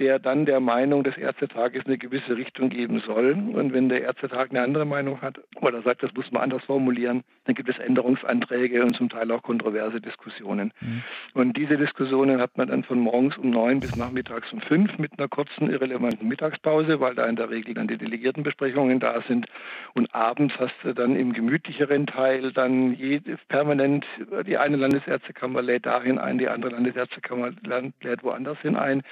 der 0.00 0.18
dann 0.18 0.46
der 0.46 0.58
Meinung 0.60 1.04
des 1.04 1.16
Ärztetages 1.16 1.86
eine 1.86 1.96
gewisse 1.96 2.36
Richtung 2.36 2.70
geben 2.70 3.00
soll. 3.06 3.32
Und 3.32 3.72
wenn 3.72 3.88
der 3.88 4.02
Ärztetag 4.02 4.50
eine 4.50 4.62
andere 4.62 4.84
Meinung 4.84 5.22
hat 5.22 5.38
oder 5.60 5.80
sagt, 5.82 6.02
das 6.02 6.12
muss 6.14 6.30
man 6.32 6.42
anders 6.42 6.64
formulieren, 6.64 7.22
dann 7.44 7.54
gibt 7.54 7.68
es 7.68 7.78
Änderungsanträge 7.78 8.82
und 8.82 8.96
zum 8.96 9.08
Teil 9.08 9.30
auch 9.30 9.42
kontroverse 9.42 10.00
Diskussionen. 10.00 10.72
Und 11.34 11.56
diese 11.56 11.76
Diskussionen 11.76 12.40
hat 12.40 12.58
man 12.58 12.68
dann 12.68 12.82
von 12.82 12.98
morgens 12.98 13.36
um 13.36 13.50
neun 13.50 13.78
bis 13.78 13.94
nachmittags 13.96 14.52
um 14.52 14.60
fünf 14.60 14.98
mit 14.98 15.12
einer 15.18 15.28
kurzen, 15.28 15.70
irrelevanten 15.70 16.26
Mittagspause 16.26 16.63
Mittagspause, 16.64 17.00
weil 17.00 17.14
da 17.14 17.26
in 17.26 17.36
der 17.36 17.50
Regel 17.50 17.74
dann 17.74 17.88
die 17.88 17.98
Delegiertenbesprechungen 17.98 19.00
da 19.00 19.20
sind. 19.28 19.46
Und 19.94 20.14
abends 20.14 20.54
hast 20.58 20.74
du 20.82 20.92
dann 20.92 21.16
im 21.16 21.32
gemütlicheren 21.32 22.06
Teil 22.06 22.52
dann 22.52 22.96
permanent, 23.48 24.04
die 24.46 24.56
eine 24.56 24.76
Landesärztekammer 24.76 25.62
lädt 25.62 25.86
dahin 25.86 26.18
ein, 26.18 26.38
die 26.38 26.48
andere 26.48 26.72
Landesärztekammer 26.72 27.50
lädt 27.62 28.24
woanders 28.24 28.58
hin 28.60 28.76
ein. 28.76 29.02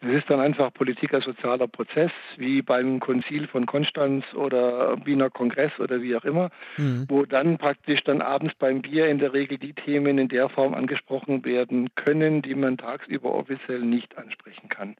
Es 0.00 0.18
ist 0.18 0.28
dann 0.28 0.40
einfach 0.40 0.74
Politik 0.74 1.14
als 1.14 1.24
sozialer 1.24 1.66
Prozess, 1.66 2.10
wie 2.36 2.60
beim 2.60 3.00
Konzil 3.00 3.46
von 3.46 3.64
Konstanz 3.64 4.24
oder 4.34 4.98
Wiener 5.06 5.30
Kongress 5.30 5.72
oder 5.78 6.02
wie 6.02 6.14
auch 6.14 6.24
immer, 6.24 6.50
mhm. 6.76 7.06
wo 7.08 7.24
dann 7.24 7.56
praktisch 7.56 8.04
dann 8.04 8.20
abends 8.20 8.54
beim 8.58 8.82
Bier 8.82 9.06
in 9.06 9.18
der 9.18 9.32
Regel 9.32 9.56
die 9.56 9.72
Themen 9.72 10.18
in 10.18 10.28
der 10.28 10.50
Form 10.50 10.74
angesprochen 10.74 11.44
werden 11.46 11.88
können, 11.94 12.42
die 12.42 12.54
man 12.54 12.76
tagsüber 12.76 13.32
offiziell 13.32 13.80
nicht 13.80 14.18
ansprechen 14.18 14.68
kann. 14.68 14.96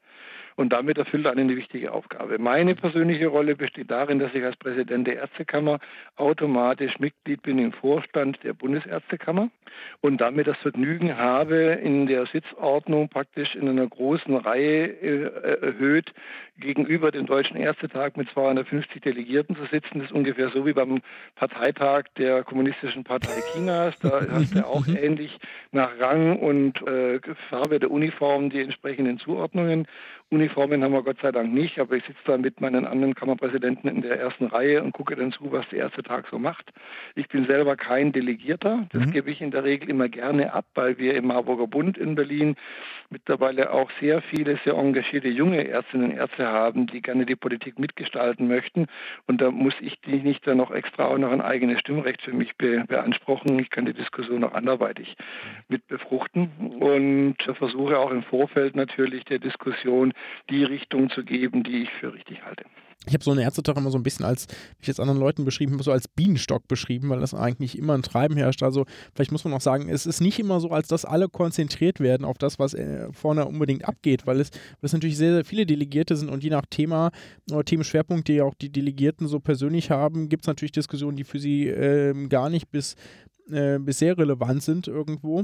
Und 0.55 0.69
damit 0.69 0.97
erfüllt 0.97 1.25
er 1.25 1.33
eine 1.33 1.55
wichtige 1.55 1.91
Aufgabe. 1.91 2.39
Meine 2.39 2.75
persönliche 2.75 3.27
Rolle 3.27 3.55
besteht 3.55 3.91
darin, 3.91 4.19
dass 4.19 4.33
ich 4.33 4.43
als 4.43 4.55
Präsident 4.55 5.05
der 5.05 5.17
Ärztekammer 5.17 5.79
automatisch 6.15 6.97
Mitglied 6.99 7.41
bin 7.41 7.59
im 7.59 7.73
Vorstand 7.73 8.41
der 8.43 8.53
Bundesärztekammer 8.53 9.49
und 9.99 10.21
damit 10.21 10.47
das 10.47 10.57
Vergnügen 10.57 11.17
habe, 11.17 11.55
in 11.55 12.07
der 12.07 12.25
Sitzordnung 12.27 13.09
praktisch 13.09 13.53
in 13.55 13.67
einer 13.67 13.87
großen 13.87 14.35
Reihe 14.37 14.85
äh, 14.85 15.65
erhöht 15.65 16.13
gegenüber 16.57 17.11
dem 17.11 17.25
Deutschen 17.25 17.57
Ärztetag 17.57 18.15
mit 18.15 18.29
250 18.29 19.01
Delegierten 19.01 19.55
zu 19.57 19.65
sitzen. 19.65 19.99
Das 19.99 20.05
ist 20.05 20.13
ungefähr 20.13 20.49
so 20.49 20.65
wie 20.65 20.73
beim 20.73 21.01
Parteitag 21.35 22.05
der 22.17 22.43
Kommunistischen 22.43 23.03
Partei 23.03 23.41
Chinas. 23.53 23.99
Da 23.99 24.21
hast 24.31 24.55
du 24.55 24.65
auch 24.65 24.87
ähnlich 24.87 25.37
nach 25.71 25.99
Rang 25.99 26.39
und 26.39 26.81
äh, 26.87 27.19
Farbe 27.49 27.79
der 27.79 27.91
Uniform 27.91 28.49
die 28.49 28.61
entsprechenden 28.61 29.19
Zuordnungen. 29.19 29.87
Uniformen 30.31 30.83
haben 30.83 30.93
wir 30.93 31.03
Gott 31.03 31.19
sei 31.21 31.31
Dank 31.31 31.53
nicht, 31.53 31.79
aber 31.79 31.95
ich 31.95 32.03
sitze 32.03 32.19
da 32.25 32.37
mit 32.37 32.59
meinen 32.59 32.85
anderen 32.85 33.13
Kammerpräsidenten 33.13 33.87
in 33.87 34.01
der 34.01 34.19
ersten 34.19 34.47
Reihe 34.47 34.81
und 34.81 34.91
gucke 34.91 35.15
dann 35.15 35.31
zu, 35.31 35.51
was 35.51 35.67
der 35.69 35.79
erste 35.79 36.01
Tag 36.01 36.27
so 36.31 36.39
macht. 36.39 36.71
Ich 37.13 37.27
bin 37.27 37.45
selber 37.45 37.75
kein 37.75 38.11
Delegierter, 38.11 38.87
das 38.91 39.05
mhm. 39.05 39.11
gebe 39.11 39.29
ich 39.29 39.41
in 39.41 39.51
der 39.51 39.63
Regel 39.63 39.89
immer 39.89 40.09
gerne 40.09 40.51
ab, 40.53 40.65
weil 40.73 40.97
wir 40.97 41.13
im 41.13 41.27
Marburger 41.27 41.67
Bund 41.67 41.97
in 41.97 42.15
Berlin 42.15 42.55
mittlerweile 43.11 43.71
auch 43.71 43.91
sehr 43.99 44.21
viele 44.23 44.57
sehr 44.63 44.73
engagierte 44.73 45.29
junge 45.29 45.67
Ärztinnen 45.67 46.11
und 46.11 46.17
Ärzte 46.17 46.47
haben, 46.47 46.87
die 46.87 47.03
gerne 47.03 47.27
die 47.27 47.35
Politik 47.35 47.77
mitgestalten 47.77 48.47
möchten. 48.47 48.87
Und 49.27 49.41
da 49.41 49.51
muss 49.51 49.75
ich 49.79 50.01
die 50.01 50.17
nicht 50.17 50.47
dann 50.47 50.57
noch 50.57 50.71
extra 50.71 51.05
auch 51.05 51.17
noch 51.19 51.31
ein 51.31 51.41
eigenes 51.41 51.79
Stimmrecht 51.79 52.23
für 52.23 52.33
mich 52.33 52.55
be 52.57 52.83
beanspruchen. 52.87 53.59
Ich 53.59 53.69
kann 53.69 53.85
die 53.85 53.93
Diskussion 53.93 54.43
auch 54.43 54.53
anderweitig 54.53 55.15
mit 55.69 55.87
befruchten 55.87 56.49
und 56.79 57.35
versuche 57.57 57.99
auch 57.99 58.11
im 58.11 58.23
Vorfeld 58.23 58.75
natürlich 58.75 59.23
der 59.25 59.39
Diskussion 59.39 60.13
die 60.49 60.63
Richtung 60.63 61.09
zu 61.09 61.23
geben, 61.23 61.63
die 61.63 61.83
ich 61.83 61.89
für 61.99 62.13
richtig 62.13 62.43
halte. 62.43 62.65
Ich 63.07 63.13
habe 63.13 63.23
so 63.23 63.31
einen 63.31 63.41
Ärztetag 63.41 63.77
immer 63.77 63.91
so 63.91 63.97
ein 63.97 64.03
bisschen 64.03 64.25
als, 64.25 64.47
wie 64.47 64.81
ich 64.81 64.87
jetzt 64.87 64.99
anderen 64.99 65.19
Leuten 65.19 65.45
beschrieben 65.45 65.73
habe, 65.73 65.83
so 65.83 65.91
als 65.91 66.07
Bienenstock 66.07 66.67
beschrieben, 66.67 67.09
weil 67.09 67.19
das 67.19 67.33
eigentlich 67.33 67.77
immer 67.77 67.93
ein 67.93 68.01
Treiben 68.01 68.35
herrscht. 68.35 68.63
Also 68.63 68.85
vielleicht 69.13 69.31
muss 69.31 69.43
man 69.43 69.53
auch 69.53 69.61
sagen, 69.61 69.89
es 69.89 70.05
ist 70.05 70.21
nicht 70.21 70.39
immer 70.39 70.59
so, 70.59 70.69
als 70.69 70.87
dass 70.87 71.05
alle 71.05 71.29
konzentriert 71.29 71.99
werden 71.99 72.25
auf 72.25 72.37
das, 72.37 72.57
was 72.57 72.73
äh, 72.73 73.11
vorne 73.11 73.45
unbedingt 73.45 73.85
abgeht, 73.85 74.25
weil 74.25 74.39
es, 74.39 74.51
weil 74.51 74.87
es 74.87 74.93
natürlich 74.93 75.17
sehr, 75.17 75.33
sehr 75.33 75.45
viele 75.45 75.65
Delegierte 75.65 76.15
sind 76.15 76.29
und 76.29 76.43
je 76.43 76.49
nach 76.49 76.65
Thema 76.67 77.11
oder 77.51 77.63
Themenschwerpunkt, 77.63 78.27
die 78.27 78.41
auch 78.41 78.55
die 78.55 78.71
Delegierten 78.71 79.27
so 79.27 79.39
persönlich 79.39 79.91
haben, 79.91 80.29
gibt 80.29 80.45
es 80.45 80.47
natürlich 80.47 80.71
Diskussionen, 80.71 81.17
die 81.17 81.25
für 81.25 81.39
sie 81.39 81.67
äh, 81.67 82.27
gar 82.27 82.49
nicht 82.49 82.71
bis, 82.71 82.95
äh, 83.51 83.77
bis 83.77 83.99
sehr 83.99 84.17
relevant 84.17 84.63
sind 84.63 84.87
irgendwo. 84.87 85.43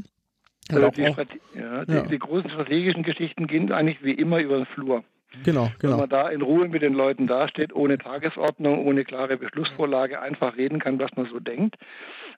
Also 0.69 0.89
die, 0.91 1.01
ja, 1.01 1.85
die, 1.85 1.91
ja. 1.91 2.01
die, 2.03 2.19
großen 2.19 2.49
strategischen 2.49 3.03
Geschichten 3.03 3.47
gehen 3.47 3.71
eigentlich 3.71 4.03
wie 4.03 4.13
immer 4.13 4.39
über 4.39 4.57
den 4.57 4.65
Flur. 4.67 5.03
Genau, 5.43 5.71
genau. 5.79 5.93
Wenn 5.93 5.99
man 6.01 6.09
da 6.09 6.29
in 6.29 6.41
Ruhe 6.41 6.67
mit 6.67 6.81
den 6.81 6.93
Leuten 6.93 7.25
dasteht, 7.25 7.73
ohne 7.73 7.97
Tagesordnung, 7.97 8.85
ohne 8.85 9.05
klare 9.05 9.37
Beschlussvorlage, 9.37 10.19
einfach 10.19 10.57
reden 10.57 10.79
kann, 10.79 10.99
was 10.99 11.11
man 11.15 11.25
so 11.27 11.39
denkt. 11.39 11.77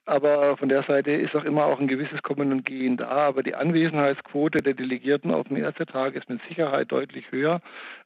Aber 0.06 0.56
von 0.56 0.68
der 0.68 0.84
Seite 0.84 1.10
ist 1.10 1.34
auch 1.34 1.44
immer 1.44 1.64
auch 1.64 1.80
ein 1.80 1.88
gewisses 1.88 2.22
Kommen 2.22 2.52
und 2.52 2.64
Gehen 2.64 2.96
da. 2.96 3.08
Aber 3.08 3.42
die 3.42 3.54
Anwesenheitsquote 3.54 4.60
der 4.60 4.74
Delegierten 4.74 5.32
auf 5.32 5.48
dem 5.48 5.56
ersten 5.56 5.86
Tag 5.86 6.14
ist 6.14 6.28
mit 6.28 6.40
Sicherheit 6.48 6.92
deutlich 6.92 7.30
höher 7.32 7.60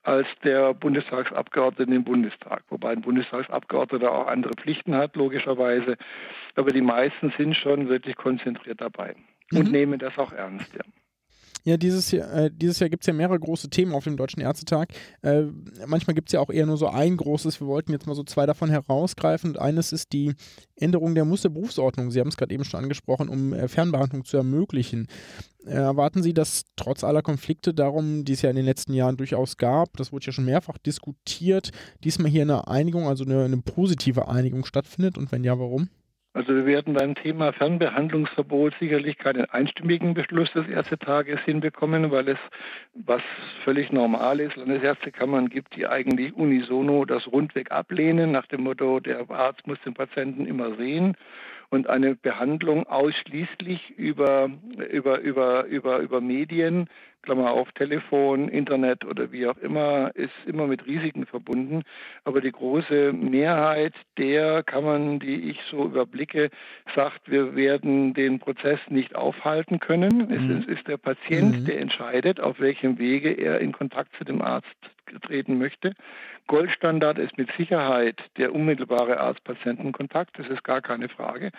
als 0.05 0.27
der 0.43 0.73
Bundestagsabgeordnete 0.75 1.93
im 1.93 2.05
Bundestag. 2.05 2.63
Wobei 2.71 2.93
ein 2.93 3.03
Bundestagsabgeordneter 3.03 4.11
auch 4.11 4.27
andere 4.27 4.55
Pflichten 4.55 4.95
hat, 4.95 5.17
logischerweise. 5.17 5.97
Aber 6.55 6.71
die 6.71 6.81
meisten 6.81 7.33
sind 7.37 7.57
schon 7.57 7.89
wirklich 7.89 8.17
konzentriert 8.17 8.81
dabei 8.81 9.15
und 9.53 9.67
mhm. 9.67 9.73
nehmen 9.73 9.99
das 9.99 10.17
auch 10.19 10.33
ernst. 10.33 10.67
Ja. 10.75 10.83
Ja, 11.65 11.77
dieses 11.77 12.11
Jahr, 12.13 12.33
äh, 12.33 12.51
dieses 12.51 12.79
Jahr 12.79 12.89
gibt 12.89 13.03
es 13.03 13.07
ja 13.09 13.13
mehrere 13.13 13.39
große 13.39 13.69
Themen 13.69 13.93
auf 13.93 14.05
dem 14.05 14.17
Deutschen 14.17 14.41
Ärztetag. 14.41 14.89
Äh, 15.21 15.43
manchmal 15.87 16.15
gibt 16.15 16.31
es 16.31 16.33
ja 16.33 16.41
auch 16.41 16.49
eher 16.49 16.65
nur 16.65 16.79
so 16.79 16.89
ein 16.89 17.17
großes. 17.17 17.61
Wir 17.61 17.67
wollten 17.67 17.93
jetzt 17.93 18.07
mal 18.07 18.15
so 18.15 18.25
zwei 18.25 18.47
davon 18.47 18.71
herausgreifen. 18.71 19.51
Und 19.51 19.59
eines 19.59 19.93
ist 19.93 20.15
die 20.15 20.35
Änderung 20.77 21.15
der 21.15 21.27
Musterberufsordnung. 21.27 22.11
Sie 22.11 22.21
haben 22.21 22.29
es 22.29 22.39
gerade 22.39 22.55
eben 22.55 22.65
schon 22.65 22.83
angesprochen, 22.83 23.29
um 23.29 23.53
äh, 23.53 23.69
Fernbehandlung 23.69 24.25
zu 24.25 24.39
ermöglichen. 24.39 25.09
Äh, 25.67 25.73
erwarten 25.73 26.23
Sie, 26.23 26.33
dass 26.33 26.65
trotz 26.77 27.05
aller 27.05 27.21
Konflikte 27.21 27.75
darum, 27.75 28.25
die 28.25 28.33
es 28.33 28.41
ja 28.43 28.49
in 28.49 28.57
den 28.57 28.65
letzten 28.65 28.95
Jahren 28.95 29.19
durchaus 29.19 29.59
gab, 29.59 29.97
das 29.99 30.11
wurde 30.11 30.25
ja 30.25 30.33
schon 30.33 30.47
mehrfach 30.47 30.79
diskutiert, 30.79 31.73
diesmal 32.03 32.31
hier 32.31 32.43
eine 32.43 32.69
Einigung, 32.69 33.09
also 33.09 33.25
eine, 33.25 33.45
eine 33.45 33.59
positive 33.59 34.29
Einigung 34.29 34.65
stattfindet? 34.65 35.19
Und 35.19 35.33
wenn 35.33 35.45
ja, 35.45 35.59
warum? 35.59 35.91
Also 36.39 36.55
wir 36.55 36.67
werden 36.67 36.95
beim 36.95 37.17
Thema 37.17 37.53
Fernbehandlungsverbot 37.53 38.73
sicherlich 38.79 39.19
keinen 39.19 39.47
einstimmigen 39.47 40.15
Beschluss 40.15 40.49
des 40.53 40.69
Ärztetages 40.69 41.41
hinbekommen, 41.41 42.13
weil 42.13 42.29
es, 42.29 42.39
was 42.95 43.23
völlig 43.65 43.91
normal 43.91 44.39
ist, 44.39 44.55
Landesärztekammern 44.55 45.49
gibt, 45.49 45.75
die 45.75 45.89
eigentlich 45.89 46.33
unisono 46.37 47.05
das 47.07 47.27
rundweg 47.27 47.73
ablehnen, 47.73 48.31
nach 48.31 48.47
dem 48.47 48.63
Motto, 48.63 49.01
der 49.01 49.29
Arzt 49.29 49.67
muss 49.67 49.81
den 49.85 49.95
Patienten 49.95 50.47
immer 50.47 50.77
sehen 50.77 51.17
und 51.71 51.89
eine 51.89 52.15
Behandlung 52.15 52.87
ausschließlich 52.87 53.91
über, 53.99 54.51
über, 54.91 55.21
über, 55.21 55.65
über, 55.67 55.99
über 55.99 56.21
Medien 56.21 56.89
Klammer 57.23 57.51
auf 57.51 57.71
Telefon, 57.73 58.49
Internet 58.49 59.05
oder 59.05 59.33
wie 59.33 59.47
auch 59.47 59.57
immer, 59.59 60.13
ist 60.15 60.33
immer 60.47 60.67
mit 60.67 60.87
Risiken 60.87 61.27
verbunden. 61.27 61.83
Aber 62.25 62.41
die 62.41 62.53
große 62.53 63.13
Mehrheit 63.13 63.93
der 64.17 64.63
Kammern, 64.63 65.19
die 65.19 65.51
ich 65.51 65.61
so 65.71 65.85
überblicke, 65.85 66.51
sagt, 66.95 67.31
wir 67.31 67.57
werden 67.57 68.15
den 68.15 68.39
Prozess 68.39 68.81
nicht 68.89 69.15
aufhalten 69.15 69.81
können. 69.81 70.29
Mhm. 70.29 70.59
Es 70.59 70.67
ist 70.79 70.89
der 70.89 70.97
Patient, 70.97 71.61
mhm. 71.61 71.65
der 71.67 71.81
entscheidet, 71.81 72.41
auf 72.41 72.61
welchem 72.61 72.99
Wege 72.99 73.33
er 73.33 73.61
in 73.61 73.73
Kontakt 73.73 74.15
zu 74.17 74.25
dem 74.25 74.41
Arzt 74.41 74.77
treten 75.23 75.59
möchte. 75.59 75.95
Goldstandard 76.49 77.19
ist 77.19 77.39
mit 77.39 77.51
Sicherheit 77.57 78.21
der 78.37 78.55
unmittelbare 78.55 79.21
Arzt-Patienten-Kontakt, 79.21 80.39
das 80.39 80.49
ist 80.49 80.65
gar 80.65 80.81
keine 80.81 81.09
Frage. 81.09 81.53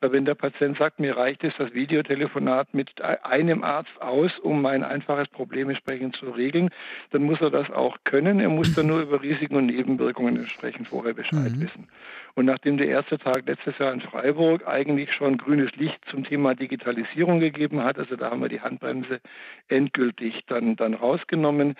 Aber 0.00 0.12
wenn 0.12 0.24
der 0.24 0.34
Patient 0.34 0.78
sagt, 0.78 0.98
mir 1.00 1.16
reicht 1.16 1.44
es 1.44 1.52
das 1.58 1.74
Videotelefonat 1.74 2.72
mit 2.72 3.02
einem 3.02 3.62
Arzt 3.62 4.00
aus, 4.00 4.30
um 4.38 4.62
mein 4.62 4.84
einfaches 4.84 5.28
Problem 5.28 5.68
entsprechend 5.68 6.16
zu 6.16 6.30
regeln, 6.30 6.70
dann 7.10 7.24
muss 7.24 7.40
er 7.40 7.50
das 7.50 7.70
auch 7.70 7.98
können. 8.04 8.40
Er 8.40 8.48
muss 8.48 8.74
dann 8.74 8.86
nur 8.86 9.00
über 9.00 9.20
Risiken 9.20 9.56
und 9.56 9.66
Nebenwirkungen 9.66 10.36
entsprechend 10.36 10.88
vorher 10.88 11.12
Bescheid 11.12 11.52
mhm. 11.52 11.60
wissen. 11.60 11.88
Und 12.36 12.44
nachdem 12.44 12.76
der 12.76 12.88
erste 12.88 13.18
Tag 13.18 13.46
letztes 13.46 13.78
Jahr 13.78 13.94
in 13.94 14.02
Freiburg 14.02 14.68
eigentlich 14.68 15.10
schon 15.14 15.38
grünes 15.38 15.74
Licht 15.76 15.98
zum 16.10 16.22
Thema 16.22 16.54
Digitalisierung 16.54 17.40
gegeben 17.40 17.82
hat, 17.82 17.98
also 17.98 18.14
da 18.14 18.30
haben 18.30 18.42
wir 18.42 18.50
die 18.50 18.60
Handbremse 18.60 19.20
endgültig 19.68 20.44
dann, 20.46 20.76
dann 20.76 20.92
rausgenommen, 20.92 21.76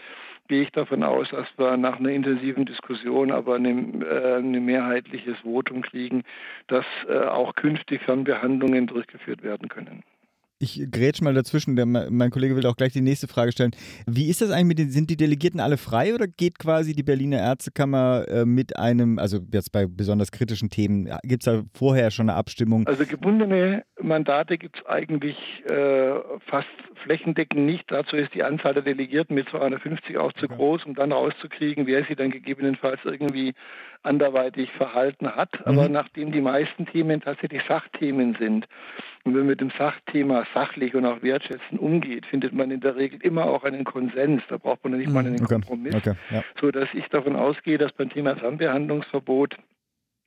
gehe 0.48 0.62
ich 0.62 0.72
davon 0.72 1.02
aus, 1.02 1.28
dass 1.28 1.46
wir 1.58 1.76
nach 1.76 1.98
einer 2.00 2.08
intensiven 2.08 2.64
Diskussion 2.64 3.32
aber 3.32 3.56
eine, 3.56 3.70
äh, 3.70 4.38
ein 4.38 4.64
mehrheitliches 4.64 5.38
Votum 5.40 5.82
kriegen, 5.82 6.22
dass 6.68 6.86
äh, 7.06 7.18
auch 7.18 7.54
künftig 7.54 8.00
Fernbehandlungen 8.02 8.86
durchgeführt 8.86 9.42
werden 9.42 9.68
können. 9.68 10.04
Ich 10.58 10.90
grätsch 10.90 11.20
mal 11.20 11.34
dazwischen, 11.34 11.76
der, 11.76 11.84
mein 11.84 12.30
Kollege 12.30 12.56
will 12.56 12.64
auch 12.64 12.76
gleich 12.76 12.94
die 12.94 13.02
nächste 13.02 13.28
Frage 13.28 13.52
stellen. 13.52 13.72
Wie 14.06 14.30
ist 14.30 14.40
das 14.40 14.50
eigentlich 14.50 14.66
mit 14.66 14.78
den, 14.78 14.90
sind 14.90 15.10
die 15.10 15.18
Delegierten 15.18 15.60
alle 15.60 15.76
frei 15.76 16.14
oder 16.14 16.26
geht 16.26 16.58
quasi 16.58 16.94
die 16.94 17.02
Berliner 17.02 17.38
Ärztekammer 17.38 18.24
äh, 18.26 18.46
mit 18.46 18.78
einem, 18.78 19.18
also 19.18 19.38
jetzt 19.52 19.70
bei 19.70 19.86
besonders 19.86 20.32
kritischen 20.32 20.70
Themen, 20.70 21.10
gibt 21.24 21.46
es 21.46 21.52
da 21.52 21.62
vorher 21.74 22.10
schon 22.10 22.30
eine 22.30 22.38
Abstimmung? 22.38 22.86
Also 22.86 23.04
gebundene 23.04 23.84
Mandate 24.00 24.56
gibt 24.56 24.78
es 24.78 24.86
eigentlich 24.86 25.36
äh, 25.68 26.14
fast 26.46 26.68
flächendeckend 27.02 27.66
nicht. 27.66 27.84
Dazu 27.88 28.16
ist 28.16 28.32
die 28.32 28.42
Anzahl 28.42 28.72
der 28.72 28.82
Delegierten 28.82 29.34
mit 29.34 29.50
250 29.50 30.16
auch 30.16 30.32
zu 30.32 30.48
groß, 30.48 30.84
um 30.86 30.94
dann 30.94 31.12
rauszukriegen, 31.12 31.86
wer 31.86 32.04
sie 32.06 32.16
dann 32.16 32.30
gegebenenfalls 32.30 33.00
irgendwie 33.04 33.52
anderweitig 34.06 34.70
verhalten 34.72 35.28
hat. 35.28 35.66
Aber 35.66 35.88
mhm. 35.88 35.92
nachdem 35.92 36.32
die 36.32 36.40
meisten 36.40 36.86
Themen 36.86 37.20
tatsächlich 37.20 37.62
Sachthemen 37.68 38.36
sind 38.38 38.66
und 39.26 39.34
wenn 39.34 39.40
man 39.40 39.48
mit 39.48 39.60
dem 39.60 39.70
Sachthema 39.76 40.46
sachlich 40.54 40.94
und 40.94 41.04
auch 41.04 41.20
wertschätzend 41.20 41.80
umgeht, 41.80 42.26
findet 42.26 42.52
man 42.52 42.70
in 42.70 42.80
der 42.80 42.94
Regel 42.94 43.20
immer 43.22 43.46
auch 43.46 43.64
einen 43.64 43.82
Konsens. 43.82 44.42
Da 44.48 44.56
braucht 44.56 44.84
man 44.84 44.96
nicht 44.96 45.10
mal 45.10 45.22
mhm. 45.22 45.30
einen 45.30 45.44
okay. 45.44 45.54
Kompromiss, 45.54 45.94
okay. 45.96 46.14
Ja. 46.30 46.44
so 46.60 46.70
dass 46.70 46.88
ich 46.94 47.08
davon 47.08 47.34
ausgehe, 47.34 47.76
dass 47.76 47.92
beim 47.92 48.08
Thema 48.08 48.36
Fernbehandlungsverbot 48.36 49.56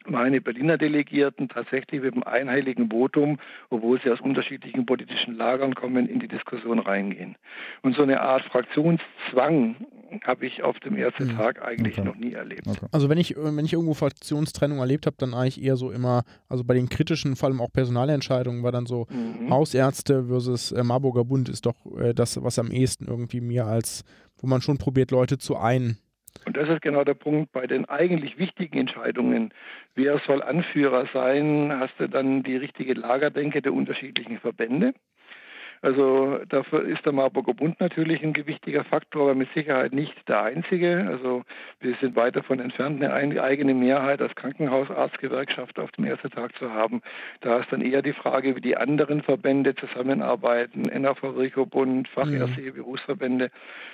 meine 0.09 0.41
Berliner 0.41 0.77
Delegierten 0.77 1.49
tatsächlich 1.49 2.01
mit 2.01 2.13
einem 2.13 2.23
einheiligen 2.23 2.89
Votum, 2.89 3.39
obwohl 3.69 4.01
sie 4.01 4.11
aus 4.11 4.21
unterschiedlichen 4.21 4.85
politischen 4.85 5.35
Lagern 5.37 5.75
kommen, 5.75 6.07
in 6.07 6.19
die 6.19 6.27
Diskussion 6.27 6.79
reingehen. 6.79 7.35
Und 7.81 7.95
so 7.95 8.03
eine 8.03 8.21
Art 8.21 8.43
Fraktionszwang 8.43 9.75
habe 10.23 10.45
ich 10.45 10.63
auf 10.63 10.79
dem 10.79 10.97
ersten 10.97 11.29
hm. 11.29 11.37
Tag 11.37 11.61
eigentlich 11.61 11.97
okay. 11.99 12.07
noch 12.07 12.15
nie 12.15 12.33
erlebt. 12.33 12.67
Okay. 12.67 12.87
Also 12.91 13.09
wenn 13.09 13.17
ich, 13.17 13.35
wenn 13.37 13.63
ich 13.63 13.73
irgendwo 13.73 13.93
Fraktionstrennung 13.93 14.79
erlebt 14.79 15.05
habe, 15.05 15.15
dann 15.19 15.33
eigentlich 15.33 15.63
eher 15.63 15.75
so 15.75 15.91
immer, 15.91 16.23
also 16.47 16.63
bei 16.63 16.73
den 16.73 16.89
kritischen, 16.89 17.35
vor 17.35 17.49
allem 17.49 17.61
auch 17.61 17.71
Personalentscheidungen, 17.71 18.63
war 18.63 18.71
dann 18.71 18.85
so 18.85 19.07
mhm. 19.09 19.49
Hausärzte 19.49 20.25
versus 20.25 20.71
äh, 20.71 20.83
Marburger 20.83 21.25
Bund 21.25 21.49
ist 21.49 21.65
doch 21.65 21.75
äh, 21.97 22.13
das, 22.13 22.41
was 22.43 22.59
am 22.59 22.71
ehesten 22.71 23.05
irgendwie 23.05 23.41
mir 23.41 23.65
als, 23.65 24.03
wo 24.37 24.47
man 24.47 24.61
schon 24.61 24.77
probiert, 24.77 25.11
Leute 25.11 25.37
zu 25.37 25.57
ein 25.57 25.97
und 26.49 26.57
das 26.57 26.67
ist 26.67 26.81
genau 26.81 27.03
der 27.03 27.13
Punkt 27.13 27.51
bei 27.51 27.67
den 27.67 27.85
eigentlich 27.85 28.39
wichtigen 28.39 28.79
Entscheidungen. 28.79 29.53
Wer 29.93 30.17
soll 30.25 30.41
Anführer 30.41 31.05
sein? 31.13 31.71
Hast 31.79 31.93
du 31.99 32.09
dann 32.09 32.41
die 32.41 32.55
richtige 32.55 32.95
Lagerdenke 32.95 33.61
der 33.61 33.71
unterschiedlichen 33.71 34.39
Verbände? 34.39 34.95
Also 35.81 36.39
dafür 36.49 36.83
ist 36.83 37.05
der 37.05 37.13
Marburger 37.13 37.53
Bund 37.53 37.79
natürlich 37.79 38.21
ein 38.21 38.33
gewichtiger 38.33 38.83
Faktor, 38.83 39.23
aber 39.23 39.35
mit 39.35 39.49
Sicherheit 39.53 39.93
nicht 39.93 40.13
der 40.27 40.43
einzige. 40.43 41.07
Also 41.09 41.43
wir 41.79 41.95
sind 42.01 42.15
weit 42.15 42.35
davon 42.35 42.59
entfernt, 42.59 43.01
eine 43.03 43.41
eigene 43.41 43.73
Mehrheit 43.73 44.21
als 44.21 44.35
Krankenhausarztgewerkschaft 44.35 45.79
auf 45.79 45.91
dem 45.91 46.05
ersten 46.05 46.31
Tag 46.31 46.55
zu 46.57 46.73
haben. 46.73 47.01
Da 47.41 47.59
ist 47.59 47.71
dann 47.71 47.81
eher 47.81 48.01
die 48.01 48.13
Frage, 48.13 48.55
wie 48.55 48.61
die 48.61 48.75
anderen 48.75 49.21
Verbände 49.21 49.73
zusammenarbeiten, 49.75 50.81
NAV, 50.81 51.23
Rico-Bund, 51.23 52.07
Fachärztliche 52.09 52.71
mhm. 52.71 52.75
Berufsverbände. 52.75 53.49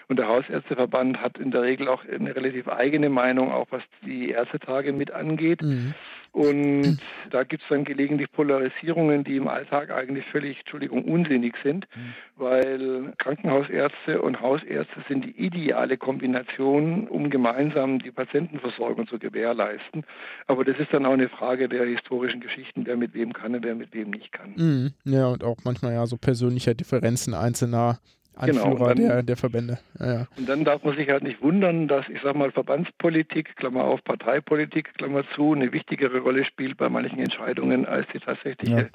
Und 0.07 0.17
der 0.17 0.27
Hausärzteverband 0.27 1.21
hat 1.21 1.37
in 1.37 1.51
der 1.51 1.61
Regel 1.61 1.87
auch 1.87 2.03
eine 2.05 2.35
relativ 2.35 2.67
eigene 2.67 3.09
Meinung, 3.09 3.51
auch 3.51 3.67
was 3.69 3.83
die 4.03 4.29
Ärztetage 4.31 4.91
mit 4.93 5.11
angeht. 5.11 5.61
Mhm. 5.61 5.93
Und 6.35 6.99
da 7.29 7.43
gibt 7.43 7.63
es 7.63 7.69
dann 7.69 7.85
gelegentlich 7.85 8.29
Polarisierungen, 8.29 9.23
die 9.23 9.37
im 9.37 9.47
Alltag 9.47 9.89
eigentlich 9.89 10.25
völlig, 10.25 10.59
Entschuldigung, 10.59 11.05
unsinnig 11.05 11.55
sind, 11.63 11.87
mhm. 11.95 12.13
weil 12.35 13.13
Krankenhausärzte 13.19 14.21
und 14.21 14.41
Hausärzte 14.41 15.01
sind 15.07 15.23
die 15.23 15.31
ideale 15.31 15.95
Kombination, 15.95 17.07
um 17.07 17.29
gemeinsam 17.29 17.99
die 17.99 18.11
Patientenversorgung 18.11 19.07
zu 19.07 19.17
gewährleisten. 19.17 20.03
Aber 20.47 20.65
das 20.65 20.77
ist 20.77 20.91
dann 20.91 21.05
auch 21.05 21.13
eine 21.13 21.29
Frage 21.29 21.69
der 21.69 21.85
historischen 21.85 22.41
Geschichten, 22.41 22.85
wer 22.85 22.97
mit 22.97 23.13
wem 23.13 23.31
kann 23.31 23.55
und 23.55 23.63
wer 23.63 23.75
mit 23.75 23.93
wem 23.93 24.09
nicht 24.09 24.33
kann. 24.33 24.55
Mhm. 24.57 24.91
Ja, 25.05 25.27
und 25.27 25.41
auch 25.41 25.59
manchmal 25.63 25.93
ja 25.93 26.05
so 26.05 26.17
persönliche 26.17 26.75
Differenzen 26.75 27.33
einzelner 27.33 27.99
Anführer 28.35 28.73
genau, 28.73 28.87
dann, 28.87 28.97
der, 28.97 29.23
der 29.23 29.37
Verbände. 29.37 29.79
Ja, 29.99 30.13
ja. 30.13 30.27
Und 30.37 30.49
dann 30.49 30.65
darf 30.65 30.83
man 30.83 30.95
sich 30.95 31.09
halt 31.09 31.23
nicht 31.23 31.41
wundern, 31.41 31.87
dass, 31.87 32.07
ich 32.09 32.19
sag 32.23 32.35
mal, 32.35 32.51
Verbandspolitik, 32.51 33.55
Klammer 33.55 33.85
auf, 33.85 34.03
Parteipolitik, 34.03 34.93
Klammer 34.95 35.23
zu, 35.35 35.53
eine 35.53 35.71
wichtigere 35.71 36.19
Rolle 36.19 36.45
spielt 36.45 36.77
bei 36.77 36.89
manchen 36.89 37.19
Entscheidungen 37.19 37.85
als 37.85 38.07
die 38.13 38.19
tatsächliche 38.19 38.75
ja. 38.75 38.87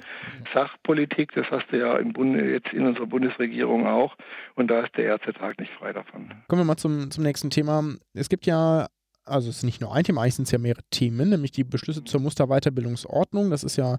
Sachpolitik. 0.53 1.33
Das 1.33 1.49
hast 1.49 1.71
du 1.71 1.79
ja 1.79 1.97
im 1.97 2.13
Bunde, 2.13 2.51
jetzt 2.51 2.73
in 2.73 2.85
unserer 2.85 3.07
Bundesregierung 3.07 3.87
auch. 3.87 4.15
Und 4.55 4.69
da 4.69 4.81
ist 4.81 4.95
der 4.97 5.05
Ärztetag 5.05 5.59
nicht 5.59 5.71
frei 5.73 5.93
davon. 5.93 6.31
Kommen 6.47 6.61
wir 6.61 6.65
mal 6.65 6.77
zum, 6.77 7.11
zum 7.11 7.23
nächsten 7.23 7.49
Thema. 7.49 7.83
Es 8.13 8.29
gibt 8.29 8.45
ja 8.45 8.87
also 9.25 9.49
es 9.49 9.57
ist 9.57 9.63
nicht 9.63 9.81
nur 9.81 9.93
ein 9.93 10.03
Thema, 10.03 10.21
eigentlich 10.21 10.35
sind 10.35 10.45
es 10.45 10.51
ja 10.51 10.57
mehrere 10.57 10.81
Themen, 10.89 11.29
nämlich 11.29 11.51
die 11.51 11.63
Beschlüsse 11.63 12.03
zur 12.03 12.19
Musterweiterbildungsordnung. 12.21 13.49
Das 13.49 13.63
ist 13.63 13.75
ja, 13.75 13.97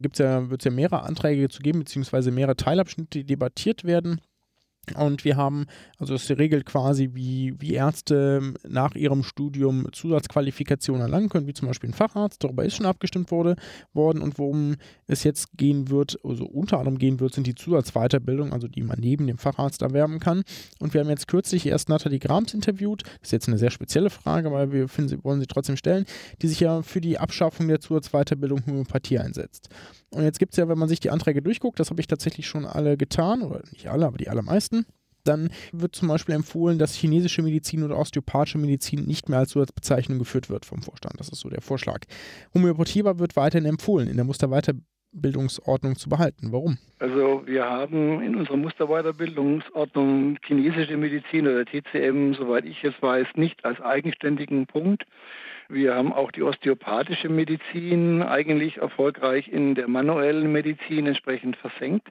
gibt's 0.00 0.18
ja, 0.18 0.48
wird 0.48 0.60
es 0.60 0.64
ja 0.64 0.70
mehrere 0.70 1.02
Anträge 1.02 1.48
zu 1.48 1.60
geben, 1.60 1.80
beziehungsweise 1.80 2.30
mehrere 2.30 2.56
Teilabschnitte, 2.56 3.18
die 3.18 3.24
debattiert 3.24 3.84
werden. 3.84 4.20
Und 4.96 5.24
wir 5.24 5.36
haben, 5.36 5.66
also 5.98 6.14
es 6.14 6.28
regelt 6.30 6.66
quasi, 6.66 7.10
wie, 7.12 7.54
wie 7.58 7.74
Ärzte 7.74 8.54
nach 8.68 8.94
ihrem 8.94 9.22
Studium 9.22 9.86
Zusatzqualifikationen 9.92 11.02
erlangen 11.02 11.28
können, 11.28 11.46
wie 11.46 11.54
zum 11.54 11.68
Beispiel 11.68 11.90
ein 11.90 11.94
Facharzt. 11.94 12.42
Darüber 12.42 12.64
ist 12.64 12.76
schon 12.76 12.86
abgestimmt 12.86 13.30
wurde, 13.30 13.56
worden. 13.92 14.20
Und 14.20 14.38
worum 14.38 14.76
es 15.06 15.22
jetzt 15.22 15.56
gehen 15.56 15.90
wird, 15.90 16.18
also 16.24 16.44
unter 16.44 16.78
anderem 16.78 16.98
gehen 16.98 17.20
wird, 17.20 17.34
sind 17.34 17.46
die 17.46 17.54
Zusatzweiterbildung, 17.54 18.52
also 18.52 18.68
die 18.68 18.82
man 18.82 18.98
neben 18.98 19.26
dem 19.26 19.38
Facharzt 19.38 19.82
erwerben 19.82 20.18
kann. 20.18 20.42
Und 20.80 20.94
wir 20.94 21.00
haben 21.00 21.10
jetzt 21.10 21.28
kürzlich 21.28 21.66
erst 21.66 21.88
Nathalie 21.88 22.18
Grams 22.18 22.54
interviewt. 22.54 23.02
Das 23.02 23.28
ist 23.28 23.32
jetzt 23.32 23.48
eine 23.48 23.58
sehr 23.58 23.70
spezielle 23.70 24.10
Frage, 24.10 24.48
aber 24.48 24.72
wir 24.72 24.88
finden, 24.88 25.22
wollen 25.22 25.40
sie 25.40 25.46
trotzdem 25.46 25.76
stellen, 25.76 26.04
die 26.42 26.48
sich 26.48 26.60
ja 26.60 26.82
für 26.82 27.00
die 27.00 27.18
Abschaffung 27.18 27.68
der 27.68 27.80
Zusatzweiterbildung 27.80 28.66
Homöopathie 28.66 29.18
einsetzt. 29.18 29.68
Und 30.12 30.24
jetzt 30.24 30.38
gibt 30.38 30.52
es 30.52 30.56
ja, 30.56 30.68
wenn 30.68 30.78
man 30.78 30.88
sich 30.88 31.00
die 31.00 31.10
Anträge 31.10 31.40
durchguckt, 31.40 31.78
das 31.78 31.90
habe 31.90 32.00
ich 32.00 32.08
tatsächlich 32.08 32.46
schon 32.46 32.66
alle 32.66 32.96
getan, 32.96 33.42
oder 33.42 33.62
nicht 33.72 33.88
alle, 33.88 34.06
aber 34.06 34.18
die 34.18 34.28
allermeisten, 34.28 34.84
dann 35.24 35.50
wird 35.72 35.94
zum 35.94 36.08
Beispiel 36.08 36.34
empfohlen, 36.34 36.78
dass 36.78 36.94
chinesische 36.94 37.42
Medizin 37.42 37.82
oder 37.84 37.98
osteopathische 37.98 38.58
Medizin 38.58 39.04
nicht 39.04 39.28
mehr 39.28 39.40
als 39.40 39.50
Zusatzbezeichnung 39.50 40.18
geführt 40.18 40.50
wird 40.50 40.64
vom 40.64 40.82
Vorstand. 40.82 41.20
Das 41.20 41.28
ist 41.28 41.40
so 41.40 41.48
der 41.48 41.60
Vorschlag. 41.60 42.00
Homöopathie 42.54 43.04
wird 43.04 43.36
weiterhin 43.36 43.66
empfohlen, 43.66 44.08
in 44.08 44.16
der 44.16 44.24
Musterweiterbildungsordnung 44.24 45.96
zu 45.96 46.08
behalten. 46.08 46.52
Warum? 46.52 46.78
Also 46.98 47.42
wir 47.46 47.64
haben 47.64 48.22
in 48.22 48.34
unserer 48.34 48.56
Musterweiterbildungsordnung 48.56 50.38
chinesische 50.44 50.96
Medizin 50.96 51.46
oder 51.46 51.64
TCM, 51.64 52.34
soweit 52.34 52.64
ich 52.64 52.82
es 52.82 52.94
weiß, 53.00 53.26
nicht 53.36 53.64
als 53.64 53.80
eigenständigen 53.80 54.66
Punkt. 54.66 55.04
Wir 55.72 55.94
haben 55.94 56.12
auch 56.12 56.32
die 56.32 56.42
osteopathische 56.42 57.28
Medizin 57.28 58.22
eigentlich 58.22 58.78
erfolgreich 58.78 59.46
in 59.46 59.76
der 59.76 59.86
manuellen 59.86 60.50
Medizin 60.50 61.06
entsprechend 61.06 61.56
versenkt. 61.56 62.08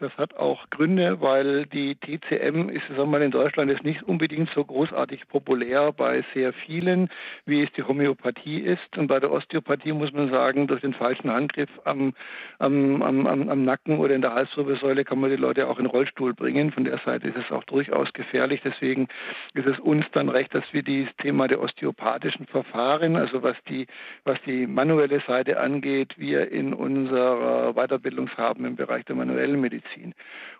Das 0.00 0.16
hat 0.16 0.36
auch 0.36 0.70
Gründe, 0.70 1.20
weil 1.20 1.66
die 1.66 1.96
TCM 1.96 2.68
ist 2.68 2.86
sagen 2.86 2.98
wir 2.98 3.06
mal, 3.06 3.22
in 3.22 3.32
Deutschland 3.32 3.68
ist 3.68 3.82
nicht 3.82 4.04
unbedingt 4.04 4.48
so 4.50 4.64
großartig 4.64 5.26
populär 5.26 5.92
bei 5.92 6.24
sehr 6.34 6.52
vielen, 6.52 7.08
wie 7.46 7.64
es 7.64 7.72
die 7.72 7.82
Homöopathie 7.82 8.60
ist. 8.60 8.96
Und 8.96 9.08
bei 9.08 9.18
der 9.18 9.32
Osteopathie 9.32 9.92
muss 9.92 10.12
man 10.12 10.30
sagen, 10.30 10.68
durch 10.68 10.82
den 10.82 10.94
falschen 10.94 11.32
Handgriff 11.32 11.68
am, 11.82 12.14
am, 12.60 13.02
am, 13.02 13.26
am 13.26 13.64
Nacken 13.64 13.98
oder 13.98 14.14
in 14.14 14.20
der 14.20 14.34
Halswirbelsäule 14.34 15.02
kann 15.04 15.18
man 15.18 15.30
die 15.30 15.36
Leute 15.36 15.66
auch 15.66 15.78
in 15.78 15.86
den 15.86 15.90
Rollstuhl 15.90 16.32
bringen. 16.32 16.70
Von 16.70 16.84
der 16.84 16.98
Seite 16.98 17.26
ist 17.26 17.36
es 17.36 17.50
auch 17.50 17.64
durchaus 17.64 18.12
gefährlich. 18.12 18.60
Deswegen 18.62 19.08
ist 19.54 19.66
es 19.66 19.80
uns 19.80 20.06
dann 20.12 20.28
recht, 20.28 20.54
dass 20.54 20.72
wir 20.72 20.84
dieses 20.84 21.10
Thema 21.16 21.48
der 21.48 21.60
osteopathischen 21.60 22.46
Verfahren, 22.46 23.16
also 23.16 23.42
was 23.42 23.56
die, 23.68 23.88
was 24.22 24.40
die 24.46 24.68
manuelle 24.68 25.18
Seite 25.26 25.58
angeht, 25.58 26.14
wir 26.18 26.52
in 26.52 26.72
unserer 26.72 27.72
Weiterbildungshaben 27.74 28.64
im 28.64 28.76
Bereich 28.76 29.04
der 29.04 29.16
manuellen 29.16 29.60
Medizin 29.60 29.87
beziehen. 29.88 30.14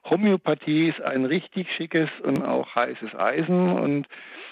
Homöopathie 0.05 0.89
ist 0.89 1.01
ein 1.01 1.25
richtig 1.25 1.71
schickes 1.73 2.09
und 2.23 2.43
auch 2.43 2.75
heißes 2.75 3.15
Eisen 3.15 3.73
und 3.79 4.07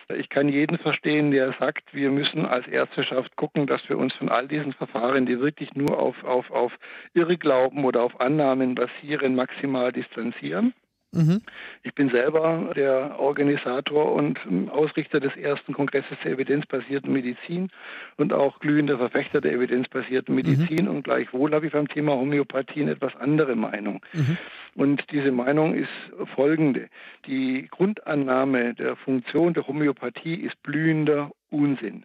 ich 0.09 0.29
kann 0.29 0.49
jeden 0.49 0.79
verstehen, 0.79 1.33
der 1.33 1.53
sagt, 1.59 1.93
wir 1.93 2.11
müssen 2.11 2.47
als 2.47 2.69
Ärzteschaft 2.69 3.35
gucken, 3.35 3.67
dass 3.67 3.89
wir 3.89 3.99
uns 3.99 4.15
von 4.15 4.29
all 4.29 4.47
diesen 4.47 4.73
Verfahren, 4.73 5.27
die 5.27 5.41
wirklich 5.41 5.75
nur 5.75 5.99
auf, 5.99 6.23
auf, 6.23 6.51
auf 6.53 6.73
Irrglauben 7.15 7.85
oder 7.85 8.03
auf 8.03 8.21
Annahmen 8.21 8.77
basieren, 8.77 9.35
maximal 9.35 9.91
distanzieren. 9.91 10.75
Mhm. 11.13 11.41
Ich 11.83 11.95
bin 11.95 12.11
selber 12.11 12.73
der 12.75 13.19
Organisator 13.19 14.13
und 14.13 14.39
Ausrichter 14.71 15.21
des 15.21 15.35
ersten 15.37 15.73
Kongresses 15.73 16.17
der 16.25 16.33
evidenzbasierten 16.33 17.13
Medizin 17.13 17.71
und 18.17 18.33
auch 18.33 18.59
glühender 18.61 18.99
Verfechter 18.99 19.41
der 19.41 19.53
evidenzbasierten 19.53 20.35
mhm. 20.35 20.43
Medizin. 20.43 20.85
Mhm. 20.85 20.91
Und 20.91 21.03
gleichwohl 21.05 21.55
habe 21.55 21.67
ich 21.67 21.73
beim 21.73 21.89
Thema 21.89 22.15
Homöopathie 22.15 22.83
eine 22.83 22.93
etwas 22.93 23.17
andere 23.17 23.57
Meinung. 23.57 24.05
Mhm. 24.13 24.37
Und 24.75 25.05
diese 25.11 25.33
Meinung 25.33 25.75
ist 25.75 25.89
folgende. 26.35 26.89
Die 27.27 27.67
Grundannahme 27.71 28.75
der 28.75 28.97
Funktion 28.97 29.55
der 29.55 29.67
Homöopathie 29.67 30.35
ist 30.35 30.63
blühender 30.63 31.31
Unsinn. 31.51 32.05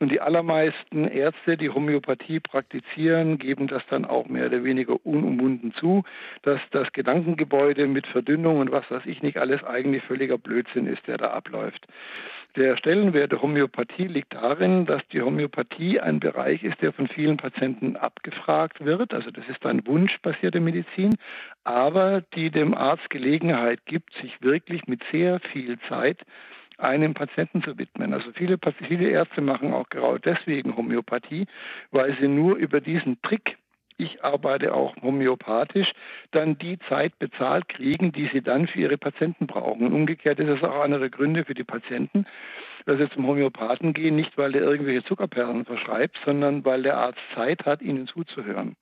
Und 0.00 0.10
die 0.10 0.20
allermeisten 0.20 1.06
Ärzte, 1.06 1.56
die 1.56 1.70
Homöopathie 1.70 2.40
praktizieren, 2.40 3.38
geben 3.38 3.68
das 3.68 3.82
dann 3.88 4.04
auch 4.04 4.26
mehr 4.26 4.46
oder 4.46 4.64
weniger 4.64 4.96
unumwunden 5.06 5.72
zu, 5.74 6.02
dass 6.42 6.60
das 6.72 6.92
Gedankengebäude 6.92 7.86
mit 7.86 8.06
Verdünnung 8.06 8.58
und 8.58 8.72
was 8.72 8.90
weiß 8.90 9.06
ich 9.06 9.22
nicht 9.22 9.38
alles 9.38 9.62
eigentlich 9.62 10.02
völliger 10.02 10.36
Blödsinn 10.36 10.86
ist, 10.86 11.06
der 11.06 11.18
da 11.18 11.30
abläuft. 11.30 11.86
Der 12.56 12.76
Stellenwert 12.76 13.32
der 13.32 13.42
Homöopathie 13.42 14.06
liegt 14.06 14.34
darin, 14.34 14.86
dass 14.86 15.02
die 15.08 15.22
Homöopathie 15.22 15.98
ein 16.00 16.20
Bereich 16.20 16.62
ist, 16.62 16.82
der 16.82 16.92
von 16.92 17.08
vielen 17.08 17.36
Patienten 17.36 17.96
abgefragt 17.96 18.84
wird. 18.84 19.12
Also 19.12 19.30
das 19.30 19.48
ist 19.48 19.64
dann 19.64 19.84
wunschbasierte 19.86 20.60
Medizin, 20.60 21.16
aber 21.64 22.20
die 22.34 22.50
dem 22.50 22.74
Arzt 22.74 23.10
Gelegenheit 23.10 23.86
gibt, 23.86 24.12
sich 24.14 24.40
wirklich 24.40 24.86
mit 24.86 25.02
sehr 25.10 25.40
viel 25.40 25.78
Zeit 25.88 26.24
einem 26.78 27.14
Patienten 27.14 27.62
zu 27.62 27.78
widmen. 27.78 28.12
Also 28.12 28.30
viele, 28.32 28.58
viele 28.86 29.08
Ärzte 29.08 29.40
machen 29.40 29.72
auch 29.72 29.88
gerade 29.88 30.20
deswegen 30.20 30.76
Homöopathie, 30.76 31.46
weil 31.90 32.16
sie 32.20 32.28
nur 32.28 32.56
über 32.56 32.80
diesen 32.80 33.20
Trick 33.22 33.58
ich 33.96 34.24
arbeite 34.24 34.74
auch 34.74 34.96
homöopathisch, 35.02 35.92
dann 36.32 36.58
die 36.58 36.78
Zeit 36.88 37.18
bezahlt 37.18 37.68
kriegen, 37.68 38.10
die 38.10 38.28
sie 38.32 38.42
dann 38.42 38.66
für 38.66 38.80
ihre 38.80 38.98
Patienten 38.98 39.46
brauchen. 39.46 39.86
Und 39.86 39.92
umgekehrt 39.92 40.40
ist 40.40 40.48
es 40.48 40.62
auch 40.64 40.80
einer 40.80 40.98
der 40.98 41.10
Gründe 41.10 41.44
für 41.44 41.54
die 41.54 41.64
Patienten, 41.64 42.26
dass 42.86 42.98
sie 42.98 43.08
zum 43.10 43.26
Homöopathen 43.26 43.92
gehen, 43.92 44.16
nicht 44.16 44.36
weil 44.36 44.52
der 44.52 44.62
irgendwelche 44.62 45.04
Zuckerperlen 45.04 45.64
verschreibt, 45.64 46.18
sondern 46.24 46.64
weil 46.64 46.82
der 46.82 46.96
Arzt 46.96 47.20
Zeit 47.34 47.66
hat, 47.66 47.82
ihnen 47.82 48.06
zuzuhören. 48.06 48.76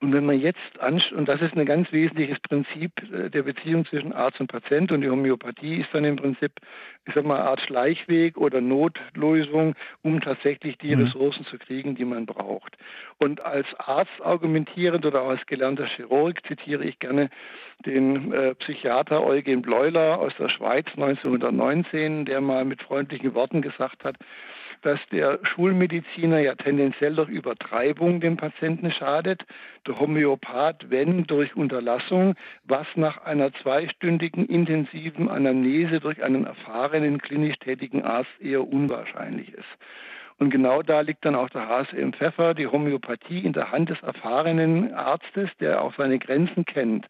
Und 0.00 0.12
wenn 0.12 0.26
man 0.26 0.38
jetzt, 0.38 0.58
und 1.12 1.28
das 1.28 1.40
ist 1.40 1.56
ein 1.56 1.66
ganz 1.66 1.90
wesentliches 1.92 2.38
Prinzip 2.40 2.92
äh, 3.12 3.30
der 3.30 3.42
Beziehung 3.42 3.86
zwischen 3.86 4.12
Arzt 4.12 4.40
und 4.40 4.48
Patient 4.48 4.92
und 4.92 5.00
die 5.00 5.10
Homöopathie 5.10 5.76
ist 5.76 5.88
dann 5.92 6.04
im 6.04 6.16
Prinzip, 6.16 6.52
ich 7.06 7.14
sag 7.14 7.24
mal, 7.24 7.36
eine 7.36 7.48
Art 7.48 7.60
Schleichweg 7.60 8.36
oder 8.36 8.60
Notlösung, 8.60 9.74
um 10.02 10.20
tatsächlich 10.20 10.78
die 10.78 10.94
mhm. 10.94 11.04
Ressourcen 11.04 11.44
zu 11.46 11.58
kriegen, 11.58 11.94
die 11.94 12.04
man 12.04 12.26
braucht. 12.26 12.76
Und 13.18 13.40
als 13.40 13.66
Arzt 13.78 14.20
argumentierend 14.22 15.06
oder 15.06 15.22
als 15.22 15.44
gelernter 15.46 15.86
Chirurg 15.86 16.44
zitiere 16.46 16.84
ich 16.84 16.98
gerne 16.98 17.30
den 17.86 18.32
äh, 18.32 18.54
Psychiater 18.56 19.24
Eugen 19.24 19.62
Bleuler 19.62 20.18
aus 20.18 20.32
der 20.38 20.48
Schweiz 20.48 20.86
1919, 20.96 22.24
der 22.24 22.40
mal 22.40 22.64
mit 22.64 22.82
freundlichen 22.82 23.34
Worten 23.34 23.62
gesagt 23.62 24.04
hat, 24.04 24.16
dass 24.84 25.00
der 25.10 25.38
Schulmediziner 25.42 26.40
ja 26.40 26.54
tendenziell 26.54 27.14
durch 27.14 27.28
Übertreibung 27.28 28.20
dem 28.20 28.36
Patienten 28.36 28.90
schadet, 28.90 29.44
der 29.86 29.98
Homöopath, 29.98 30.90
wenn 30.90 31.24
durch 31.24 31.56
Unterlassung, 31.56 32.34
was 32.64 32.86
nach 32.94 33.24
einer 33.24 33.52
zweistündigen 33.54 34.46
intensiven 34.46 35.28
Anamnese 35.28 36.00
durch 36.00 36.22
einen 36.22 36.44
erfahrenen 36.44 37.20
klinisch 37.20 37.58
tätigen 37.58 38.02
Arzt 38.02 38.30
eher 38.40 38.66
unwahrscheinlich 38.66 39.52
ist. 39.52 39.64
Und 40.38 40.50
genau 40.50 40.82
da 40.82 41.00
liegt 41.00 41.24
dann 41.24 41.36
auch 41.36 41.48
der 41.48 41.68
Hase 41.68 41.96
im 41.96 42.12
Pfeffer, 42.12 42.54
die 42.54 42.66
Homöopathie 42.66 43.38
in 43.38 43.52
der 43.52 43.70
Hand 43.70 43.88
des 43.88 44.02
erfahrenen 44.02 44.92
Arztes, 44.92 45.48
der 45.60 45.80
auch 45.80 45.94
seine 45.96 46.18
Grenzen 46.18 46.64
kennt 46.64 47.06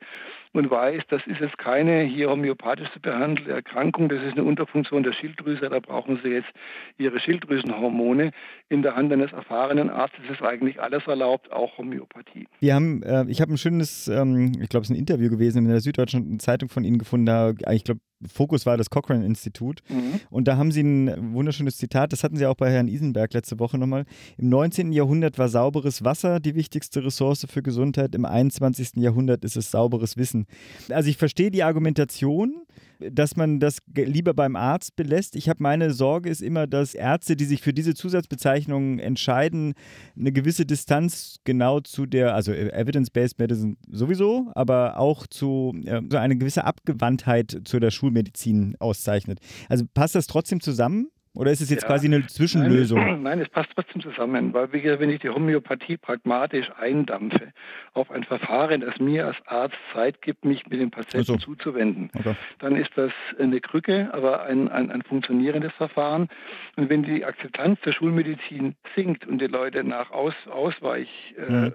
und 0.55 0.70
weiß, 0.70 1.02
das 1.11 1.20
ist 1.26 1.40
jetzt 1.40 1.59
keine 1.59 2.02
hier 2.02 2.30
homöopathisch 2.30 2.90
zu 2.92 3.00
behandelte 3.00 3.50
Erkrankung, 3.50 4.09
das 4.09 4.22
ist 4.22 4.32
eine 4.32 4.44
Unterfunktion 4.44 5.02
der 5.02 5.12
Schilddrüse, 5.12 5.68
da 5.68 5.80
brauchen 5.80 6.20
Sie 6.22 6.30
jetzt 6.30 6.48
Ihre 6.96 7.18
Schilddrüsenhormone. 7.18 8.30
In 8.68 8.82
der 8.82 8.94
Hand 8.94 9.12
eines 9.12 9.32
erfahrenen 9.32 9.90
Arztes 9.90 10.24
ist 10.30 10.42
eigentlich 10.42 10.80
alles 10.80 11.07
erlaubt, 11.07 11.52
auch 11.52 11.76
Homöopathie. 11.76 12.46
Wir 12.61 12.74
haben, 12.74 13.02
äh, 13.02 13.24
ich 13.28 13.40
habe 13.40 13.52
ein 13.52 13.59
schönes, 13.59 14.09
ähm, 14.09 14.52
ich 14.61 14.68
glaube, 14.68 14.84
es 14.84 14.90
ist 14.90 14.96
ein 14.96 14.98
Interview 14.98 15.28
gewesen 15.28 15.59
in 15.59 15.68
der 15.68 15.80
Süddeutschen 15.80 16.38
Zeitung 16.38 16.68
von 16.68 16.84
Ihnen 16.84 16.98
gefunden, 16.98 17.26
da, 17.26 17.52
ich 17.72 17.84
glaube, 17.84 18.00
Fokus 18.26 18.66
war 18.66 18.76
das 18.76 18.90
Cochrane-Institut. 18.90 19.82
Mhm. 19.88 20.20
Und 20.30 20.48
da 20.48 20.57
haben 20.57 20.72
Sie 20.72 20.82
ein 20.82 21.34
wunderschönes 21.34 21.76
Zitat, 21.76 22.12
das 22.12 22.24
hatten 22.24 22.36
Sie 22.36 22.46
auch 22.46 22.55
bei 22.55 22.70
Herrn 22.70 22.88
Isenberg 22.88 23.32
letzte 23.34 23.59
Woche 23.59 23.78
nochmal. 23.78 24.05
Im 24.38 24.48
19. 24.48 24.92
Jahrhundert 24.92 25.38
war 25.38 25.48
sauberes 25.48 26.05
Wasser 26.05 26.40
die 26.40 26.55
wichtigste 26.55 27.05
Ressource 27.05 27.46
für 27.48 27.62
Gesundheit, 27.62 28.14
im 28.14 28.24
21. 28.24 28.96
Jahrhundert 28.96 29.44
ist 29.44 29.57
es 29.57 29.70
sauberes 29.70 30.16
Wissen. 30.16 30.43
Also 30.90 31.09
ich 31.09 31.16
verstehe 31.16 31.51
die 31.51 31.62
Argumentation, 31.62 32.64
dass 33.01 33.36
man 33.36 33.61
das 33.61 33.78
lieber 33.95 34.34
beim 34.34 34.57
Arzt 34.57 34.97
belässt. 34.97 35.36
Ich 35.36 35.49
habe 35.49 35.62
meine 35.62 35.92
Sorge 35.92 36.30
ist 36.30 36.42
immer, 36.42 36.66
dass 36.66 36.95
Ärzte, 36.95 37.36
die 37.36 37.45
sich 37.45 37.61
für 37.61 37.72
diese 37.72 37.95
Zusatzbezeichnungen 37.95 38.99
entscheiden, 38.99 39.74
eine 40.18 40.32
gewisse 40.32 40.66
Distanz 40.66 41.36
genau 41.45 41.80
zu 41.80 42.07
der, 42.07 42.34
also 42.34 42.53
Evidence-Based 42.53 43.38
Medicine 43.38 43.76
sowieso, 43.88 44.51
aber 44.55 44.99
auch 44.99 45.26
zu 45.26 45.74
äh, 45.84 46.03
so 46.11 46.16
eine 46.16 46.36
gewisse 46.36 46.64
Abgewandtheit 46.64 47.62
zu 47.64 47.80
der 47.80 47.90
Schulmedizin 47.90 48.76
auszeichnet. 48.78 49.40
Also 49.68 49.84
passt 49.92 50.14
das 50.14 50.26
trotzdem 50.26 50.61
zusammen? 50.61 51.09
Oder 51.37 51.51
ist 51.51 51.61
es 51.61 51.68
jetzt 51.68 51.82
ja, 51.82 51.89
quasi 51.89 52.07
eine 52.07 52.24
Zwischenlösung? 52.26 53.01
Nein, 53.01 53.22
nein, 53.22 53.41
es 53.41 53.49
passt 53.49 53.70
trotzdem 53.74 54.01
zusammen, 54.01 54.55
weil 54.55 54.72
wenn 54.72 55.11
ich 55.11 55.18
die 55.18 55.30
Homöopathie 55.30 55.97
pragmatisch 55.97 56.70
eindampfe 56.78 57.53
auf 57.93 58.12
ein 58.12 58.22
Verfahren, 58.22 58.82
das 58.82 59.01
mir 59.01 59.26
als 59.26 59.37
Arzt 59.47 59.76
Zeit 59.93 60.22
gibt, 60.22 60.45
mich 60.45 60.64
mit 60.68 60.80
dem 60.80 60.93
Patienten 60.93 61.26
so. 61.26 61.37
zuzuwenden, 61.37 62.11
okay. 62.14 62.37
dann 62.61 62.76
ist 62.76 62.93
das 62.95 63.11
eine 63.39 63.61
Krücke, 63.61 64.11
aber 64.12 64.45
ein, 64.45 64.68
ein, 64.68 64.93
ein 64.93 65.03
funktionierendes 65.03 65.72
Verfahren. 65.72 66.28
Und 66.76 66.89
wenn 66.89 67.03
die 67.03 67.24
Akzeptanz 67.24 67.80
der 67.80 67.93
Schulmedizin 67.93 68.76
sinkt 68.95 69.26
und 69.26 69.41
die 69.41 69.49
Leute 69.49 69.82
nach 69.82 70.12
Aus, 70.12 70.35
Ausweichplätzen 70.49 71.68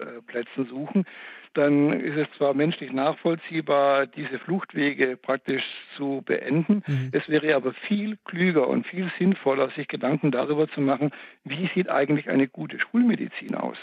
äh, 0.56 0.60
mhm. 0.60 0.68
suchen, 0.68 1.04
dann 1.54 1.92
ist 1.92 2.16
es 2.16 2.28
zwar 2.36 2.54
menschlich 2.54 2.92
nachvollziehbar, 2.92 4.06
diese 4.06 4.38
Fluchtwege 4.38 5.16
praktisch 5.16 5.64
zu 5.96 6.22
beenden. 6.24 6.82
Mhm. 6.86 7.10
Es 7.12 7.28
wäre 7.28 7.54
aber 7.56 7.72
viel 7.72 8.16
klüger 8.24 8.68
und 8.68 8.86
viel 8.86 9.10
sinnvoller, 9.18 9.70
sich 9.70 9.88
Gedanken 9.88 10.30
darüber 10.30 10.68
zu 10.68 10.80
machen, 10.80 11.10
wie 11.44 11.68
sieht 11.74 11.88
eigentlich 11.88 12.30
eine 12.30 12.46
gute 12.46 12.78
Schulmedizin 12.78 13.54
aus. 13.54 13.78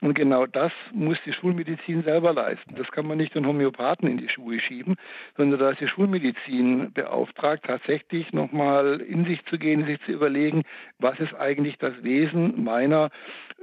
Und 0.00 0.14
genau 0.14 0.46
das 0.46 0.72
muss 0.92 1.18
die 1.26 1.32
Schulmedizin 1.32 2.04
selber 2.04 2.32
leisten. 2.32 2.76
Das 2.76 2.88
kann 2.92 3.06
man 3.06 3.18
nicht 3.18 3.34
den 3.34 3.46
Homöopathen 3.46 4.08
in 4.08 4.18
die 4.18 4.28
Schuhe 4.28 4.60
schieben, 4.60 4.94
sondern 5.36 5.58
da 5.58 5.70
ist 5.70 5.80
die 5.80 5.88
Schulmedizin 5.88 6.92
beauftragt, 6.92 7.64
tatsächlich 7.66 8.32
nochmal 8.32 9.00
in 9.00 9.24
sich 9.24 9.44
zu 9.46 9.58
gehen, 9.58 9.86
sich 9.86 10.00
zu 10.02 10.12
überlegen, 10.12 10.62
was 11.00 11.18
ist 11.18 11.34
eigentlich 11.34 11.78
das 11.78 12.00
Wesen 12.04 12.62
meiner 12.62 13.10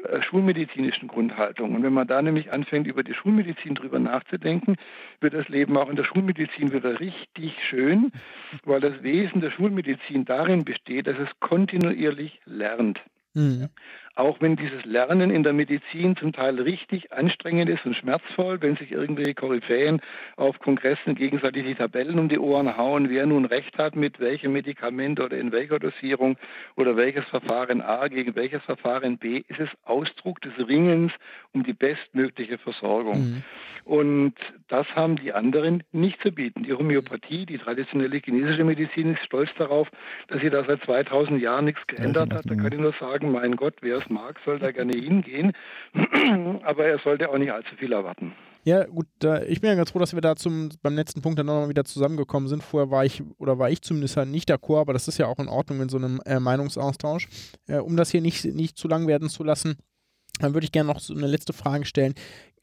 äh, 0.04 0.22
schulmedizinischen 0.22 1.08
Grundhaltung. 1.08 1.74
Und 1.74 1.84
wenn 1.84 1.94
man 1.94 2.08
da 2.08 2.22
nämlich 2.22 2.52
anfängt, 2.52 2.88
über 2.88 3.04
die 3.04 3.14
Schulmedizin 3.14 3.76
drüber 3.76 4.00
nachzudenken, 4.00 4.76
wird 5.22 5.34
das 5.34 5.48
Leben 5.48 5.78
auch 5.78 5.90
in 5.90 5.96
der 5.96 6.04
Schulmedizin 6.04 6.74
wieder 6.74 7.00
richtig 7.00 7.56
schön, 7.70 8.12
weil 8.66 8.82
das 8.82 9.04
Wesen 9.04 9.40
der 9.40 9.52
Schulmedizin 9.52 10.26
darin 10.26 10.66
besteht, 10.66 11.08
dass 11.08 11.18
es 11.18 11.30
kontinuierlich 11.40 12.42
lernt. 12.46 13.00
Mhm. 13.36 13.70
Auch 14.16 14.40
wenn 14.40 14.56
dieses 14.56 14.86
Lernen 14.86 15.30
in 15.30 15.44
der 15.44 15.52
Medizin 15.52 16.16
zum 16.16 16.32
Teil 16.32 16.62
richtig 16.62 17.12
anstrengend 17.12 17.70
ist 17.70 17.86
und 17.86 17.96
schmerzvoll, 17.96 18.62
wenn 18.62 18.78
sich 18.78 18.92
irgendwelche 18.92 19.34
Koryphäen 19.34 20.02
auf 20.38 20.58
Kongressen 20.60 21.16
gegenseitig 21.16 21.66
die 21.66 21.76
Tabellen 21.76 22.18
um 22.18 22.30
die 22.30 22.40
Ohren 22.40 22.78
hauen, 22.78 23.10
wer 23.10 23.26
nun 23.26 23.44
recht 23.44 23.78
hat 23.78 23.98
mit 23.98 24.22
welchem 24.22 24.54
Medikament 24.54 25.20
oder 25.20 25.38
in 25.38 25.52
welcher 25.52 25.80
Dosierung 25.80 26.38
oder 26.78 26.96
welches 26.96 27.26
Verfahren 27.26 27.82
A 27.82 28.08
gegen 28.08 28.36
welches 28.36 28.64
Verfahren 28.64 29.18
B, 29.18 29.44
ist 29.50 29.60
es 29.60 29.70
Ausdruck 29.84 30.40
des 30.42 30.54
Ringens 30.66 31.12
um 31.52 31.64
die 31.64 31.74
bestmögliche 31.74 32.58
Versorgung. 32.58 33.20
Mhm. 33.20 33.44
Und 33.86 34.34
das 34.68 34.88
haben 34.96 35.16
die 35.16 35.32
anderen 35.32 35.84
nicht 35.92 36.20
zu 36.24 36.32
bieten. 36.32 36.64
Die 36.64 36.74
Homöopathie, 36.74 37.46
die 37.46 37.60
traditionelle 37.60 38.18
chinesische 38.18 38.64
Medizin 38.64 39.14
ist 39.14 39.24
stolz 39.24 39.50
darauf, 39.60 39.88
dass 40.28 40.42
sie 40.42 40.50
da 40.50 40.64
seit 40.64 40.84
2000 40.84 41.40
Jahren 41.40 41.66
nichts 41.66 41.86
geändert 41.86 42.34
hat. 42.34 42.50
Da 42.50 42.56
kann 42.56 42.72
ich 42.72 42.80
nur 42.80 42.94
sagen, 43.00 43.32
mein 43.32 43.56
Gott, 43.56 43.76
wer 43.82 43.98
es 43.98 44.05
mag, 44.10 44.40
soll 44.46 44.60
da 44.60 44.72
gerne 44.72 44.94
hingehen. 44.94 45.54
Aber 46.64 46.86
er 46.86 47.00
sollte 47.00 47.30
auch 47.30 47.38
nicht 47.38 47.52
allzu 47.52 47.76
viel 47.76 47.92
erwarten. 47.92 48.34
Ja, 48.66 48.84
gut, 48.86 49.06
ich 49.48 49.62
bin 49.62 49.70
ja 49.70 49.76
ganz 49.76 49.92
froh, 49.92 50.00
dass 50.00 50.16
wir 50.16 50.22
da 50.22 50.36
zum, 50.36 50.70
beim 50.82 50.96
letzten 50.96 51.22
Punkt 51.22 51.38
dann 51.38 51.46
nochmal 51.46 51.70
wieder 51.70 51.86
zusammengekommen 51.86 52.50
sind. 52.50 52.64
Vorher 52.64 52.90
war 52.90 53.06
ich, 53.06 53.22
oder 53.38 53.60
war 53.60 53.70
ich 53.70 53.84
zumindest 53.84 54.18
halt 54.18 54.30
nicht 54.30 54.50
d'accord, 54.50 54.82
aber 54.82 54.94
das 54.94 55.08
ist 55.08 55.20
ja 55.20 55.28
auch 55.28 55.38
in 55.38 55.48
Ordnung 55.48 55.82
in 55.82 55.90
so 55.90 55.98
einem 55.98 56.20
äh, 56.26 56.40
Meinungsaustausch. 56.40 57.28
Äh, 57.68 57.78
um 57.78 57.96
das 57.96 58.10
hier 58.10 58.22
nicht, 58.22 58.44
nicht 58.44 58.76
zu 58.76 58.88
lang 58.88 59.06
werden 59.06 59.30
zu 59.30 59.44
lassen, 59.44 59.78
dann 60.40 60.56
würde 60.56 60.66
ich 60.66 60.72
gerne 60.72 60.88
noch 60.92 61.00
so 61.00 61.14
eine 61.14 61.28
letzte 61.28 61.54
Frage 61.54 61.86
stellen. 61.86 62.16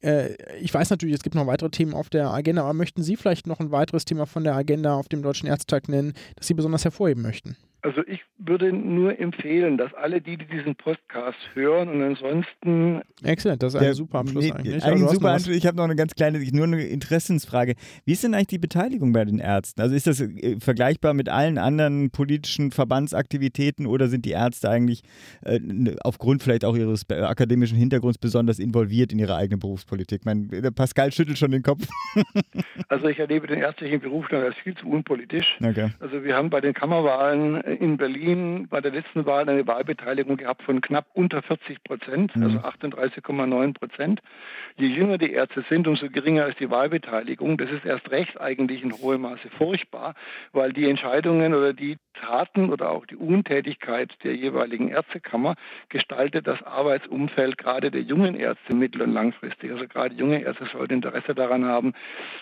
Äh, 0.02 0.34
ich 0.60 0.74
weiß 0.74 0.90
natürlich, 0.90 1.14
es 1.14 1.22
gibt 1.22 1.36
noch 1.36 1.46
weitere 1.46 1.70
Themen 1.70 1.94
auf 1.94 2.10
der 2.10 2.32
Agenda, 2.32 2.62
aber 2.62 2.74
möchten 2.74 3.04
Sie 3.04 3.16
vielleicht 3.16 3.46
noch 3.46 3.60
ein 3.60 3.70
weiteres 3.70 4.04
Thema 4.04 4.26
von 4.26 4.42
der 4.42 4.56
Agenda 4.56 4.96
auf 4.96 5.08
dem 5.08 5.22
Deutschen 5.22 5.46
Ärztetag 5.46 5.88
nennen, 5.88 6.14
das 6.34 6.48
Sie 6.48 6.54
besonders 6.54 6.84
hervorheben 6.84 7.22
möchten? 7.22 7.56
Also 7.84 8.02
ich 8.06 8.20
würde 8.38 8.72
nur 8.72 9.18
empfehlen, 9.18 9.76
dass 9.76 9.92
alle 9.94 10.20
die, 10.20 10.36
die 10.36 10.46
diesen 10.46 10.76
Podcast 10.76 11.38
hören 11.54 11.88
und 11.88 12.02
ansonsten... 12.02 13.02
Excellent, 13.24 13.60
das 13.60 13.74
ist 13.74 13.80
ein 13.80 13.94
super 13.94 14.20
Abschluss 14.20 14.44
nee, 14.44 14.52
eigentlich. 14.52 14.84
Ein 14.84 15.08
super 15.08 15.32
Abschluss. 15.32 15.56
Ich 15.56 15.66
habe 15.66 15.76
noch 15.76 15.84
eine 15.84 15.96
ganz 15.96 16.14
kleine, 16.14 16.38
nur 16.52 16.64
eine 16.64 16.84
Interessensfrage. 16.84 17.74
Wie 18.04 18.12
ist 18.12 18.22
denn 18.22 18.34
eigentlich 18.34 18.46
die 18.46 18.58
Beteiligung 18.58 19.12
bei 19.12 19.24
den 19.24 19.40
Ärzten? 19.40 19.80
Also 19.80 19.96
ist 19.96 20.06
das 20.06 20.20
äh, 20.20 20.60
vergleichbar 20.60 21.12
mit 21.12 21.28
allen 21.28 21.58
anderen 21.58 22.10
politischen 22.10 22.70
Verbandsaktivitäten 22.70 23.86
oder 23.86 24.06
sind 24.06 24.26
die 24.26 24.30
Ärzte 24.30 24.70
eigentlich 24.70 25.02
äh, 25.44 25.58
aufgrund 26.02 26.44
vielleicht 26.44 26.64
auch 26.64 26.76
ihres 26.76 27.10
akademischen 27.10 27.76
Hintergrunds 27.76 28.18
besonders 28.18 28.60
involviert 28.60 29.12
in 29.12 29.18
ihre 29.18 29.34
eigene 29.34 29.58
Berufspolitik? 29.58 30.24
Mein, 30.24 30.48
Pascal 30.76 31.10
schüttelt 31.10 31.36
schon 31.36 31.50
den 31.50 31.64
Kopf. 31.64 31.88
also 32.88 33.08
ich 33.08 33.18
erlebe 33.18 33.48
den 33.48 33.58
ärztlichen 33.58 33.98
Berufsstand 33.98 34.44
als 34.44 34.54
viel 34.58 34.76
zu 34.76 34.88
unpolitisch. 34.88 35.58
Okay. 35.60 35.90
Also 35.98 36.22
wir 36.22 36.36
haben 36.36 36.48
bei 36.48 36.60
den 36.60 36.74
Kammerwahlen 36.74 37.71
in 37.74 37.96
Berlin 37.96 38.68
bei 38.68 38.80
der 38.80 38.92
letzten 38.92 39.26
Wahl 39.26 39.48
eine 39.48 39.66
Wahlbeteiligung 39.66 40.36
gehabt 40.36 40.62
von 40.62 40.80
knapp 40.80 41.06
unter 41.14 41.42
40 41.42 41.82
Prozent, 41.84 42.36
mhm. 42.36 42.42
also 42.42 42.58
38,9 42.58 43.74
Prozent. 43.74 44.20
Je 44.76 44.88
jünger 44.88 45.18
die 45.18 45.32
Ärzte 45.32 45.64
sind, 45.68 45.86
umso 45.86 46.08
geringer 46.08 46.46
ist 46.46 46.60
die 46.60 46.70
Wahlbeteiligung. 46.70 47.58
Das 47.58 47.70
ist 47.70 47.84
erst 47.84 48.10
recht 48.10 48.40
eigentlich 48.40 48.82
in 48.82 48.92
hohem 48.92 49.22
Maße 49.22 49.48
furchtbar, 49.56 50.14
weil 50.52 50.72
die 50.72 50.88
Entscheidungen 50.88 51.54
oder 51.54 51.72
die 51.72 51.98
Taten 52.12 52.70
oder 52.70 52.90
auch 52.90 53.06
die 53.06 53.16
Untätigkeit 53.16 54.12
der 54.24 54.34
jeweiligen 54.36 54.88
Ärztekammer 54.88 55.54
gestaltet 55.88 56.46
das 56.46 56.62
Arbeitsumfeld 56.62 57.58
gerade 57.58 57.90
der 57.90 58.02
jungen 58.02 58.34
Ärzte 58.34 58.74
mittel- 58.74 59.02
und 59.02 59.12
langfristig. 59.12 59.70
Also 59.70 59.86
gerade 59.86 60.14
junge 60.14 60.42
Ärzte 60.42 60.66
sollten 60.66 60.94
Interesse 60.94 61.34
daran 61.34 61.64
haben, 61.64 61.94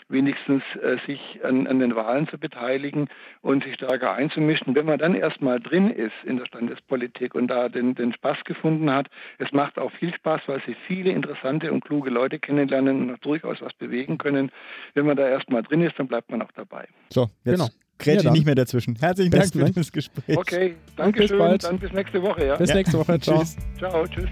wenigstens 0.09 0.63
äh, 0.83 0.97
sich 1.07 1.41
an, 1.45 1.67
an 1.67 1.79
den 1.79 1.95
Wahlen 1.97 2.29
zu 2.29 2.39
beteiligen 2.39 3.09
und 3.43 3.65
sich 3.65 3.75
stärker 3.75 4.13
einzumischen. 4.13 4.75
Wenn 4.75 4.87
man 4.87 4.99
dann 4.99 5.15
erstmal 5.15 5.61
drin 5.61 5.91
ist 5.91 6.15
in 6.25 6.37
der 6.37 6.47
Standespolitik 6.47 7.35
und 7.35 7.49
da 7.49 7.69
den, 7.69 7.95
den 7.95 8.13
Spaß 8.13 8.45
gefunden 8.45 8.91
hat, 8.91 9.09
es 9.39 9.53
macht 9.53 9.79
auch 9.79 9.93
viel 9.93 10.15
Spaß, 10.15 10.43
weil 10.47 10.63
sie 10.67 10.77
viele 10.87 11.11
interessante 11.11 11.73
und 11.73 11.85
kluge 11.85 12.11
Leute 12.11 12.39
kennenlernen 12.39 13.03
und 13.03 13.15
auch 13.15 13.19
durchaus 13.19 13.61
was 13.61 13.73
bewegen 13.75 14.19
können. 14.19 14.51
Wenn 14.95 15.07
man 15.07 15.17
da 15.17 15.29
erstmal 15.29 15.63
drin 15.63 15.83
ist, 15.83 15.99
dann 15.99 16.09
bleibt 16.09 16.31
man 16.31 16.43
auch 16.43 16.53
dabei. 16.53 16.87
So, 17.11 17.31
jetzt 17.45 17.55
genau. 17.57 17.69
Grätsche 18.01 18.27
ja, 18.27 18.33
nicht 18.33 18.47
mehr 18.47 18.55
dazwischen. 18.55 18.97
Herzlichen 18.97 19.31
Dank 19.31 19.53
für 19.53 19.81
das 19.81 19.93
Gespräch. 19.93 20.37
Okay, 20.37 20.75
danke 20.97 21.29
schön. 21.29 21.39
Bald. 21.39 21.65
Dann 21.65 21.79
bis 21.79 21.93
nächste 21.93 22.23
Woche. 22.23 22.47
Ja? 22.47 22.57
Bis 22.57 22.71
ja. 22.71 22.77
nächste 22.77 22.99
Woche. 22.99 23.21
Ciao. 23.21 23.45
Ciao, 23.79 24.07
tschüss. 24.07 24.29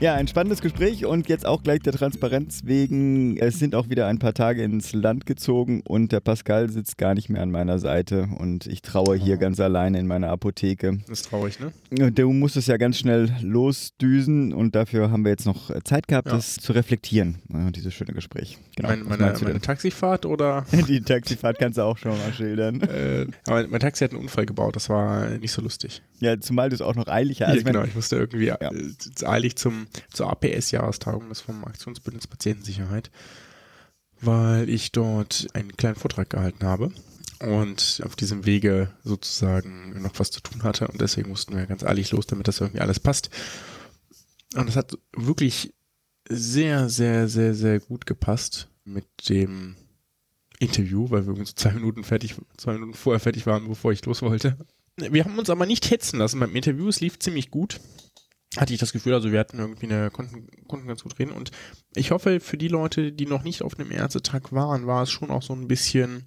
Ja, 0.00 0.14
ein 0.14 0.28
spannendes 0.28 0.60
Gespräch 0.60 1.04
und 1.06 1.28
jetzt 1.28 1.44
auch 1.44 1.64
gleich 1.64 1.80
der 1.80 1.92
Transparenz 1.92 2.60
wegen. 2.62 3.36
Es 3.36 3.58
sind 3.58 3.74
auch 3.74 3.88
wieder 3.88 4.06
ein 4.06 4.20
paar 4.20 4.32
Tage 4.32 4.62
ins 4.62 4.92
Land 4.92 5.26
gezogen 5.26 5.82
und 5.84 6.12
der 6.12 6.20
Pascal 6.20 6.70
sitzt 6.70 6.98
gar 6.98 7.14
nicht 7.16 7.30
mehr 7.30 7.42
an 7.42 7.50
meiner 7.50 7.80
Seite 7.80 8.28
und 8.38 8.68
ich 8.68 8.80
traue 8.80 9.16
hier 9.16 9.34
oh. 9.34 9.38
ganz 9.40 9.58
alleine 9.58 9.98
in 9.98 10.06
meiner 10.06 10.28
Apotheke. 10.28 11.00
Das 11.08 11.22
ist 11.22 11.30
traurig, 11.30 11.58
ne? 11.58 12.12
Du 12.12 12.32
musst 12.32 12.56
es 12.56 12.68
ja 12.68 12.76
ganz 12.76 12.96
schnell 12.98 13.34
losdüsen 13.42 14.52
und 14.52 14.76
dafür 14.76 15.10
haben 15.10 15.24
wir 15.24 15.32
jetzt 15.32 15.46
noch 15.46 15.72
Zeit 15.82 16.06
gehabt, 16.06 16.28
ja. 16.28 16.36
das 16.36 16.54
zu 16.54 16.74
reflektieren, 16.74 17.38
dieses 17.74 17.92
schöne 17.92 18.12
Gespräch. 18.12 18.56
Genau. 18.76 18.90
Meine, 18.90 19.02
meine, 19.02 19.34
meine 19.42 19.60
Taxifahrt 19.60 20.26
oder? 20.26 20.64
Die 20.88 21.00
Taxifahrt 21.00 21.58
kannst 21.58 21.76
du 21.76 21.82
auch 21.82 21.98
schon 21.98 22.12
mal 22.12 22.32
schildern. 22.32 22.82
Äh, 22.88 23.26
aber 23.46 23.66
mein 23.68 23.80
Taxi 23.80 24.04
hat 24.04 24.12
einen 24.12 24.22
Unfall 24.22 24.46
gebaut, 24.46 24.74
das 24.74 24.88
war 24.88 25.28
nicht 25.28 25.52
so 25.52 25.60
lustig. 25.60 26.02
Ja, 26.20 26.40
zumal 26.40 26.70
du 26.70 26.74
es 26.74 26.80
auch 26.80 26.94
noch 26.94 27.06
eilig 27.06 27.42
hast. 27.42 27.54
Ja, 27.54 27.62
genau, 27.62 27.84
ich 27.84 27.94
musste 27.94 28.16
irgendwie 28.16 28.46
ja. 28.46 28.56
Äh, 28.56 29.26
eilig 29.26 29.56
zum 29.56 29.87
zur 30.12 30.30
APS-Jahrestagung 30.30 31.28
des 31.28 31.40
vom 31.40 31.64
Aktionsbündnis 31.64 32.26
Patientensicherheit, 32.26 33.10
weil 34.20 34.68
ich 34.68 34.92
dort 34.92 35.48
einen 35.54 35.76
kleinen 35.76 35.96
Vortrag 35.96 36.30
gehalten 36.30 36.64
habe 36.64 36.92
und 37.40 38.02
auf 38.04 38.16
diesem 38.16 38.46
Wege 38.46 38.90
sozusagen 39.04 40.00
noch 40.02 40.18
was 40.18 40.30
zu 40.30 40.40
tun 40.40 40.62
hatte 40.62 40.88
und 40.88 41.00
deswegen 41.00 41.28
mussten 41.28 41.56
wir 41.56 41.66
ganz 41.66 41.84
eilig 41.84 42.10
los, 42.10 42.26
damit 42.26 42.48
das 42.48 42.60
irgendwie 42.60 42.80
alles 42.80 43.00
passt. 43.00 43.30
Und 44.54 44.68
es 44.68 44.76
hat 44.76 44.98
wirklich 45.14 45.74
sehr, 46.28 46.88
sehr, 46.88 47.28
sehr, 47.28 47.54
sehr 47.54 47.80
gut 47.80 48.06
gepasst 48.06 48.68
mit 48.84 49.06
dem 49.28 49.76
Interview, 50.58 51.10
weil 51.10 51.26
wir 51.26 51.34
uns 51.34 51.54
zwei 51.54 51.72
Minuten 51.72 52.04
fertig, 52.04 52.34
zwei 52.56 52.72
Minuten 52.74 52.94
vorher 52.94 53.20
fertig 53.20 53.46
waren, 53.46 53.68
bevor 53.68 53.92
ich 53.92 54.04
los 54.04 54.22
wollte. 54.22 54.56
Wir 54.96 55.24
haben 55.24 55.38
uns 55.38 55.50
aber 55.50 55.66
nicht 55.66 55.90
hetzen 55.90 56.18
lassen 56.18 56.40
beim 56.40 56.56
Interview. 56.56 56.88
Es 56.88 57.00
lief 57.00 57.18
ziemlich 57.20 57.50
gut 57.50 57.80
hatte 58.58 58.74
ich 58.74 58.80
das 58.80 58.92
Gefühl, 58.92 59.14
also 59.14 59.32
wir 59.32 59.38
hatten 59.38 59.58
irgendwie 59.58 59.86
eine, 59.86 60.10
konnten, 60.10 60.48
konnten 60.66 60.88
ganz 60.88 61.02
gut 61.02 61.18
reden 61.18 61.32
und 61.32 61.50
ich 61.94 62.10
hoffe, 62.10 62.40
für 62.40 62.58
die 62.58 62.68
Leute, 62.68 63.12
die 63.12 63.26
noch 63.26 63.44
nicht 63.44 63.62
auf 63.62 63.78
einem 63.78 63.90
Ärztetag 63.90 64.52
waren, 64.52 64.86
war 64.86 65.02
es 65.02 65.10
schon 65.10 65.30
auch 65.30 65.42
so 65.42 65.54
ein 65.54 65.68
bisschen 65.68 66.24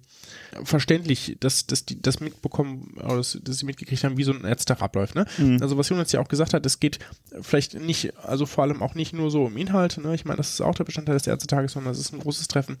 verständlich, 0.64 1.36
dass, 1.40 1.66
dass 1.66 1.84
die 1.84 2.00
das 2.00 2.20
mitbekommen, 2.20 2.96
dass, 2.96 3.38
dass 3.42 3.58
sie 3.58 3.66
mitgekriegt 3.66 4.02
haben, 4.04 4.16
wie 4.16 4.24
so 4.24 4.32
ein 4.32 4.44
Ärztetag 4.44 4.82
abläuft. 4.82 5.14
Ne? 5.14 5.26
Mhm. 5.38 5.58
Also 5.60 5.78
was 5.78 5.88
Jonas 5.88 6.12
ja 6.12 6.20
auch 6.20 6.28
gesagt 6.28 6.54
hat, 6.54 6.66
es 6.66 6.80
geht 6.80 6.98
vielleicht 7.40 7.74
nicht, 7.74 8.16
also 8.18 8.46
vor 8.46 8.64
allem 8.64 8.82
auch 8.82 8.94
nicht 8.94 9.12
nur 9.12 9.30
so 9.30 9.44
um 9.44 9.56
Inhalt, 9.56 9.98
ne? 9.98 10.14
ich 10.14 10.24
meine, 10.24 10.38
das 10.38 10.54
ist 10.54 10.60
auch 10.60 10.74
der 10.74 10.84
Bestandteil 10.84 11.16
des 11.16 11.26
Ärztetages, 11.26 11.72
sondern 11.72 11.92
es 11.92 12.00
ist 12.00 12.12
ein 12.12 12.20
großes 12.20 12.48
Treffen. 12.48 12.76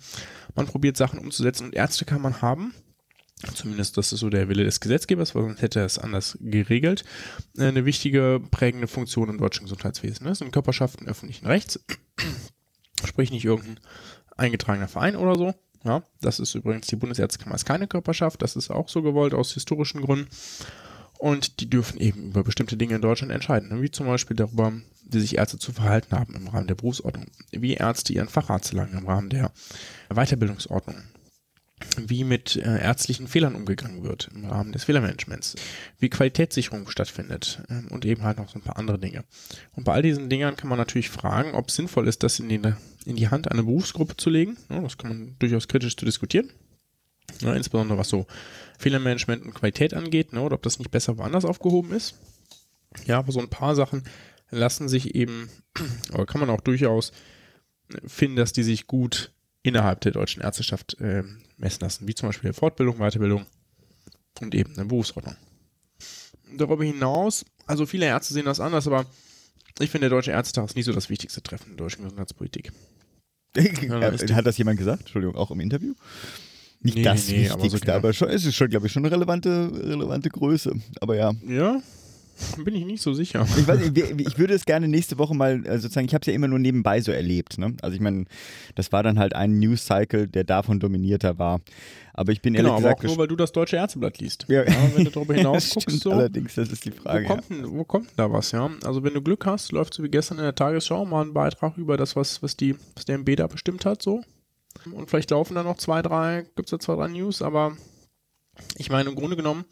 Man 0.54 0.66
probiert 0.66 0.96
Sachen 0.96 1.18
umzusetzen 1.18 1.66
und 1.66 1.74
Ärzte 1.74 2.04
kann 2.04 2.22
man 2.22 2.42
haben 2.42 2.74
Zumindest 3.54 3.96
das 3.96 4.12
ist 4.12 4.20
so 4.20 4.30
der 4.30 4.48
Wille 4.48 4.64
des 4.64 4.80
Gesetzgebers, 4.80 5.34
weil 5.34 5.42
sonst 5.42 5.62
hätte 5.62 5.80
er 5.80 5.86
es 5.86 5.98
anders 5.98 6.38
geregelt. 6.40 7.04
Äh, 7.56 7.66
eine 7.66 7.84
wichtige 7.84 8.40
prägende 8.50 8.86
Funktion 8.86 9.28
im 9.28 9.38
deutschen 9.38 9.64
Gesundheitswesen. 9.64 10.26
Das 10.26 10.38
sind 10.38 10.52
Körperschaften 10.52 11.08
öffentlichen 11.08 11.46
Rechts, 11.46 11.80
sprich 13.04 13.30
nicht 13.30 13.44
irgendein 13.44 13.80
eingetragener 14.36 14.88
Verein 14.88 15.16
oder 15.16 15.36
so. 15.36 15.54
Ja, 15.84 16.02
das 16.20 16.38
ist 16.38 16.54
übrigens, 16.54 16.86
die 16.86 16.96
Bundesärztekammer 16.96 17.56
ist 17.56 17.64
keine 17.64 17.88
Körperschaft, 17.88 18.40
das 18.40 18.54
ist 18.54 18.70
auch 18.70 18.88
so 18.88 19.02
gewollt 19.02 19.34
aus 19.34 19.52
historischen 19.52 20.00
Gründen. 20.00 20.28
Und 21.18 21.60
die 21.60 21.70
dürfen 21.70 22.00
eben 22.00 22.30
über 22.30 22.42
bestimmte 22.42 22.76
Dinge 22.76 22.96
in 22.96 23.00
Deutschland 23.00 23.32
entscheiden, 23.32 23.80
wie 23.80 23.90
zum 23.90 24.06
Beispiel 24.06 24.36
darüber, 24.36 24.72
wie 25.08 25.20
sich 25.20 25.38
Ärzte 25.38 25.58
zu 25.58 25.72
verhalten 25.72 26.16
haben 26.16 26.34
im 26.34 26.48
Rahmen 26.48 26.66
der 26.66 26.74
Berufsordnung, 26.74 27.26
wie 27.52 27.74
Ärzte 27.74 28.12
ihren 28.12 28.28
Facharzt 28.28 28.72
erlangen 28.72 28.98
im 28.98 29.06
Rahmen 29.06 29.30
der 29.30 29.52
Weiterbildungsordnung, 30.08 30.96
wie 31.96 32.24
mit 32.24 32.56
äh, 32.56 32.80
ärztlichen 32.80 33.28
Fehlern 33.28 33.54
umgegangen 33.54 34.02
wird 34.02 34.30
im 34.34 34.44
Rahmen 34.44 34.72
des 34.72 34.84
Fehlermanagements, 34.84 35.56
wie 35.98 36.10
Qualitätssicherung 36.10 36.88
stattfindet 36.88 37.62
ähm, 37.68 37.88
und 37.90 38.04
eben 38.04 38.22
halt 38.22 38.38
noch 38.38 38.48
so 38.48 38.58
ein 38.58 38.62
paar 38.62 38.78
andere 38.78 38.98
Dinge. 38.98 39.24
Und 39.72 39.84
bei 39.84 39.92
all 39.92 40.02
diesen 40.02 40.28
Dingern 40.28 40.56
kann 40.56 40.68
man 40.68 40.78
natürlich 40.78 41.10
fragen, 41.10 41.54
ob 41.54 41.68
es 41.68 41.76
sinnvoll 41.76 42.08
ist, 42.08 42.22
das 42.22 42.38
in 42.40 42.48
die, 42.48 42.60
in 43.04 43.16
die 43.16 43.28
Hand 43.28 43.50
einer 43.50 43.62
Berufsgruppe 43.62 44.16
zu 44.16 44.30
legen. 44.30 44.56
Ja, 44.70 44.80
das 44.80 44.98
kann 44.98 45.10
man 45.10 45.36
durchaus 45.38 45.68
kritisch 45.68 45.96
zu 45.96 46.04
diskutieren. 46.04 46.50
Ja, 47.40 47.54
insbesondere 47.54 47.98
was 47.98 48.08
so 48.08 48.26
Fehlermanagement 48.78 49.44
und 49.44 49.54
Qualität 49.54 49.94
angeht, 49.94 50.32
ne, 50.32 50.40
oder 50.40 50.56
ob 50.56 50.62
das 50.62 50.78
nicht 50.78 50.90
besser 50.90 51.18
woanders 51.18 51.44
aufgehoben 51.44 51.92
ist. 51.92 52.14
Ja, 53.06 53.18
aber 53.18 53.32
so 53.32 53.40
ein 53.40 53.48
paar 53.48 53.74
Sachen 53.74 54.02
lassen 54.50 54.88
sich 54.88 55.14
eben, 55.14 55.48
oder 56.12 56.26
kann 56.26 56.40
man 56.40 56.50
auch 56.50 56.60
durchaus 56.60 57.12
finden, 58.06 58.36
dass 58.36 58.52
die 58.52 58.62
sich 58.62 58.86
gut 58.86 59.32
innerhalb 59.62 60.00
der 60.00 60.12
deutschen 60.12 60.42
Ärzteschaft 60.42 61.00
äh, 61.00 61.22
messen 61.62 61.80
lassen, 61.80 62.06
wie 62.06 62.14
zum 62.14 62.28
Beispiel 62.28 62.52
Fortbildung, 62.52 62.98
Weiterbildung 62.98 63.46
und 64.40 64.54
eben 64.54 64.74
eine 64.74 64.84
Berufsordnung. 64.84 65.36
Darüber 66.56 66.84
hinaus, 66.84 67.46
also 67.66 67.86
viele 67.86 68.06
Ärzte 68.06 68.34
sehen 68.34 68.44
das 68.44 68.60
anders, 68.60 68.86
aber 68.86 69.06
ich 69.78 69.90
finde, 69.90 70.08
der 70.08 70.18
Deutsche 70.18 70.32
Ärztetag 70.32 70.66
ist 70.66 70.76
nicht 70.76 70.84
so 70.84 70.92
das 70.92 71.08
wichtigste 71.08 71.42
Treffen 71.42 71.70
in 71.70 71.76
der 71.76 71.86
deutschen 71.86 72.02
Gesundheitspolitik. 72.02 72.72
Hat 73.56 74.46
das 74.46 74.58
jemand 74.58 74.78
gesagt? 74.78 75.00
Entschuldigung, 75.00 75.36
auch 75.36 75.50
im 75.50 75.60
Interview? 75.60 75.94
Nicht 76.80 76.96
nee, 76.96 77.02
das 77.02 77.28
nee, 77.28 77.44
Wichtigste, 77.44 77.58
aber, 77.58 77.78
so 77.78 77.92
aber 77.92 78.12
schon, 78.12 78.28
es 78.28 78.44
ist 78.44 78.56
schon, 78.56 78.68
glaube 78.68 78.86
ich, 78.86 78.92
schon 78.92 79.04
eine 79.04 79.14
relevante, 79.14 79.70
relevante 79.72 80.30
Größe. 80.30 80.74
Aber 81.00 81.16
ja. 81.16 81.32
Ja, 81.46 81.80
Bin 82.64 82.74
ich 82.74 82.84
nicht 82.84 83.02
so 83.02 83.12
sicher. 83.14 83.46
Ich, 83.56 83.66
weiß, 83.66 83.80
ich 83.80 84.38
würde 84.38 84.54
es 84.54 84.64
gerne 84.64 84.88
nächste 84.88 85.18
Woche 85.18 85.34
mal, 85.34 85.62
also 85.66 85.82
sozusagen, 85.82 86.06
ich 86.06 86.14
habe 86.14 86.22
es 86.22 86.26
ja 86.26 86.32
immer 86.32 86.48
nur 86.48 86.58
nebenbei 86.58 87.00
so 87.00 87.12
erlebt. 87.12 87.58
Ne? 87.58 87.74
Also 87.82 87.94
ich 87.94 88.00
meine, 88.00 88.24
das 88.74 88.92
war 88.92 89.02
dann 89.02 89.18
halt 89.18 89.34
ein 89.34 89.58
News-Cycle, 89.58 90.28
der 90.28 90.44
davon 90.44 90.80
dominierter 90.80 91.38
war. 91.38 91.60
Aber 92.14 92.32
ich 92.32 92.42
bin 92.42 92.54
genau, 92.54 92.70
ehrlich 92.70 92.82
gesagt. 92.82 93.00
Aber 93.00 93.08
auch 93.08 93.16
nur, 93.16 93.22
weil 93.22 93.28
du 93.28 93.36
das 93.36 93.52
Deutsche 93.52 93.76
Ärzteblatt 93.76 94.18
liest. 94.18 94.44
Ja. 94.48 94.64
ja 94.64 94.74
wenn 94.94 95.04
du 95.04 95.10
darüber 95.10 95.34
hinaus 95.34 95.70
guckst, 95.70 95.88
stimmt, 95.88 96.02
so, 96.02 96.12
allerdings, 96.12 96.54
das 96.54 96.70
ist 96.70 96.84
die 96.84 96.90
Frage. 96.90 97.24
Wo 97.24 97.28
kommt, 97.28 97.50
denn, 97.50 97.70
wo 97.70 97.84
kommt 97.84 98.06
denn 98.06 98.16
da 98.16 98.30
was, 98.30 98.52
ja? 98.52 98.70
Also 98.84 99.02
wenn 99.02 99.14
du 99.14 99.22
Glück 99.22 99.46
hast, 99.46 99.72
läuft 99.72 99.94
so 99.94 100.02
wie 100.02 100.10
gestern 100.10 100.38
in 100.38 100.44
der 100.44 100.54
Tagesschau 100.54 101.04
mal 101.04 101.24
ein 101.24 101.32
Beitrag 101.32 101.78
über 101.78 101.96
das, 101.96 102.14
was, 102.16 102.42
was, 102.42 102.56
die, 102.56 102.76
was 102.94 103.06
der 103.06 103.16
MB 103.18 103.36
da 103.36 103.46
bestimmt 103.46 103.84
hat, 103.84 104.02
so. 104.02 104.22
Und 104.92 105.08
vielleicht 105.08 105.30
laufen 105.30 105.54
da 105.54 105.62
noch 105.62 105.76
zwei, 105.76 106.02
drei, 106.02 106.44
gibt 106.56 106.66
es 106.66 106.70
da 106.70 106.78
zwei, 106.78 106.96
drei 106.96 107.08
News, 107.08 107.42
aber 107.42 107.76
ich 108.76 108.90
meine, 108.90 109.08
im 109.08 109.14
Grunde 109.14 109.36
genommen 109.36 109.64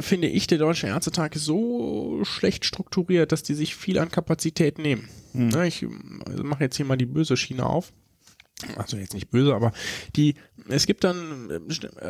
finde 0.00 0.28
ich, 0.28 0.46
der 0.46 0.58
Deutsche 0.58 0.86
Ärztetag 0.86 1.34
so 1.34 2.20
schlecht 2.24 2.64
strukturiert, 2.64 3.32
dass 3.32 3.42
die 3.42 3.54
sich 3.54 3.76
viel 3.76 3.98
an 3.98 4.10
Kapazität 4.10 4.78
nehmen. 4.78 5.08
Hm. 5.32 5.62
Ich 5.62 5.86
also 6.26 6.44
mache 6.44 6.64
jetzt 6.64 6.76
hier 6.76 6.86
mal 6.86 6.96
die 6.96 7.06
böse 7.06 7.36
Schiene 7.36 7.64
auf. 7.64 7.92
Also 8.76 8.96
jetzt 8.96 9.12
nicht 9.12 9.30
böse, 9.30 9.54
aber 9.54 9.72
die, 10.16 10.34
es 10.68 10.86
gibt 10.86 11.04
dann, 11.04 11.60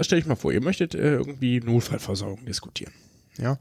stell 0.03 0.19
ich 0.19 0.27
mal 0.27 0.37
vor, 0.37 0.53
ihr 0.53 0.63
möchtet 0.63 0.95
äh, 0.95 1.15
irgendwie 1.15 1.59
Notfallversorgung 1.61 2.45
diskutieren. 2.45 2.93
Ja. 3.39 3.59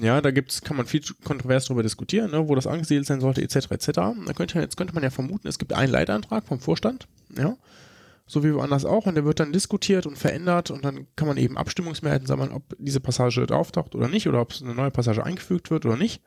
Ja, 0.00 0.20
da 0.20 0.30
gibt's, 0.30 0.62
kann 0.62 0.76
man 0.76 0.86
viel 0.86 1.02
kontrovers 1.24 1.64
darüber 1.64 1.82
diskutieren, 1.82 2.30
ne, 2.30 2.48
wo 2.48 2.54
das 2.54 2.68
angesiedelt 2.68 3.06
sein 3.06 3.20
sollte, 3.20 3.42
etc. 3.42 3.70
etc. 3.70 3.88
Da 3.94 4.32
könnte, 4.34 4.60
jetzt 4.60 4.76
könnte 4.76 4.94
man 4.94 5.02
ja 5.02 5.10
vermuten, 5.10 5.48
es 5.48 5.58
gibt 5.58 5.72
einen 5.72 5.90
Leitantrag 5.90 6.44
vom 6.44 6.60
Vorstand, 6.60 7.08
ja, 7.36 7.56
so 8.28 8.44
wie 8.44 8.54
woanders 8.54 8.84
auch, 8.84 9.06
und 9.06 9.16
der 9.16 9.24
wird 9.24 9.40
dann 9.40 9.52
diskutiert 9.52 10.06
und 10.06 10.16
verändert 10.16 10.70
und 10.70 10.84
dann 10.84 11.08
kann 11.16 11.26
man 11.26 11.38
eben 11.38 11.56
Abstimmungsmehrheiten 11.56 12.26
sammeln, 12.26 12.52
ob 12.52 12.76
diese 12.78 13.00
Passage 13.00 13.46
auftaucht 13.50 13.94
oder 13.94 14.06
nicht 14.06 14.28
oder 14.28 14.40
ob 14.40 14.52
es 14.52 14.62
eine 14.62 14.74
neue 14.74 14.90
Passage 14.90 15.24
eingefügt 15.24 15.70
wird 15.70 15.86
oder 15.86 15.96
nicht. 15.96 16.22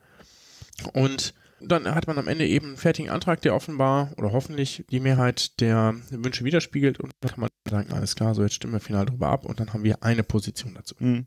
Und 0.92 1.32
dann 1.60 1.86
hat 1.94 2.08
man 2.08 2.18
am 2.18 2.26
Ende 2.26 2.46
eben 2.46 2.66
einen 2.66 2.76
fertigen 2.76 3.10
Antrag, 3.10 3.40
der 3.42 3.54
offenbar 3.54 4.12
oder 4.16 4.32
hoffentlich 4.32 4.84
die 4.90 4.98
Mehrheit 4.98 5.60
der 5.60 5.94
Wünsche 6.10 6.44
widerspiegelt 6.44 6.98
und 6.98 7.12
dann 7.20 7.30
kann 7.30 7.40
man 7.40 7.50
sagen, 7.70 7.92
alles 7.92 8.16
klar, 8.16 8.34
so 8.34 8.42
jetzt 8.42 8.54
stimmen 8.54 8.72
wir 8.72 8.80
final 8.80 9.06
drüber 9.06 9.28
ab 9.28 9.46
und 9.46 9.60
dann 9.60 9.72
haben 9.72 9.84
wir 9.84 10.02
eine 10.02 10.24
Position 10.24 10.74
dazu. 10.74 10.96
Mhm. 10.98 11.26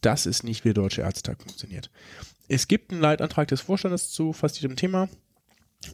Das 0.00 0.26
ist 0.26 0.42
nicht, 0.42 0.64
wie 0.64 0.68
der 0.68 0.82
Deutsche 0.82 1.02
Ärztetag 1.02 1.40
funktioniert. 1.40 1.90
Es 2.48 2.68
gibt 2.68 2.90
einen 2.90 3.00
Leitantrag 3.00 3.48
des 3.48 3.60
Vorstandes 3.60 4.10
zu 4.10 4.32
fast 4.32 4.60
jedem 4.60 4.76
Thema. 4.76 5.08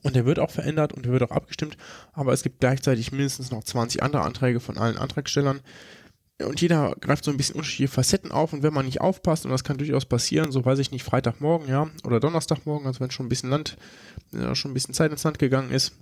Und 0.02 0.16
der 0.16 0.26
wird 0.26 0.38
auch 0.38 0.50
verändert 0.50 0.92
und 0.92 1.04
der 1.04 1.12
wird 1.12 1.22
auch 1.22 1.30
abgestimmt, 1.30 1.76
aber 2.12 2.32
es 2.32 2.42
gibt 2.42 2.60
gleichzeitig 2.60 3.12
mindestens 3.12 3.50
noch 3.50 3.64
20 3.64 4.02
andere 4.02 4.22
Anträge 4.22 4.60
von 4.60 4.78
allen 4.78 4.96
Antragstellern. 4.96 5.60
Und 6.42 6.60
jeder 6.60 6.96
greift 7.00 7.24
so 7.24 7.30
ein 7.30 7.36
bisschen 7.36 7.56
unterschiedliche 7.56 7.92
Facetten 7.92 8.32
auf. 8.32 8.52
Und 8.52 8.62
wenn 8.62 8.72
man 8.72 8.86
nicht 8.86 9.00
aufpasst, 9.00 9.44
und 9.44 9.52
das 9.52 9.64
kann 9.64 9.78
durchaus 9.78 10.06
passieren, 10.06 10.50
so 10.50 10.64
weiß 10.64 10.78
ich 10.78 10.90
nicht, 10.90 11.04
Freitagmorgen, 11.04 11.68
ja, 11.68 11.88
oder 12.04 12.20
Donnerstagmorgen, 12.20 12.86
also 12.86 13.00
wenn 13.00 13.10
schon 13.10 13.26
ein 13.26 13.28
bisschen 13.28 13.50
Land, 13.50 13.76
ja, 14.32 14.54
schon 14.54 14.72
ein 14.72 14.74
bisschen 14.74 14.94
Zeit 14.94 15.12
ins 15.12 15.22
Land 15.22 15.38
gegangen 15.38 15.70
ist, 15.70 15.92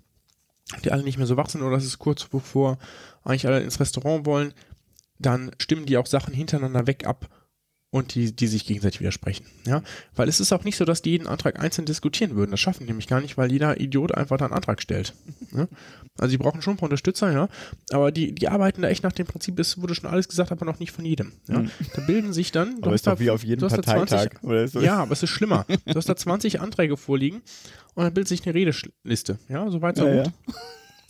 die 0.84 0.92
alle 0.92 1.02
nicht 1.02 1.18
mehr 1.18 1.26
so 1.26 1.36
wach 1.36 1.48
sind 1.48 1.62
oder 1.62 1.76
es 1.76 1.84
ist 1.84 1.98
kurz 1.98 2.24
bevor 2.24 2.78
eigentlich 3.24 3.46
alle 3.46 3.60
ins 3.60 3.80
Restaurant 3.80 4.24
wollen, 4.24 4.54
dann 5.18 5.50
stimmen 5.58 5.84
die 5.84 5.98
auch 5.98 6.06
Sachen 6.06 6.32
hintereinander 6.32 6.86
weg 6.86 7.06
ab 7.06 7.28
und 7.90 8.14
die, 8.14 8.34
die 8.34 8.46
sich 8.46 8.66
gegenseitig 8.66 9.00
widersprechen. 9.00 9.46
Ja? 9.66 9.82
Weil 10.14 10.28
es 10.28 10.38
ist 10.38 10.52
auch 10.52 10.62
nicht 10.62 10.76
so, 10.76 10.84
dass 10.84 11.02
die 11.02 11.10
jeden 11.10 11.26
Antrag 11.26 11.58
einzeln 11.58 11.86
diskutieren 11.86 12.36
würden. 12.36 12.52
Das 12.52 12.60
schaffen 12.60 12.80
die 12.80 12.86
nämlich 12.86 13.08
gar 13.08 13.20
nicht, 13.20 13.36
weil 13.36 13.50
jeder 13.50 13.80
Idiot 13.80 14.14
einfach 14.14 14.36
da 14.36 14.44
einen 14.44 14.54
Antrag 14.54 14.80
stellt. 14.80 15.14
Ja? 15.52 15.66
Also 16.18 16.30
die 16.30 16.38
brauchen 16.38 16.62
schon 16.62 16.74
ein 16.74 16.76
paar 16.76 16.86
Unterstützer, 16.86 17.32
ja. 17.32 17.48
Aber 17.90 18.12
die, 18.12 18.32
die 18.32 18.48
arbeiten 18.48 18.82
da 18.82 18.88
echt 18.88 19.02
nach 19.02 19.12
dem 19.12 19.26
Prinzip, 19.26 19.58
es 19.58 19.80
wurde 19.80 19.94
schon 19.94 20.08
alles 20.08 20.28
gesagt, 20.28 20.52
aber 20.52 20.64
noch 20.64 20.78
nicht 20.78 20.92
von 20.92 21.04
jedem. 21.04 21.32
Ja? 21.48 21.60
Mhm. 21.60 21.70
Da 21.94 22.02
bilden 22.02 22.32
sich 22.32 22.52
dann. 22.52 22.76
aber 22.80 22.94
ist 22.94 23.06
doch 23.06 23.18
wie 23.18 23.30
auf 23.30 23.42
jedem 23.42 23.68
Parteitag. 23.68 24.06
20, 24.06 24.44
oder 24.44 24.68
so. 24.68 24.80
Ja, 24.80 24.98
aber 24.98 25.12
es 25.12 25.22
ist 25.22 25.30
schlimmer. 25.30 25.66
Du 25.86 25.94
hast 25.94 26.08
da 26.08 26.14
20 26.14 26.60
Anträge 26.60 26.96
vorliegen 26.96 27.42
und 27.94 28.04
dann 28.04 28.14
bildet 28.14 28.28
sich 28.28 28.46
eine 28.46 28.54
Redeliste. 28.54 29.38
Ja, 29.48 29.68
soweit 29.70 29.96
so 29.96 30.06
ja, 30.06 30.22
gut. 30.22 30.32
Ja. 30.46 30.54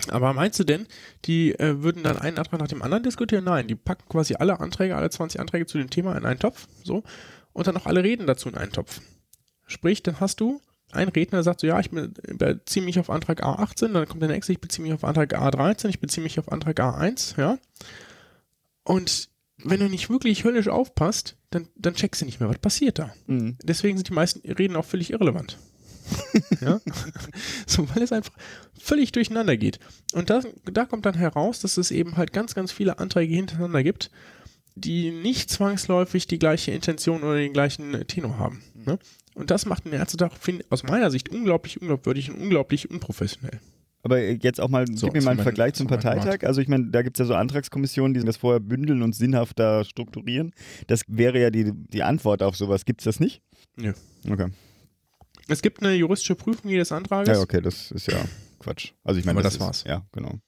Aber 0.09 0.33
meinst 0.33 0.59
du 0.59 0.65
denn, 0.65 0.87
die 1.25 1.53
äh, 1.59 1.83
würden 1.83 2.03
dann 2.03 2.19
einen 2.19 2.39
Antrag 2.39 2.61
nach 2.61 2.69
dem 2.69 2.83
anderen 2.83 3.03
diskutieren? 3.03 3.45
Nein, 3.45 3.69
die 3.69 3.75
packen 3.75 4.09
quasi 4.09 4.35
alle 4.35 4.61
Anträge, 4.61 4.97
alle 4.97 5.11
20 5.11 5.41
Anträge 5.41 5.67
zu 5.67 5.79
dem 5.79 5.91
Thema 5.91 6.17
in 6.17 6.25
einen 6.25 6.39
Topf, 6.41 6.67
so, 6.83 7.03
und 7.53 7.67
dann 7.67 7.75
noch 7.75 7.87
alle 7.87 8.03
Reden 8.03 8.27
dazu 8.27 8.49
in 8.49 8.57
einen 8.57 8.73
Topf. 8.73 9.01
Sprich, 9.67 10.03
dann 10.03 10.21
hast 10.21 10.41
du 10.41 10.61
ein 10.93 11.09
Redner 11.09 11.43
sagt 11.43 11.61
so, 11.61 11.67
ja, 11.67 11.79
ich 11.79 11.91
beziehe 11.91 12.85
mich 12.85 12.99
auf 12.99 13.11
Antrag 13.11 13.45
A18, 13.45 13.93
dann 13.93 14.09
kommt 14.09 14.23
der 14.23 14.29
nächste, 14.29 14.53
ich 14.53 14.61
beziehe 14.61 14.83
mich 14.83 14.93
auf 14.93 15.05
Antrag 15.05 15.35
A13, 15.35 15.89
ich 15.89 16.01
beziehe 16.01 16.23
mich 16.23 16.39
auf 16.39 16.51
Antrag 16.51 16.81
A1, 16.81 17.39
ja. 17.39 17.59
Und 18.83 19.29
wenn 19.63 19.81
du 19.81 19.89
nicht 19.89 20.11
wirklich 20.11 20.45
höllisch 20.45 20.69
aufpasst, 20.69 21.37
dann, 21.51 21.69
dann 21.77 21.95
checkst 21.95 22.23
du 22.23 22.27
nicht 22.27 22.41
mehr, 22.41 22.49
was 22.49 22.59
passiert 22.59 22.99
da. 22.99 23.15
Mhm. 23.27 23.57
Deswegen 23.63 23.99
sind 23.99 24.09
die 24.09 24.15
meisten 24.15 24.41
Reden 24.51 24.77
auch 24.77 24.85
völlig 24.85 25.13
irrelevant. 25.13 25.59
ja? 26.61 26.81
so, 27.67 27.89
weil 27.95 28.03
es 28.03 28.13
einfach 28.13 28.33
völlig 28.79 29.13
durcheinander 29.13 29.57
geht. 29.57 29.79
Und 30.13 30.31
das, 30.31 30.47
da 30.71 30.85
kommt 30.85 31.07
dann 31.07 31.15
heraus, 31.15 31.61
dass 31.61 31.77
es 31.77 31.91
eben 31.91 32.17
halt 32.17 32.33
ganz, 32.33 32.55
ganz 32.55 32.73
viele 32.73 32.99
Anträge 32.99 33.35
hintereinander 33.35 33.83
gibt, 33.83 34.11
die 34.75 35.11
nicht 35.11 35.51
zwangsläufig 35.51 36.27
die 36.27 36.39
gleiche 36.39 36.73
Intention 36.73 37.23
oder 37.23 37.37
den 37.37 37.53
gleichen 37.53 38.07
Tenor 38.07 38.39
haben. 38.39 38.63
Ne? 38.75 38.99
Und 39.35 39.51
das 39.51 39.67
macht 39.67 39.85
den 39.85 39.93
Ärztetag 39.93 40.33
aus 40.71 40.83
meiner 40.83 41.11
Sicht 41.11 41.29
unglaublich 41.29 41.81
unglaubwürdig 41.81 42.31
und 42.31 42.41
unglaublich 42.41 42.91
unprofessionell. 42.91 43.61
Aber 44.03 44.19
jetzt 44.19 44.61
auch 44.61 44.69
mal, 44.69 44.87
so, 44.87 45.07
gib 45.07 45.17
mir 45.17 45.23
mal 45.23 45.33
einen 45.33 45.43
Vergleich 45.43 45.75
zum 45.75 45.87
Parteitag. 45.87 46.43
Also 46.45 46.61
ich 46.63 46.69
meine, 46.69 46.87
da 46.87 47.03
gibt 47.03 47.17
es 47.17 47.21
ja 47.21 47.27
so 47.27 47.35
Antragskommissionen, 47.35 48.15
die 48.15 48.25
das 48.25 48.39
vorher 48.39 48.61
bündeln 48.61 49.03
und 49.03 49.15
sinnhafter 49.15 49.85
strukturieren. 49.85 50.53
Das 50.87 51.03
wäre 51.07 51.39
ja 51.39 51.51
die, 51.51 51.73
die 51.73 52.03
Antwort 52.03 52.43
auf 52.43 52.57
sowas. 52.57 52.87
Gibt 52.87 53.03
es 53.03 53.05
das 53.05 53.21
nicht? 53.21 53.43
Nö. 53.77 53.93
Okay. 54.29 54.49
Es 55.51 55.63
gibt 55.63 55.83
eine 55.83 55.95
juristische 55.95 56.35
Prüfung 56.35 56.71
jedes 56.71 56.93
Antrages. 56.93 57.37
Ja, 57.37 57.43
okay, 57.43 57.61
das 57.61 57.91
ist 57.91 58.07
ja 58.07 58.25
Quatsch. 58.61 58.93
Also 59.05 59.19
ich 59.19 59.27
meine, 59.27 59.39
Aber 59.39 59.43
das, 59.43 59.55
das 59.55 59.67
war's. 59.67 59.79
Ist, 59.79 59.89
ja, 59.89 60.07
genau. 60.13 60.41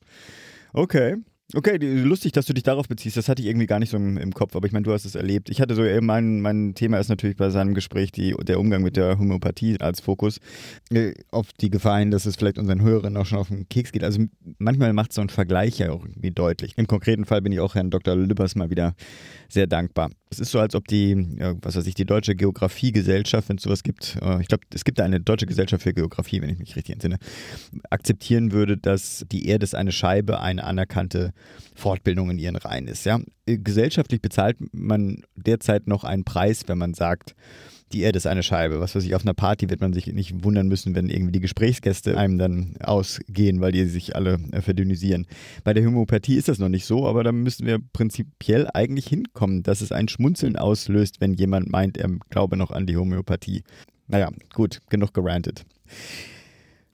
Okay. 0.72 1.16
Okay, 1.54 1.76
lustig, 1.76 2.32
dass 2.32 2.46
du 2.46 2.54
dich 2.54 2.62
darauf 2.62 2.88
beziehst. 2.88 3.18
Das 3.18 3.28
hatte 3.28 3.42
ich 3.42 3.48
irgendwie 3.48 3.66
gar 3.66 3.78
nicht 3.78 3.90
so 3.90 3.98
im, 3.98 4.16
im 4.16 4.32
Kopf, 4.32 4.56
aber 4.56 4.66
ich 4.66 4.72
meine, 4.72 4.84
du 4.84 4.92
hast 4.92 5.04
es 5.04 5.14
erlebt. 5.14 5.50
Ich 5.50 5.60
hatte 5.60 5.74
so, 5.74 5.82
mein, 6.00 6.40
mein 6.40 6.74
Thema 6.74 6.98
ist 6.98 7.10
natürlich 7.10 7.36
bei 7.36 7.50
seinem 7.50 7.74
Gespräch 7.74 8.10
die, 8.10 8.34
der 8.42 8.58
Umgang 8.58 8.82
mit 8.82 8.96
der 8.96 9.18
Homöopathie 9.18 9.78
als 9.78 10.00
Fokus. 10.00 10.38
Äh, 10.90 11.12
auf 11.30 11.52
die 11.60 11.68
Gefahr 11.68 11.98
hin, 11.98 12.10
dass 12.10 12.24
es 12.24 12.36
vielleicht 12.36 12.56
unseren 12.56 12.80
Hörerinnen 12.80 13.20
auch 13.20 13.26
schon 13.26 13.38
auf 13.38 13.48
den 13.48 13.68
Keks 13.68 13.92
geht. 13.92 14.02
Also 14.02 14.24
manchmal 14.58 14.94
macht 14.94 15.12
so 15.12 15.20
ein 15.20 15.28
Vergleich 15.28 15.78
ja 15.78 15.90
auch 15.90 16.06
irgendwie 16.06 16.30
deutlich. 16.30 16.72
Im 16.76 16.86
konkreten 16.86 17.26
Fall 17.26 17.42
bin 17.42 17.52
ich 17.52 17.60
auch 17.60 17.74
Herrn 17.74 17.90
Dr. 17.90 18.16
Lübbers 18.16 18.54
mal 18.54 18.70
wieder 18.70 18.94
sehr 19.50 19.66
dankbar. 19.66 20.10
Es 20.32 20.40
ist 20.40 20.50
so, 20.50 20.60
als 20.60 20.74
ob 20.74 20.88
die, 20.88 21.14
was 21.60 21.76
weiß 21.76 21.86
ich, 21.86 21.94
die 21.94 22.06
Deutsche 22.06 22.34
Geografiegesellschaft, 22.34 23.50
wenn 23.50 23.58
es 23.58 23.64
sowas 23.64 23.82
gibt, 23.82 24.16
äh, 24.22 24.40
ich 24.40 24.48
glaube, 24.48 24.64
es 24.72 24.82
gibt 24.82 24.98
eine 24.98 25.20
Deutsche 25.20 25.44
Gesellschaft 25.44 25.82
für 25.82 25.92
Geografie, 25.92 26.40
wenn 26.40 26.48
ich 26.48 26.58
mich 26.58 26.74
richtig 26.74 26.94
entsinne, 26.94 27.18
akzeptieren 27.90 28.50
würde, 28.50 28.78
dass 28.78 29.26
die 29.30 29.46
Erde 29.46 29.64
ist 29.64 29.74
eine 29.74 29.92
Scheibe, 29.92 30.40
eine 30.40 30.64
anerkannte 30.64 31.34
Fortbildung 31.74 32.30
in 32.30 32.38
ihren 32.38 32.56
Reihen 32.56 32.88
ist. 32.88 33.04
Ja? 33.04 33.20
Äh, 33.44 33.58
gesellschaftlich 33.58 34.22
bezahlt 34.22 34.56
man 34.72 35.22
derzeit 35.36 35.86
noch 35.86 36.02
einen 36.02 36.24
Preis, 36.24 36.62
wenn 36.66 36.78
man 36.78 36.94
sagt, 36.94 37.34
die 37.92 38.02
Erde 38.02 38.16
ist 38.16 38.26
eine 38.26 38.42
Scheibe. 38.42 38.80
Was 38.80 38.94
weiß 38.94 39.04
ich, 39.04 39.14
auf 39.14 39.22
einer 39.22 39.34
Party 39.34 39.68
wird 39.70 39.80
man 39.80 39.92
sich 39.92 40.06
nicht 40.06 40.44
wundern 40.44 40.68
müssen, 40.68 40.94
wenn 40.94 41.08
irgendwie 41.08 41.32
die 41.32 41.40
Gesprächsgäste 41.40 42.16
einem 42.16 42.38
dann 42.38 42.74
ausgehen, 42.82 43.60
weil 43.60 43.72
die 43.72 43.84
sich 43.86 44.16
alle 44.16 44.38
äh, 44.52 44.60
verdünnisieren. 44.60 45.26
Bei 45.64 45.74
der 45.74 45.84
Homöopathie 45.84 46.36
ist 46.36 46.48
das 46.48 46.58
noch 46.58 46.68
nicht 46.68 46.86
so, 46.86 47.06
aber 47.06 47.24
da 47.24 47.32
müssen 47.32 47.66
wir 47.66 47.78
prinzipiell 47.92 48.68
eigentlich 48.72 49.06
hinkommen, 49.06 49.62
dass 49.62 49.80
es 49.80 49.92
ein 49.92 50.08
Schmunzeln 50.08 50.56
auslöst, 50.56 51.20
wenn 51.20 51.34
jemand 51.34 51.70
meint, 51.70 51.96
er 51.96 52.10
glaube 52.30 52.56
noch 52.56 52.70
an 52.70 52.86
die 52.86 52.96
Homöopathie. 52.96 53.62
Naja, 54.08 54.30
gut, 54.54 54.80
genug 54.90 55.14
gerantet. 55.14 55.64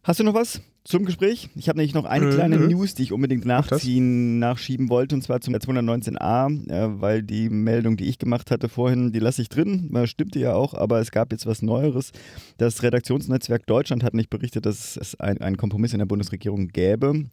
Hast 0.03 0.21
du 0.21 0.25
noch 0.25 0.35
was? 0.35 0.61
Zum 0.89 1.05
Gespräch. 1.05 1.51
Ich 1.55 1.69
habe 1.69 1.79
nämlich 1.79 1.93
noch 1.93 2.07
eine 2.07 2.31
kleine 2.31 2.59
mhm. 2.59 2.69
News, 2.69 2.95
die 2.95 3.03
ich 3.03 3.13
unbedingt 3.13 3.45
nachziehen, 3.45 4.39
nachschieben 4.39 4.89
wollte, 4.89 5.15
und 5.15 5.23
zwar 5.23 5.41
zum 5.43 5.55
219a, 5.55 6.71
äh, 6.71 7.01
weil 7.01 7.23
die 7.23 7.51
Meldung, 7.51 7.99
die 7.99 8.09
ich 8.09 8.19
gemacht 8.19 8.51
hatte 8.51 8.71
vorhin, 8.71 9.13
die 9.13 9.19
lasse 9.19 9.43
ich 9.43 9.51
drin, 9.51 9.95
äh, 9.95 10.07
stimmte 10.07 10.39
ja 10.39 10.55
auch, 10.55 10.73
aber 10.73 10.99
es 11.01 11.11
gab 11.11 11.31
jetzt 11.31 11.45
was 11.45 11.61
Neueres. 11.61 12.13
Das 12.57 12.83
Redaktionsnetzwerk 12.83 13.67
Deutschland 13.67 14.03
hat 14.03 14.15
nicht 14.15 14.31
berichtet, 14.31 14.65
dass 14.65 14.97
es 14.97 15.15
einen 15.21 15.59
Kompromiss 15.59 15.93
in 15.93 15.99
der 15.99 16.07
Bundesregierung 16.07 16.69
gäbe. 16.69 17.27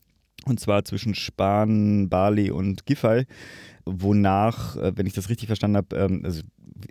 Und 0.45 0.59
zwar 0.59 0.85
zwischen 0.85 1.15
Spahn, 1.15 2.09
Bali 2.09 2.51
und 2.51 2.85
Giffey, 2.85 3.25
wonach, 3.85 4.75
äh, 4.77 4.93
wenn 4.95 5.05
ich 5.05 5.13
das 5.13 5.29
richtig 5.29 5.47
verstanden 5.47 5.77
habe, 5.77 5.95
ähm, 5.95 6.21
also 6.23 6.41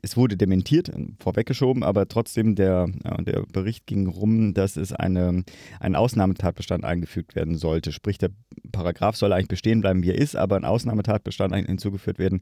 es 0.02 0.16
wurde 0.16 0.36
dementiert, 0.36 0.88
äh, 0.88 1.06
vorweggeschoben, 1.20 1.82
aber 1.82 2.08
trotzdem 2.08 2.54
der, 2.54 2.88
der 3.20 3.44
Bericht 3.52 3.86
ging 3.86 4.06
rum, 4.06 4.54
dass 4.54 4.76
es 4.76 4.92
eine, 4.92 5.44
ein 5.80 5.94
Ausnahmetatbestand 5.94 6.84
eingefügt 6.84 7.34
werden 7.34 7.56
sollte. 7.56 7.92
Sprich, 7.92 8.18
der 8.18 8.30
Paragraph 8.72 9.16
soll 9.16 9.32
eigentlich 9.32 9.48
bestehen 9.48 9.80
bleiben, 9.80 10.02
wie 10.02 10.10
er 10.10 10.18
ist, 10.18 10.36
aber 10.36 10.56
ein 10.56 10.64
Ausnahmetatbestand 10.64 11.54
hinzugeführt 11.54 12.18
werden, 12.18 12.40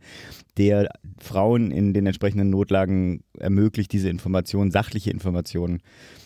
der 0.56 0.88
Frauen 1.18 1.70
in 1.70 1.94
den 1.94 2.06
entsprechenden 2.06 2.50
Notlagen 2.50 3.22
ermöglicht, 3.38 3.92
diese 3.92 4.08
Informationen, 4.08 4.70
sachliche 4.70 5.10
Informationen 5.10 5.82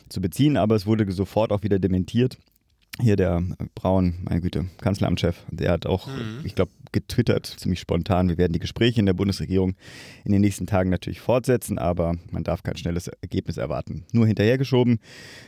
zu 0.09 0.21
beziehen. 0.21 0.57
Aber 0.57 0.75
es 0.75 0.87
wurde 0.87 1.11
sofort 1.11 1.51
auch 1.53 1.63
wieder 1.63 1.79
dementiert 1.79 2.39
hier 3.01 3.17
der 3.17 3.43
Braun, 3.75 4.15
meine 4.25 4.41
Güte, 4.41 4.67
Kanzleramtschef, 4.81 5.37
der 5.51 5.73
hat 5.73 5.87
auch, 5.87 6.07
mhm. 6.07 6.41
ich 6.45 6.55
glaube, 6.55 6.73
getwittert, 6.93 7.47
ziemlich 7.47 7.81
spontan. 7.81 8.29
Wir 8.29 8.39
werden 8.39 8.53
die 8.53 8.59
Gespräche 8.59 9.01
in 9.01 9.07
der 9.07 9.13
Bundesregierung 9.13 9.75
in 10.25 10.33
den 10.33 10.41
nächsten 10.41 10.67
Tagen 10.67 10.89
natürlich 10.89 11.21
fortsetzen, 11.21 11.79
aber 11.79 12.15
man 12.31 12.43
darf 12.43 12.63
kein 12.63 12.77
schnelles 12.77 13.09
Ergebnis 13.09 13.59
erwarten. 13.59 14.05
Nur 14.13 14.27
hinterhergeschoben. 14.27 14.99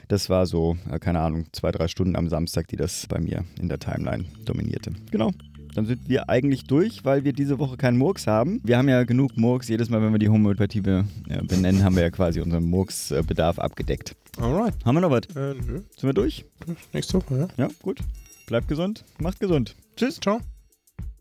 Das 0.09 0.29
war 0.29 0.47
so, 0.47 0.77
äh, 0.91 0.99
keine 0.99 1.21
Ahnung, 1.21 1.47
zwei, 1.53 1.71
drei 1.71 1.89
Stunden 1.89 2.17
am 2.17 2.29
Samstag, 2.29 2.69
die 2.69 2.77
das 2.77 3.07
bei 3.07 3.19
mir 3.19 3.45
in 3.61 3.69
der 3.69 3.79
Timeline 3.79 4.25
dominierte. 4.45 4.93
Genau. 5.11 5.33
Dann 5.79 5.87
sind 5.87 6.09
wir 6.09 6.29
eigentlich 6.29 6.65
durch, 6.65 7.05
weil 7.05 7.23
wir 7.23 7.33
diese 7.33 7.61
Woche 7.61 7.77
keinen 7.77 7.99
Murks 7.99 8.27
haben. 8.27 8.61
Wir 8.65 8.79
haben 8.79 8.89
ja 8.89 9.05
genug 9.05 9.37
Murks. 9.37 9.69
Jedes 9.69 9.89
Mal, 9.89 10.03
wenn 10.03 10.11
wir 10.11 10.19
die 10.19 10.29
Homöopathie 10.29 10.81
benennen, 10.81 11.85
haben 11.85 11.95
wir 11.95 12.03
ja 12.03 12.11
quasi 12.11 12.41
unseren 12.41 12.65
Murks-Bedarf 12.65 13.61
abgedeckt. 13.61 14.17
Alright. 14.41 14.75
Haben 14.85 14.97
wir 14.97 15.03
noch 15.03 15.11
was? 15.13 15.27
Äh, 15.37 15.55
nö. 15.55 15.83
Sind 15.97 16.03
wir 16.03 16.15
durch? 16.15 16.45
Nächste 16.93 17.15
Woche, 17.15 17.49
ja. 17.57 17.67
Ja, 17.67 17.71
gut. 17.81 18.01
Bleibt 18.49 18.67
gesund. 18.67 19.05
Macht 19.21 19.39
gesund. 19.39 19.77
Tschüss. 19.95 20.19
Ciao. 20.19 20.41